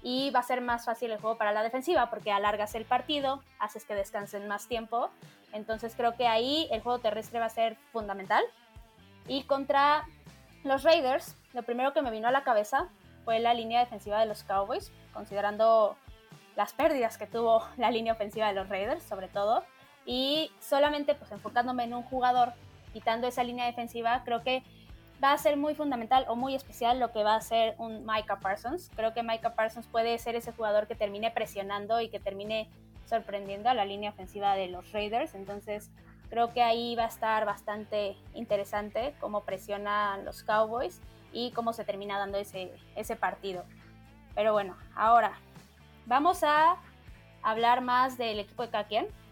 y 0.08 0.30
va 0.30 0.42
a 0.42 0.44
ser 0.44 0.62
más 0.62 0.86
fácil 0.86 1.10
el 1.10 1.20
juego 1.20 1.36
para 1.36 1.52
la 1.52 1.64
defensiva 1.64 2.12
porque 2.12 2.32
alargas 2.32 2.76
el 2.76 2.86
partido, 2.86 3.42
haces 3.58 3.86
que 3.86 3.96
descansen 3.96 4.48
más 4.48 4.68
tiempo. 4.68 5.10
Entonces 5.52 5.96
creo 5.98 6.16
que 6.16 6.28
ahí 6.28 6.68
el 6.70 6.82
juego 6.82 7.00
terrestre 7.00 7.40
va 7.40 7.48
a 7.48 7.50
ser 7.50 7.76
fundamental. 7.92 8.44
Y 9.28 9.46
contra 9.46 10.06
los 10.64 10.84
Raiders, 10.84 11.36
lo 11.54 11.64
primero 11.64 11.92
que 11.92 12.04
me 12.04 12.12
vino 12.12 12.28
a 12.28 12.32
la 12.32 12.44
cabeza 12.44 12.88
fue 13.24 13.40
la 13.40 13.56
línea 13.56 13.80
defensiva 13.80 14.20
de 14.20 14.28
los 14.28 14.44
Cowboys, 14.44 14.92
considerando 15.12 15.96
las 16.56 16.74
pérdidas 16.74 17.18
que 17.18 17.26
tuvo 17.26 17.68
la 17.78 17.90
línea 17.90 18.14
ofensiva 18.14 18.50
de 18.50 18.54
los 18.54 18.70
Raiders, 18.70 19.02
sobre 19.02 19.28
todo. 19.28 19.64
Y 20.06 20.52
solamente 20.60 21.16
pues 21.16 21.32
enfocándome 21.32 21.84
en 21.84 21.96
un 21.96 22.04
jugador, 22.04 22.54
quitando 22.94 23.26
esa 23.26 23.44
línea 23.44 23.66
defensiva, 23.66 24.22
creo 24.24 24.44
que 24.44 24.62
va 25.24 25.34
a 25.34 25.38
ser 25.38 25.58
muy 25.58 25.76
fundamental 25.76 26.26
o 26.28 26.36
muy 26.36 26.56
especial 26.56 27.00
lo 27.00 27.12
que 27.12 27.24
va 27.24 27.36
a 27.36 27.42
ser 27.42 27.76
un 27.78 28.06
Micah 28.06 28.40
Parsons. 28.40 28.92
Creo 28.96 29.14
que 29.14 29.24
Micah 29.24 29.56
Parsons 29.56 29.88
puede 29.88 30.18
ser 30.18 30.36
ese 30.36 30.52
jugador 30.52 30.88
que 30.88 30.96
termine 30.96 31.32
presionando 31.32 32.02
y 32.02 32.10
que 32.10 32.20
termine 32.20 32.70
sorprendiendo 33.06 33.70
a 33.70 33.74
la 33.74 33.86
línea 33.86 34.10
ofensiva 34.10 34.56
de 34.56 34.68
los 34.68 34.92
Raiders. 34.92 35.36
Entonces 35.36 35.90
creo 36.30 36.54
que 36.54 36.62
ahí 36.62 36.96
va 36.96 37.06
a 37.06 37.08
estar 37.08 37.46
bastante 37.46 38.18
interesante 38.34 39.16
cómo 39.20 39.42
presionan 39.42 40.26
los 40.26 40.44
Cowboys 40.44 41.02
y 41.32 41.52
cómo 41.52 41.74
se 41.74 41.86
termina 41.86 42.18
dando 42.18 42.38
ese, 42.38 42.72
ese 42.96 43.16
partido. 43.16 43.64
Pero 44.34 44.52
bueno, 44.52 44.76
ahora 44.96 45.34
vamos 46.06 46.44
a 46.44 46.78
hablar 47.42 47.82
más 47.82 48.18
del 48.18 48.40
equipo 48.40 48.64
de 48.64 48.70
cada 48.70 48.88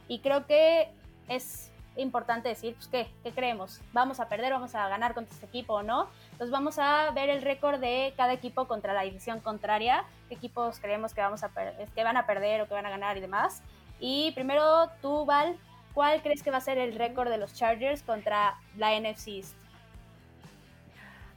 Y 0.08 0.20
creo 0.20 0.46
que 0.46 0.90
es 1.28 1.73
importante 1.96 2.50
decir, 2.50 2.76
pues, 2.76 2.88
¿qué? 2.88 3.08
¿Qué 3.24 3.32
creemos? 3.32 3.82
¿Vamos 3.94 4.20
a 4.20 4.28
perder? 4.28 4.52
¿Vamos 4.54 4.74
a 4.76 4.88
ganar 4.88 5.14
contra 5.14 5.34
este 5.34 5.46
equipo 5.46 5.76
o 5.76 5.84
no? 5.84 6.08
Entonces 6.32 6.52
vamos 6.52 6.80
a 6.80 7.12
ver 7.12 7.30
el 7.30 7.42
récord 7.42 7.80
de 7.80 8.14
cada 8.18 8.34
equipo 8.34 8.68
contra 8.68 8.94
la 8.94 9.04
división 9.04 9.40
contraria, 9.40 10.06
qué 10.30 10.36
equipos 10.36 10.80
creemos 10.80 11.14
que, 11.14 11.22
vamos 11.22 11.44
a 11.44 11.50
que 11.50 12.04
van 12.04 12.18
a 12.18 12.26
perder 12.26 12.62
o 12.62 12.68
que 12.68 12.74
van 12.74 12.86
a 12.86 12.90
ganar 12.90 13.18
y 13.18 13.22
demás. 13.22 13.62
Y 14.00 14.32
primero 14.32 14.90
tú, 15.02 15.26
Val, 15.26 15.58
¿cuál 15.94 16.22
crees 16.22 16.44
que 16.44 16.52
va 16.52 16.58
a 16.58 16.62
ser 16.62 16.78
el 16.78 16.96
récord 16.96 17.30
de 17.30 17.38
los 17.38 17.54
Chargers 17.54 18.02
contra 18.04 18.56
la 18.76 19.00
NFC 19.00 19.28
East? 19.30 19.56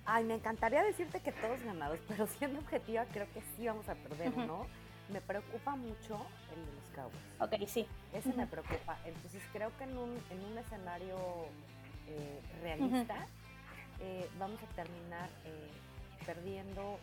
Ay, 0.07 0.25
me 0.25 0.35
encantaría 0.35 0.83
decirte 0.83 1.21
que 1.21 1.33
todos 1.33 1.61
ganados, 1.62 1.99
pero 2.09 2.27
siendo 2.27 2.61
objetiva 2.61 3.05
creo 3.12 3.27
que 3.33 3.42
sí 3.57 3.66
vamos 3.66 3.88
a 3.88 3.95
perder, 3.95 4.37
¿no? 4.37 4.66
Me 5.09 5.21
preocupa 5.21 5.77
mucho 5.77 6.19
el 6.55 6.66
de 6.66 6.73
los 6.73 6.86
Cowboys. 6.96 7.22
Ok, 7.40 7.68
sí. 7.68 7.87
Ese 8.12 8.32
me 8.32 8.46
preocupa. 8.46 8.98
Entonces 9.04 9.42
creo 9.52 9.70
que 9.76 9.85
en 9.85 9.96
un, 9.96 10.11
en 10.30 10.44
un 10.50 10.59
escenario 10.59 11.16
eh, 12.09 12.40
realista 12.62 13.26
eh, 14.00 14.28
vamos 14.38 14.59
a 14.62 14.66
terminar 14.74 15.28
eh, 15.44 15.70
perdiendo 16.24 16.98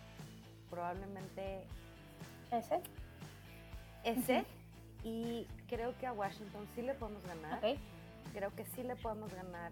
probablemente 0.70 1.64
ese. 2.52 2.82
Ese. 4.04 4.46
Y 5.04 5.48
creo 5.68 5.98
que 6.00 6.08
a 6.08 6.14
Washington 6.14 6.68
sí 6.76 6.82
le 6.82 6.94
podemos 6.96 7.24
ganar. 7.26 7.62
Creo 8.34 8.56
que 8.56 8.66
sí 8.66 8.82
le 8.82 8.96
podemos 8.96 9.32
ganar 9.34 9.72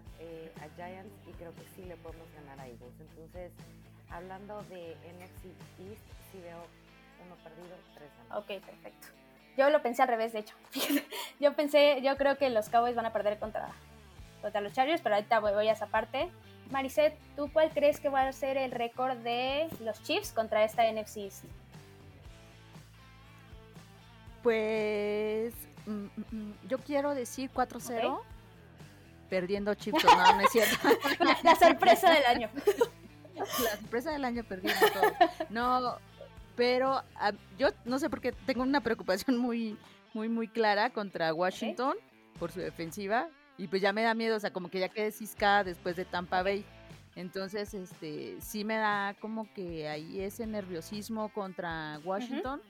a 0.60 0.68
Giants 0.76 1.14
y 1.26 1.32
creo 1.32 1.52
que 1.54 1.64
sí 1.74 1.84
le 1.84 1.96
podemos 1.96 2.32
ganar 2.34 2.60
a 2.60 2.68
Eagles. 2.68 2.94
Entonces, 3.00 3.50
hablando 4.08 4.62
de 4.64 4.94
NFC 5.12 5.46
East, 5.80 6.06
sí 6.30 6.38
veo 6.40 6.62
uno 7.26 7.34
perdido, 7.42 7.76
tres 7.94 8.10
ganados. 8.18 8.44
Ok, 8.44 8.64
perfecto. 8.64 9.08
Yo 9.56 9.68
lo 9.70 9.82
pensé 9.82 10.02
al 10.02 10.08
revés, 10.08 10.32
de 10.32 10.40
hecho. 10.40 10.54
yo 11.40 11.54
pensé, 11.54 12.00
yo 12.02 12.16
creo 12.16 12.38
que 12.38 12.48
los 12.50 12.68
Cowboys 12.68 12.96
van 12.96 13.06
a 13.06 13.12
perder 13.12 13.38
contra, 13.38 13.68
contra 14.40 14.60
los 14.60 14.72
Chargers, 14.72 15.02
pero 15.02 15.16
ahorita 15.16 15.40
voy, 15.40 15.68
a 15.68 15.72
esa 15.72 15.86
parte. 15.86 16.30
Maricet, 16.70 17.14
¿tú 17.36 17.50
cuál 17.52 17.70
crees 17.70 18.00
que 18.00 18.08
va 18.08 18.26
a 18.26 18.32
ser 18.32 18.56
el 18.56 18.70
récord 18.70 19.16
de 19.18 19.68
los 19.80 20.02
Chiefs 20.02 20.32
contra 20.32 20.64
esta 20.64 20.90
NFC 20.90 21.18
East? 21.18 21.44
Pues 24.42 25.54
mm, 25.86 25.90
mm, 25.90 26.08
mm, 26.30 26.54
yo 26.68 26.78
quiero 26.78 27.14
decir 27.14 27.50
4-0. 27.52 28.20
Perdiendo 29.28 29.74
Chiefs, 29.74 30.04
no, 30.04 30.36
no 30.36 30.40
es 30.40 30.50
cierto. 30.50 30.76
la, 31.42 31.54
sorpresa 31.56 32.10
del 32.10 32.24
año. 32.24 32.50
La 33.34 33.46
sorpresa 33.46 34.10
del 34.12 34.24
año 34.26 34.44
perdiendo 34.44 34.86
todo. 34.92 35.30
No, 35.48 35.98
pero 36.56 37.02
ah, 37.16 37.32
yo 37.58 37.68
no 37.84 37.98
sé 37.98 38.10
por 38.10 38.20
qué 38.20 38.32
tengo 38.32 38.62
una 38.62 38.80
preocupación 38.80 39.38
muy, 39.38 39.76
muy, 40.14 40.28
muy 40.28 40.48
clara 40.48 40.90
contra 40.90 41.32
Washington 41.32 41.96
por 42.38 42.50
su 42.50 42.60
defensiva. 42.60 43.28
Y 43.58 43.68
pues 43.68 43.82
ya 43.82 43.92
me 43.92 44.02
da 44.02 44.14
miedo, 44.14 44.36
o 44.36 44.40
sea, 44.40 44.52
como 44.52 44.70
que 44.70 44.80
ya 44.80 44.88
quedé 44.88 45.12
ciscada 45.12 45.64
después 45.64 45.96
de 45.96 46.04
Tampa 46.04 46.42
Bay. 46.42 46.64
Entonces, 47.14 47.74
este, 47.74 48.40
sí 48.40 48.64
me 48.64 48.76
da 48.76 49.14
como 49.20 49.52
que 49.52 49.88
ahí 49.88 50.20
ese 50.20 50.46
nerviosismo 50.46 51.28
contra 51.32 52.00
Washington. 52.04 52.60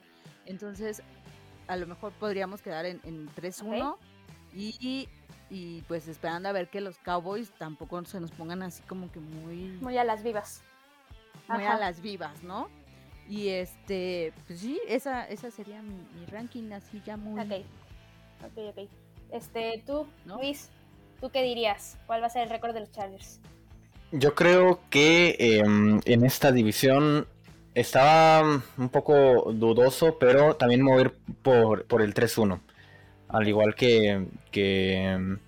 Entonces, 0.45 1.03
a 1.69 1.77
lo 1.77 1.87
mejor 1.87 2.13
podríamos 2.13 2.61
quedar 2.61 2.85
en, 2.87 3.01
3-1 3.01 3.97
y, 4.55 5.09
y, 5.49 5.81
pues 5.83 6.09
esperando 6.09 6.49
a 6.49 6.53
ver 6.53 6.69
que 6.69 6.81
los 6.81 6.99
Cowboys 6.99 7.51
tampoco 7.53 8.05
se 8.05 8.21
nos 8.21 8.33
pongan 8.33 8.63
así 8.63 8.83
como 8.83 9.11
que 9.13 9.21
muy... 9.21 9.79
Muy 9.81 9.97
a 9.97 10.05
las 10.05 10.23
vivas. 10.25 10.63
Muy 11.49 11.65
a 11.65 11.79
las 11.79 12.01
vivas, 12.01 12.43
¿no? 12.43 12.69
Y 13.29 13.49
este, 13.49 14.33
pues 14.47 14.61
sí, 14.61 14.81
esa, 14.89 15.27
esa 15.29 15.51
sería 15.51 15.83
mi, 15.83 16.27
ranking 16.31 16.73
así 16.73 17.01
ya 17.05 17.17
muy... 17.17 17.41
Ok, 17.41 17.65
ok, 18.45 18.77
ok. 18.77 18.89
Este, 19.31 19.83
tú, 19.87 20.07
Luis, 20.27 20.69
¿tú 21.21 21.31
qué 21.31 21.43
dirías? 21.43 21.99
¿Cuál 22.07 22.23
va 22.23 22.27
a 22.27 22.31
ser 22.31 22.43
el 22.43 22.51
récord 22.51 22.75
de 22.75 22.81
los 22.81 22.93
Chargers? 22.93 23.41
Yo 24.11 24.35
creo 24.35 24.81
que 24.91 25.37
em, 25.39 26.01
en 26.05 26.25
esta 26.27 26.53
división 26.53 27.27
estaba 27.75 28.63
un 28.77 28.89
poco 28.91 29.53
dudoso, 29.53 30.19
pero 30.19 30.57
también 30.57 30.83
mover 30.83 31.15
por, 31.43 31.87
por 31.87 32.03
el 32.03 32.13
3-1. 32.13 32.61
Al 33.29 33.49
igual 33.49 33.75
que, 33.75 34.27
que 34.51 35.05
em, 35.05 35.39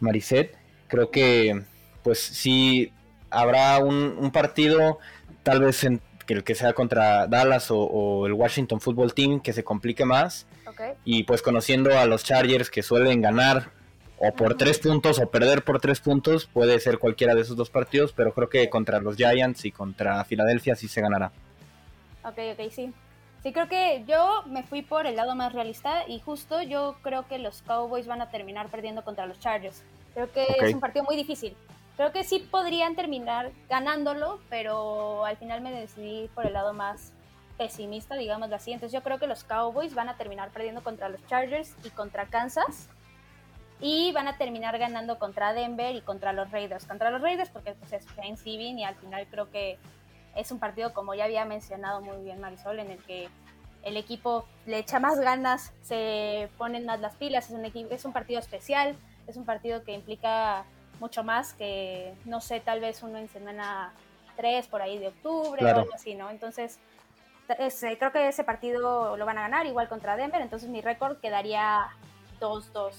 Mariset, 0.00 0.56
creo 0.88 1.10
que 1.10 1.62
pues 2.02 2.18
sí 2.18 2.92
habrá 3.30 3.78
un, 3.78 4.30
partido, 4.32 4.98
tal 5.42 5.60
vez 5.60 5.84
en, 5.84 6.00
que 6.30 6.34
el 6.34 6.44
que 6.44 6.54
sea 6.54 6.74
contra 6.74 7.26
Dallas 7.26 7.72
o, 7.72 8.24
el 8.24 8.34
Washington 8.34 8.80
Football 8.80 9.14
Team, 9.14 9.40
que 9.40 9.52
se 9.52 9.64
complique 9.64 10.04
más. 10.04 10.46
Y 11.04 11.24
pues 11.24 11.42
conociendo 11.42 11.98
a 11.98 12.06
los 12.06 12.22
Chargers 12.22 12.70
que 12.70 12.84
suelen 12.84 13.20
ganar 13.20 13.72
o 14.16 14.32
por 14.32 14.56
tres 14.56 14.78
puntos 14.78 15.18
o 15.18 15.28
perder 15.28 15.64
por 15.64 15.80
tres 15.80 15.98
puntos, 15.98 16.46
puede 16.46 16.78
ser 16.78 16.98
cualquiera 16.98 17.34
de 17.34 17.40
esos 17.40 17.56
dos 17.56 17.68
partidos, 17.68 18.12
pero 18.12 18.32
creo 18.32 18.48
que 18.48 18.70
contra 18.70 19.00
los 19.00 19.16
Giants 19.16 19.64
y 19.64 19.72
contra 19.72 20.24
Filadelfia 20.24 20.76
sí 20.76 20.86
se 20.86 21.00
ganará. 21.00 21.32
Ok, 22.22 22.38
ok, 22.52 22.70
sí. 22.70 22.92
Sí, 23.42 23.52
creo 23.52 23.68
que 23.68 24.04
yo 24.06 24.44
me 24.46 24.62
fui 24.62 24.82
por 24.82 25.06
el 25.06 25.16
lado 25.16 25.34
más 25.34 25.52
realista 25.52 26.06
y 26.06 26.20
justo 26.20 26.62
yo 26.62 26.94
creo 27.02 27.26
que 27.26 27.38
los 27.38 27.62
Cowboys 27.62 28.06
van 28.06 28.22
a 28.22 28.30
terminar 28.30 28.68
perdiendo 28.68 29.02
contra 29.02 29.26
los 29.26 29.40
Chargers. 29.40 29.82
Creo 30.14 30.30
que 30.30 30.46
es 30.60 30.74
un 30.74 30.80
partido 30.80 31.04
muy 31.04 31.16
difícil. 31.16 31.56
Creo 32.00 32.12
que 32.12 32.24
sí 32.24 32.38
podrían 32.38 32.96
terminar 32.96 33.52
ganándolo, 33.68 34.40
pero 34.48 35.26
al 35.26 35.36
final 35.36 35.60
me 35.60 35.70
decidí 35.70 36.28
por 36.28 36.46
el 36.46 36.54
lado 36.54 36.72
más 36.72 37.12
pesimista, 37.58 38.14
digamos 38.14 38.50
así. 38.52 38.72
Entonces 38.72 38.98
yo 38.98 39.04
creo 39.04 39.18
que 39.18 39.26
los 39.26 39.44
Cowboys 39.44 39.94
van 39.94 40.08
a 40.08 40.16
terminar 40.16 40.48
perdiendo 40.48 40.82
contra 40.82 41.10
los 41.10 41.20
Chargers 41.26 41.76
y 41.84 41.90
contra 41.90 42.24
Kansas 42.24 42.88
y 43.82 44.12
van 44.12 44.28
a 44.28 44.38
terminar 44.38 44.78
ganando 44.78 45.18
contra 45.18 45.52
Denver 45.52 45.94
y 45.94 46.00
contra 46.00 46.32
los 46.32 46.50
Raiders. 46.50 46.86
Contra 46.86 47.10
los 47.10 47.20
Raiders 47.20 47.50
porque 47.50 47.74
pues, 47.74 47.92
es 47.92 48.06
Thanksgiving 48.16 48.78
y 48.78 48.84
al 48.84 48.94
final 48.94 49.26
creo 49.30 49.50
que 49.50 49.78
es 50.34 50.50
un 50.50 50.58
partido, 50.58 50.94
como 50.94 51.14
ya 51.14 51.24
había 51.24 51.44
mencionado 51.44 52.00
muy 52.00 52.16
bien 52.24 52.40
Marisol, 52.40 52.78
en 52.78 52.92
el 52.92 53.04
que 53.04 53.28
el 53.82 53.98
equipo 53.98 54.46
le 54.64 54.78
echa 54.78 55.00
más 55.00 55.20
ganas, 55.20 55.74
se 55.82 56.48
ponen 56.56 56.86
más 56.86 56.98
las 57.00 57.14
pilas, 57.16 57.50
es 57.50 57.54
un, 57.54 57.66
equipo, 57.66 57.94
es 57.94 58.06
un 58.06 58.14
partido 58.14 58.40
especial, 58.40 58.96
es 59.26 59.36
un 59.36 59.44
partido 59.44 59.84
que 59.84 59.92
implica 59.92 60.64
mucho 61.00 61.24
más 61.24 61.54
que, 61.54 62.14
no 62.24 62.40
sé, 62.40 62.60
tal 62.60 62.80
vez 62.80 63.02
uno 63.02 63.18
en 63.18 63.28
semana 63.28 63.92
3 64.36 64.68
por 64.68 64.82
ahí 64.82 64.98
de 64.98 65.08
octubre 65.08 65.64
o 65.64 65.68
algo 65.68 65.94
así, 65.94 66.14
¿no? 66.14 66.30
Entonces, 66.30 66.78
creo 67.46 68.12
que 68.12 68.28
ese 68.28 68.44
partido 68.44 69.16
lo 69.16 69.26
van 69.26 69.38
a 69.38 69.42
ganar 69.42 69.66
igual 69.66 69.88
contra 69.88 70.16
Denver, 70.16 70.40
entonces 70.40 70.68
mi 70.68 70.80
récord 70.80 71.18
quedaría 71.18 71.88
2-2. 72.38 72.94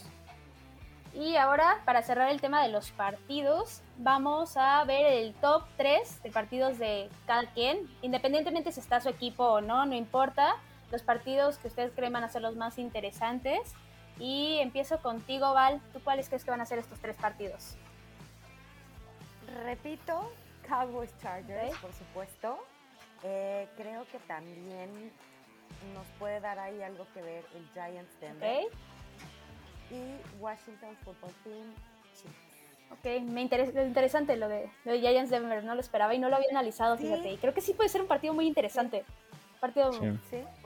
Y 1.13 1.35
ahora, 1.35 1.81
para 1.83 2.01
cerrar 2.03 2.29
el 2.29 2.39
tema 2.39 2.63
de 2.63 2.69
los 2.69 2.91
partidos, 2.91 3.81
vamos 3.97 4.55
a 4.55 4.81
ver 4.85 5.05
el 5.05 5.33
top 5.35 5.63
3 5.75 6.23
de 6.23 6.31
partidos 6.31 6.79
de 6.79 7.09
cada 7.27 7.51
quien. 7.51 7.89
Independientemente 8.01 8.71
si 8.71 8.79
está 8.79 9.01
su 9.01 9.09
equipo 9.09 9.43
o 9.43 9.61
no, 9.61 9.85
no 9.85 9.93
importa. 9.93 10.55
Los 10.89 11.01
partidos 11.01 11.57
que 11.57 11.67
ustedes 11.67 11.91
creen 11.93 12.13
van 12.13 12.23
a 12.23 12.29
ser 12.29 12.41
los 12.41 12.55
más 12.55 12.77
interesantes. 12.77 13.73
Y 14.19 14.59
empiezo 14.59 15.01
contigo, 15.01 15.53
Val. 15.53 15.81
¿Tú 15.91 15.99
cuáles 16.01 16.29
crees 16.29 16.45
que 16.45 16.51
van 16.51 16.61
a 16.61 16.65
ser 16.65 16.79
estos 16.79 16.97
tres 17.01 17.17
partidos? 17.17 17.75
Repito, 19.63 20.31
Cowboys 20.67 21.13
Chargers, 21.21 21.77
por 21.79 21.93
supuesto. 21.93 22.59
Eh, 23.23 23.67
creo 23.77 24.05
que 24.11 24.19
también 24.19 25.11
nos 25.93 26.05
puede 26.19 26.39
dar 26.39 26.59
ahí 26.59 26.81
algo 26.81 27.05
que 27.13 27.21
ver 27.21 27.45
el 27.55 27.67
Giants 27.73 28.19
Denver 28.19 28.65
y 29.89 30.39
Washington 30.39 30.95
Football 31.03 31.33
Team 31.43 31.73
Ok, 32.91 33.21
me 33.23 33.41
interesa, 33.41 33.81
interesante 33.83 34.35
lo 34.35 34.49
de, 34.49 34.69
lo 34.83 34.91
de 34.91 34.99
Giants 34.99 35.29
Denver, 35.29 35.63
no 35.63 35.75
lo 35.75 35.81
esperaba 35.81 36.13
y 36.13 36.19
no 36.19 36.29
lo 36.29 36.35
había 36.35 36.49
analizado, 36.49 36.97
fíjate. 36.97 37.31
Y 37.31 37.37
creo 37.37 37.53
que 37.53 37.61
sí 37.61 37.73
puede 37.73 37.89
ser 37.89 38.01
un 38.01 38.07
partido 38.07 38.33
muy 38.33 38.45
interesante, 38.45 39.05
un 39.53 39.59
partido 39.59 39.91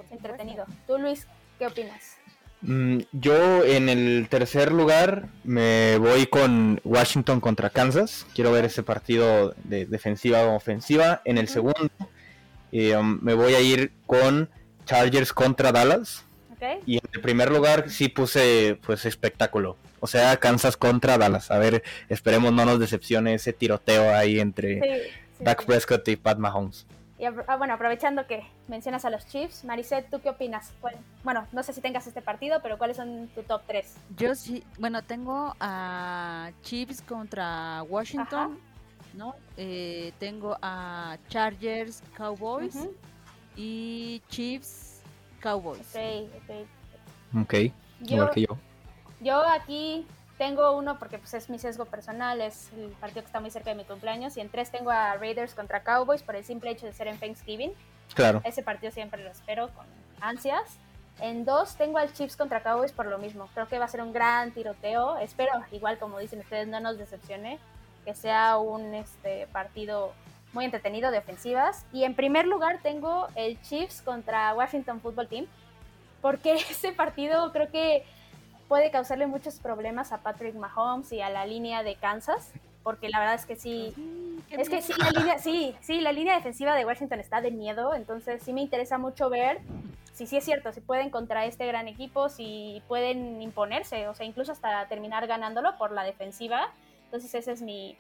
entretenido. 0.10 0.66
Tú, 0.88 0.98
Luis, 0.98 1.28
¿qué 1.60 1.68
opinas? 1.68 2.18
Mm, 2.62 3.00
yo 3.12 3.64
en 3.64 3.90
el 3.90 4.28
tercer 4.30 4.72
lugar 4.72 5.28
me 5.44 5.98
voy 5.98 6.26
con 6.28 6.82
Washington 6.84 7.40
contra 7.40 7.70
Kansas. 7.70 8.26
Quiero 8.34 8.52
ver 8.52 8.66
ese 8.66 8.84
partido 8.84 9.54
de 9.64 9.86
defensiva 9.86 10.42
o 10.44 10.56
ofensiva. 10.56 11.22
En 11.26 11.38
el 11.38 11.48
segundo 11.48 11.90
eh, 12.72 12.96
um, 12.96 13.20
me 13.22 13.34
voy 13.34 13.54
a 13.54 13.62
ir 13.62 13.92
con 14.06 14.50
Chargers 14.86 15.34
contra 15.34 15.72
Dallas. 15.72 16.26
Y 16.88 16.98
en 16.98 17.04
el 17.14 17.22
primer 17.22 17.52
lugar 17.52 17.92
sí 17.92 18.10
puse 18.10 18.80
pues 18.84 19.06
espectáculo. 19.06 19.78
O 20.00 20.08
sea, 20.08 20.38
Kansas 20.38 20.78
contra 20.78 21.18
Dallas. 21.18 21.52
A 21.52 21.60
ver, 21.60 21.84
esperemos 22.10 22.54
no 22.54 22.66
nos 22.66 22.80
decepcione 22.80 23.36
ese 23.36 23.54
tiroteo 23.54 24.16
ahí 24.16 24.40
entre 24.40 25.12
Dak 25.40 25.66
Prescott 25.66 26.08
y 26.08 26.16
Pat 26.16 26.40
Mahomes. 26.40 26.88
Y 27.26 27.28
ah, 27.48 27.56
bueno, 27.56 27.74
aprovechando 27.74 28.28
que 28.28 28.44
mencionas 28.68 29.04
a 29.04 29.10
los 29.10 29.26
Chiefs, 29.26 29.66
Mariset, 29.66 30.08
¿tú 30.12 30.22
qué 30.22 30.30
opinas? 30.30 30.72
bueno, 31.24 31.48
no 31.54 31.64
sé 31.64 31.74
si 31.74 31.82
tengas 31.82 32.06
este 32.06 32.22
partido, 32.22 32.60
pero 32.62 32.78
¿cuáles 32.78 32.98
son 32.98 33.30
tu 33.34 33.42
top 33.42 33.64
3? 33.66 33.96
Yo 34.16 34.36
sí, 34.36 34.64
bueno, 34.78 35.02
tengo 35.02 35.56
a 35.60 36.52
Chiefs 36.62 37.02
contra 37.02 37.82
Washington, 37.90 38.60
¿no? 39.16 39.34
Eh, 39.58 40.14
tengo 40.20 40.56
a 40.62 41.18
Chargers, 41.28 42.04
Cowboys 42.16 42.78
y 43.56 44.22
Chiefs 44.30 45.02
Cowboys. 45.40 45.96
Ok, 45.96 47.42
ok. 47.42 47.54
igual 48.02 48.30
que 48.36 48.42
yo. 48.42 48.58
Yo 49.20 49.44
aquí 49.48 50.06
tengo 50.38 50.72
uno 50.74 51.00
porque 51.00 51.18
pues, 51.18 51.34
es 51.34 51.50
mi 51.50 51.60
sesgo 51.60 51.86
personal, 51.86 52.42
es 52.42 52.72
el 52.74 52.90
partido 52.92 53.22
que 53.22 53.28
está 53.28 53.40
muy 53.40 53.52
cerca 53.52 53.70
de 53.70 53.76
mi 53.76 53.86
cumpleaños. 53.86 54.36
Y 54.38 54.42
en 54.42 54.50
tres 54.50 54.72
tengo 54.72 54.92
a 54.92 55.16
Raiders 55.16 55.54
contra 55.54 55.84
Cowboys 55.84 56.24
por 56.24 56.36
el 56.36 56.44
simple 56.44 56.72
hecho 56.72 56.86
de 56.86 56.94
ser 56.94 57.08
en 57.08 57.18
Thanksgiving. 57.18 57.74
Claro. 58.14 58.42
Ese 58.44 58.62
partido 58.62 58.92
siempre 58.92 59.24
lo 59.24 59.30
espero 59.30 59.70
con 59.70 59.86
ansias. 60.22 60.78
En 61.22 61.46
dos 61.46 61.76
tengo 61.76 61.98
al 61.98 62.12
Chiefs 62.12 62.36
contra 62.36 62.62
Cowboys 62.62 62.92
por 62.92 63.06
lo 63.06 63.18
mismo. 63.18 63.48
Creo 63.54 63.68
que 63.68 63.80
va 63.80 63.86
a 63.86 63.88
ser 63.88 64.02
un 64.02 64.12
gran 64.12 64.52
tiroteo. 64.52 65.18
Espero, 65.18 65.52
igual 65.72 65.98
como 65.98 66.20
dicen 66.20 66.40
ustedes, 66.40 66.68
no 66.68 66.80
nos 66.82 66.98
decepcione. 66.98 67.60
Que 68.04 68.14
sea 68.14 68.58
un 68.58 68.94
este, 68.94 69.48
partido 69.48 70.14
muy 70.52 70.66
entretenido 70.66 71.12
de 71.12 71.20
ofensivas. 71.20 71.86
Y 71.94 72.04
en 72.04 72.16
primer 72.16 72.46
lugar 72.46 72.80
tengo 72.84 73.30
el 73.36 73.62
Chiefs 73.62 74.02
contra 74.02 74.54
Washington 74.54 75.00
Football 75.00 75.28
Team, 75.28 75.46
porque 76.22 76.54
ese 76.70 76.92
partido 76.92 77.52
creo 77.52 77.72
que 77.72 78.04
puede 78.68 78.92
causarle 78.92 79.28
muchos 79.28 79.60
problemas 79.60 80.12
a 80.12 80.20
Patrick 80.20 80.56
Mahomes 80.56 81.12
y 81.12 81.22
a 81.22 81.30
la 81.30 81.46
línea 81.46 81.84
de 81.84 81.96
Kansas, 81.96 82.52
porque 82.84 83.10
la 83.10 83.20
verdad 83.20 83.36
es 83.36 83.46
que 83.46 83.56
sí, 83.56 83.94
es 84.50 84.70
que 84.70 84.82
sí 84.82 84.94
la 84.98 85.10
línea, 85.12 85.40
sí, 85.40 85.76
sí, 85.82 86.02
la 86.02 86.12
línea 86.12 86.36
defensiva 86.36 86.76
de 86.76 86.86
Washington 86.86 87.20
está 87.20 87.42
de 87.42 87.52
miedo, 87.52 87.96
entonces 87.96 88.44
sí 88.44 88.54
me 88.54 88.62
interesa 88.62 88.98
mucho 88.98 89.30
ver 89.30 89.60
si 90.16 90.28
sí 90.28 90.38
es 90.38 90.46
cierto, 90.46 90.72
si 90.72 90.80
pueden 90.80 91.10
contra 91.10 91.46
este 91.46 91.68
gran 91.68 91.90
equipo, 91.90 92.30
si 92.30 92.82
pueden 92.88 93.42
imponerse, 93.42 94.08
o 94.08 94.16
sea, 94.16 94.26
incluso 94.26 94.54
hasta 94.54 94.88
terminar 94.88 95.28
ganándolo 95.28 95.78
por 95.78 95.92
la 95.92 96.06
defensiva. 96.06 96.72
Entonces 97.04 97.36
ese 97.36 97.52
es 97.52 97.62
mi, 97.62 97.98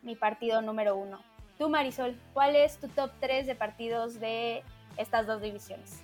mi 0.00 0.16
partido 0.16 0.62
número 0.62 0.96
uno. 0.96 1.20
Tú, 1.58 1.68
Marisol, 1.68 2.18
¿cuál 2.32 2.56
es 2.56 2.78
tu 2.78 2.88
top 2.88 3.10
3 3.20 3.46
de 3.46 3.54
partidos 3.54 4.18
de 4.18 4.62
estas 4.96 5.26
dos 5.26 5.42
divisiones? 5.42 6.00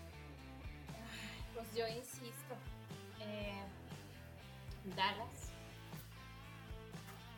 Pues 1.55 1.75
yo 1.75 1.89
insisto, 1.89 2.18
Dallas. 4.97 5.53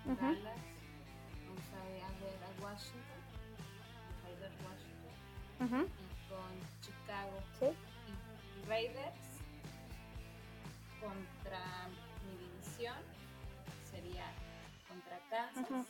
Dallas. 0.04 0.60
Vamos 1.46 1.66
a 1.74 1.84
ver, 1.88 2.02
a, 2.02 2.64
Washington. 2.64 3.20
Raiders 4.24 4.54
Washington. 4.64 5.88
Y 5.98 6.28
con 6.28 6.52
Chicago. 6.80 7.42
¿Sí? 7.58 7.66
Y 7.66 8.68
Raiders 8.68 9.30
contra 11.00 11.88
mi 12.26 12.36
división 12.36 12.96
sería 13.90 14.26
contra 14.88 15.18
Kansas, 15.30 15.86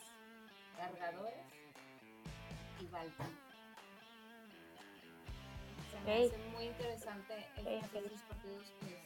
Cargadores 0.77 1.47
y 2.81 2.87
Baltimore. 2.87 3.51
Se 5.91 6.01
me 6.01 6.25
hace 6.27 6.39
muy 6.55 6.65
interesante 6.67 7.49
el 7.57 7.85
okay. 7.85 8.09
los 8.09 8.21
partidos 8.23 8.73
que, 8.81 9.00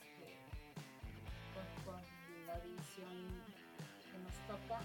la 2.55 2.64
división 2.64 3.11
que 4.11 4.18
nos 4.18 4.36
toca. 4.46 4.80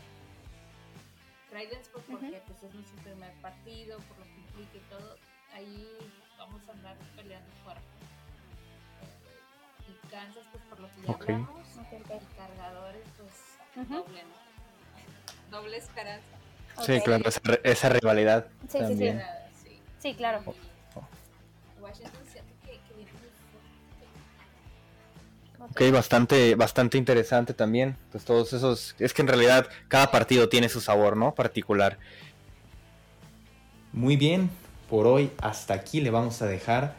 Raiders 1.51 1.89
pues, 1.93 2.05
porque 2.09 2.41
pues, 2.45 2.63
es 2.63 2.73
nuestro 2.73 2.97
primer 3.03 3.33
partido, 3.41 3.97
por 3.99 4.17
lo 4.19 4.23
que 4.25 4.37
implica 4.37 4.77
y 4.77 4.89
todo, 4.89 5.17
ahí 5.53 5.87
vamos 6.37 6.61
a 6.67 6.71
andar 6.73 6.97
peleando 7.15 7.49
fuerte. 7.63 7.83
y 9.87 10.07
Kansas 10.09 10.43
pues 10.51 10.63
por 10.65 10.79
lo 10.79 10.87
que 10.87 11.01
ya 11.01 11.13
hablamos, 11.13 11.67
y 11.75 12.35
cargadores 12.35 13.07
pues 13.17 13.89
doble, 13.89 14.23
¿no? 14.23 15.51
doble 15.57 15.77
esperanza. 15.77 16.25
Sí, 16.85 17.01
claro, 17.01 17.23
esa, 17.63 17.89
rivalidad. 17.89 18.47
Sí, 18.69 18.79
también. 18.79 19.21
sí, 19.61 19.69
sí. 19.69 19.81
Sí, 19.99 20.15
claro. 20.15 20.43
Ok, 25.59 25.81
bastante, 25.91 26.55
bastante 26.55 26.97
interesante 26.97 27.53
también. 27.53 27.97
Pues 28.11 28.25
todos 28.25 28.53
esos. 28.53 28.95
Es 28.99 29.13
que 29.13 29.21
en 29.21 29.27
realidad 29.27 29.67
cada 29.87 30.11
partido 30.11 30.49
tiene 30.49 30.69
su 30.69 30.81
sabor, 30.81 31.17
¿no? 31.17 31.35
Particular. 31.35 31.97
Muy 33.91 34.17
bien, 34.17 34.49
por 34.89 35.07
hoy 35.07 35.31
hasta 35.41 35.73
aquí 35.73 36.01
le 36.01 36.11
vamos 36.11 36.41
a 36.41 36.45
dejar. 36.45 36.95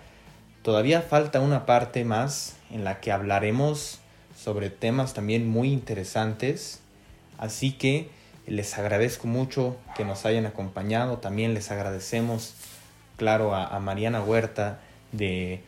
Todavía 0.63 1.03
falta 1.03 1.41
una 1.41 1.65
parte 1.65 2.05
más 2.05 2.57
en 2.71 2.85
la 2.85 3.01
que 3.01 3.13
hablaremos 3.13 3.99
sobre 4.37 4.71
temas 4.71 5.15
también 5.15 5.49
muy 5.49 5.73
interesantes. 5.73 6.81
Así 7.39 7.73
que 7.73 8.11
les 8.47 8.77
agradezco 8.79 9.27
mucho 9.27 9.77
que 9.97 10.05
nos 10.05 10.27
hayan 10.27 10.47
acompañado. 10.47 11.19
También 11.19 11.55
les 11.55 11.71
agradecemos, 11.71 12.55
claro, 13.17 13.55
a, 13.55 13.79
Mariana 13.81 14.23
Huerta 14.23 14.81
de 15.13 15.63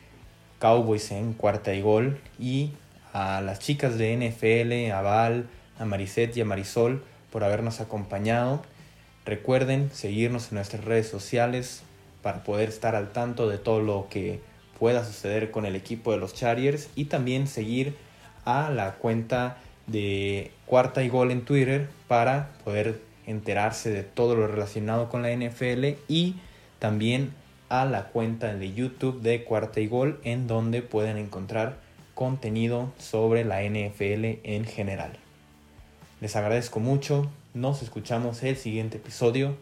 Cowboys 0.62 1.10
en 1.10 1.32
cuarta 1.32 1.74
y 1.74 1.82
gol. 1.82 2.20
Y 2.38 2.70
a 3.12 3.40
las 3.40 3.58
chicas 3.58 3.98
de 3.98 4.16
NFL, 4.16 4.92
a 4.92 5.02
Val, 5.02 5.48
a 5.76 5.84
Mariset 5.84 6.36
y 6.36 6.40
a 6.40 6.44
Marisol 6.44 7.02
por 7.32 7.42
habernos 7.42 7.80
acompañado. 7.80 8.62
Recuerden 9.26 9.90
seguirnos 9.92 10.50
en 10.50 10.56
nuestras 10.56 10.84
redes 10.84 11.08
sociales 11.08 11.82
para 12.22 12.44
poder 12.44 12.68
estar 12.68 12.94
al 12.94 13.10
tanto 13.10 13.48
de 13.48 13.58
todo 13.58 13.80
lo 13.80 14.06
que 14.08 14.38
pueda 14.78 15.04
suceder 15.04 15.50
con 15.50 15.66
el 15.66 15.74
equipo 15.74 16.12
de 16.12 16.18
los 16.18 16.32
Chargers. 16.32 16.90
Y 16.94 17.06
también 17.06 17.48
seguir 17.48 17.96
a 18.44 18.70
la 18.70 18.92
cuenta 18.92 19.58
de 19.88 20.52
cuarta 20.66 21.02
y 21.02 21.08
gol 21.08 21.32
en 21.32 21.44
Twitter 21.44 21.88
para 22.06 22.50
poder 22.64 23.00
enterarse 23.26 23.90
de 23.90 24.04
todo 24.04 24.36
lo 24.36 24.46
relacionado 24.46 25.08
con 25.08 25.22
la 25.22 25.32
NFL 25.34 25.96
y 26.06 26.36
también 26.78 27.32
a 27.73 27.87
la 27.87 28.09
cuenta 28.09 28.55
de 28.55 28.75
YouTube 28.75 29.23
de 29.23 29.45
cuarta 29.45 29.81
y 29.81 29.87
gol 29.87 30.20
en 30.25 30.47
donde 30.47 30.83
pueden 30.83 31.16
encontrar 31.16 31.79
contenido 32.14 32.93
sobre 32.99 33.47
la 33.47 33.62
NFL 33.62 34.41
en 34.45 34.66
general. 34.66 35.12
Les 36.20 36.37
agradezco 36.37 36.81
mucho, 36.81 37.31
nos 37.55 37.83
escuchamos 37.83 38.43
el 38.43 38.59
siguiente 38.59 38.99
episodio 38.99 39.57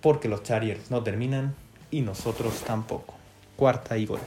porque 0.00 0.26
los 0.26 0.42
Chargers 0.42 0.90
no 0.90 1.04
terminan 1.04 1.54
y 1.92 2.00
nosotros 2.00 2.64
tampoco. 2.66 3.14
Cuarta 3.54 3.96
y 3.96 4.06
gol. 4.06 4.20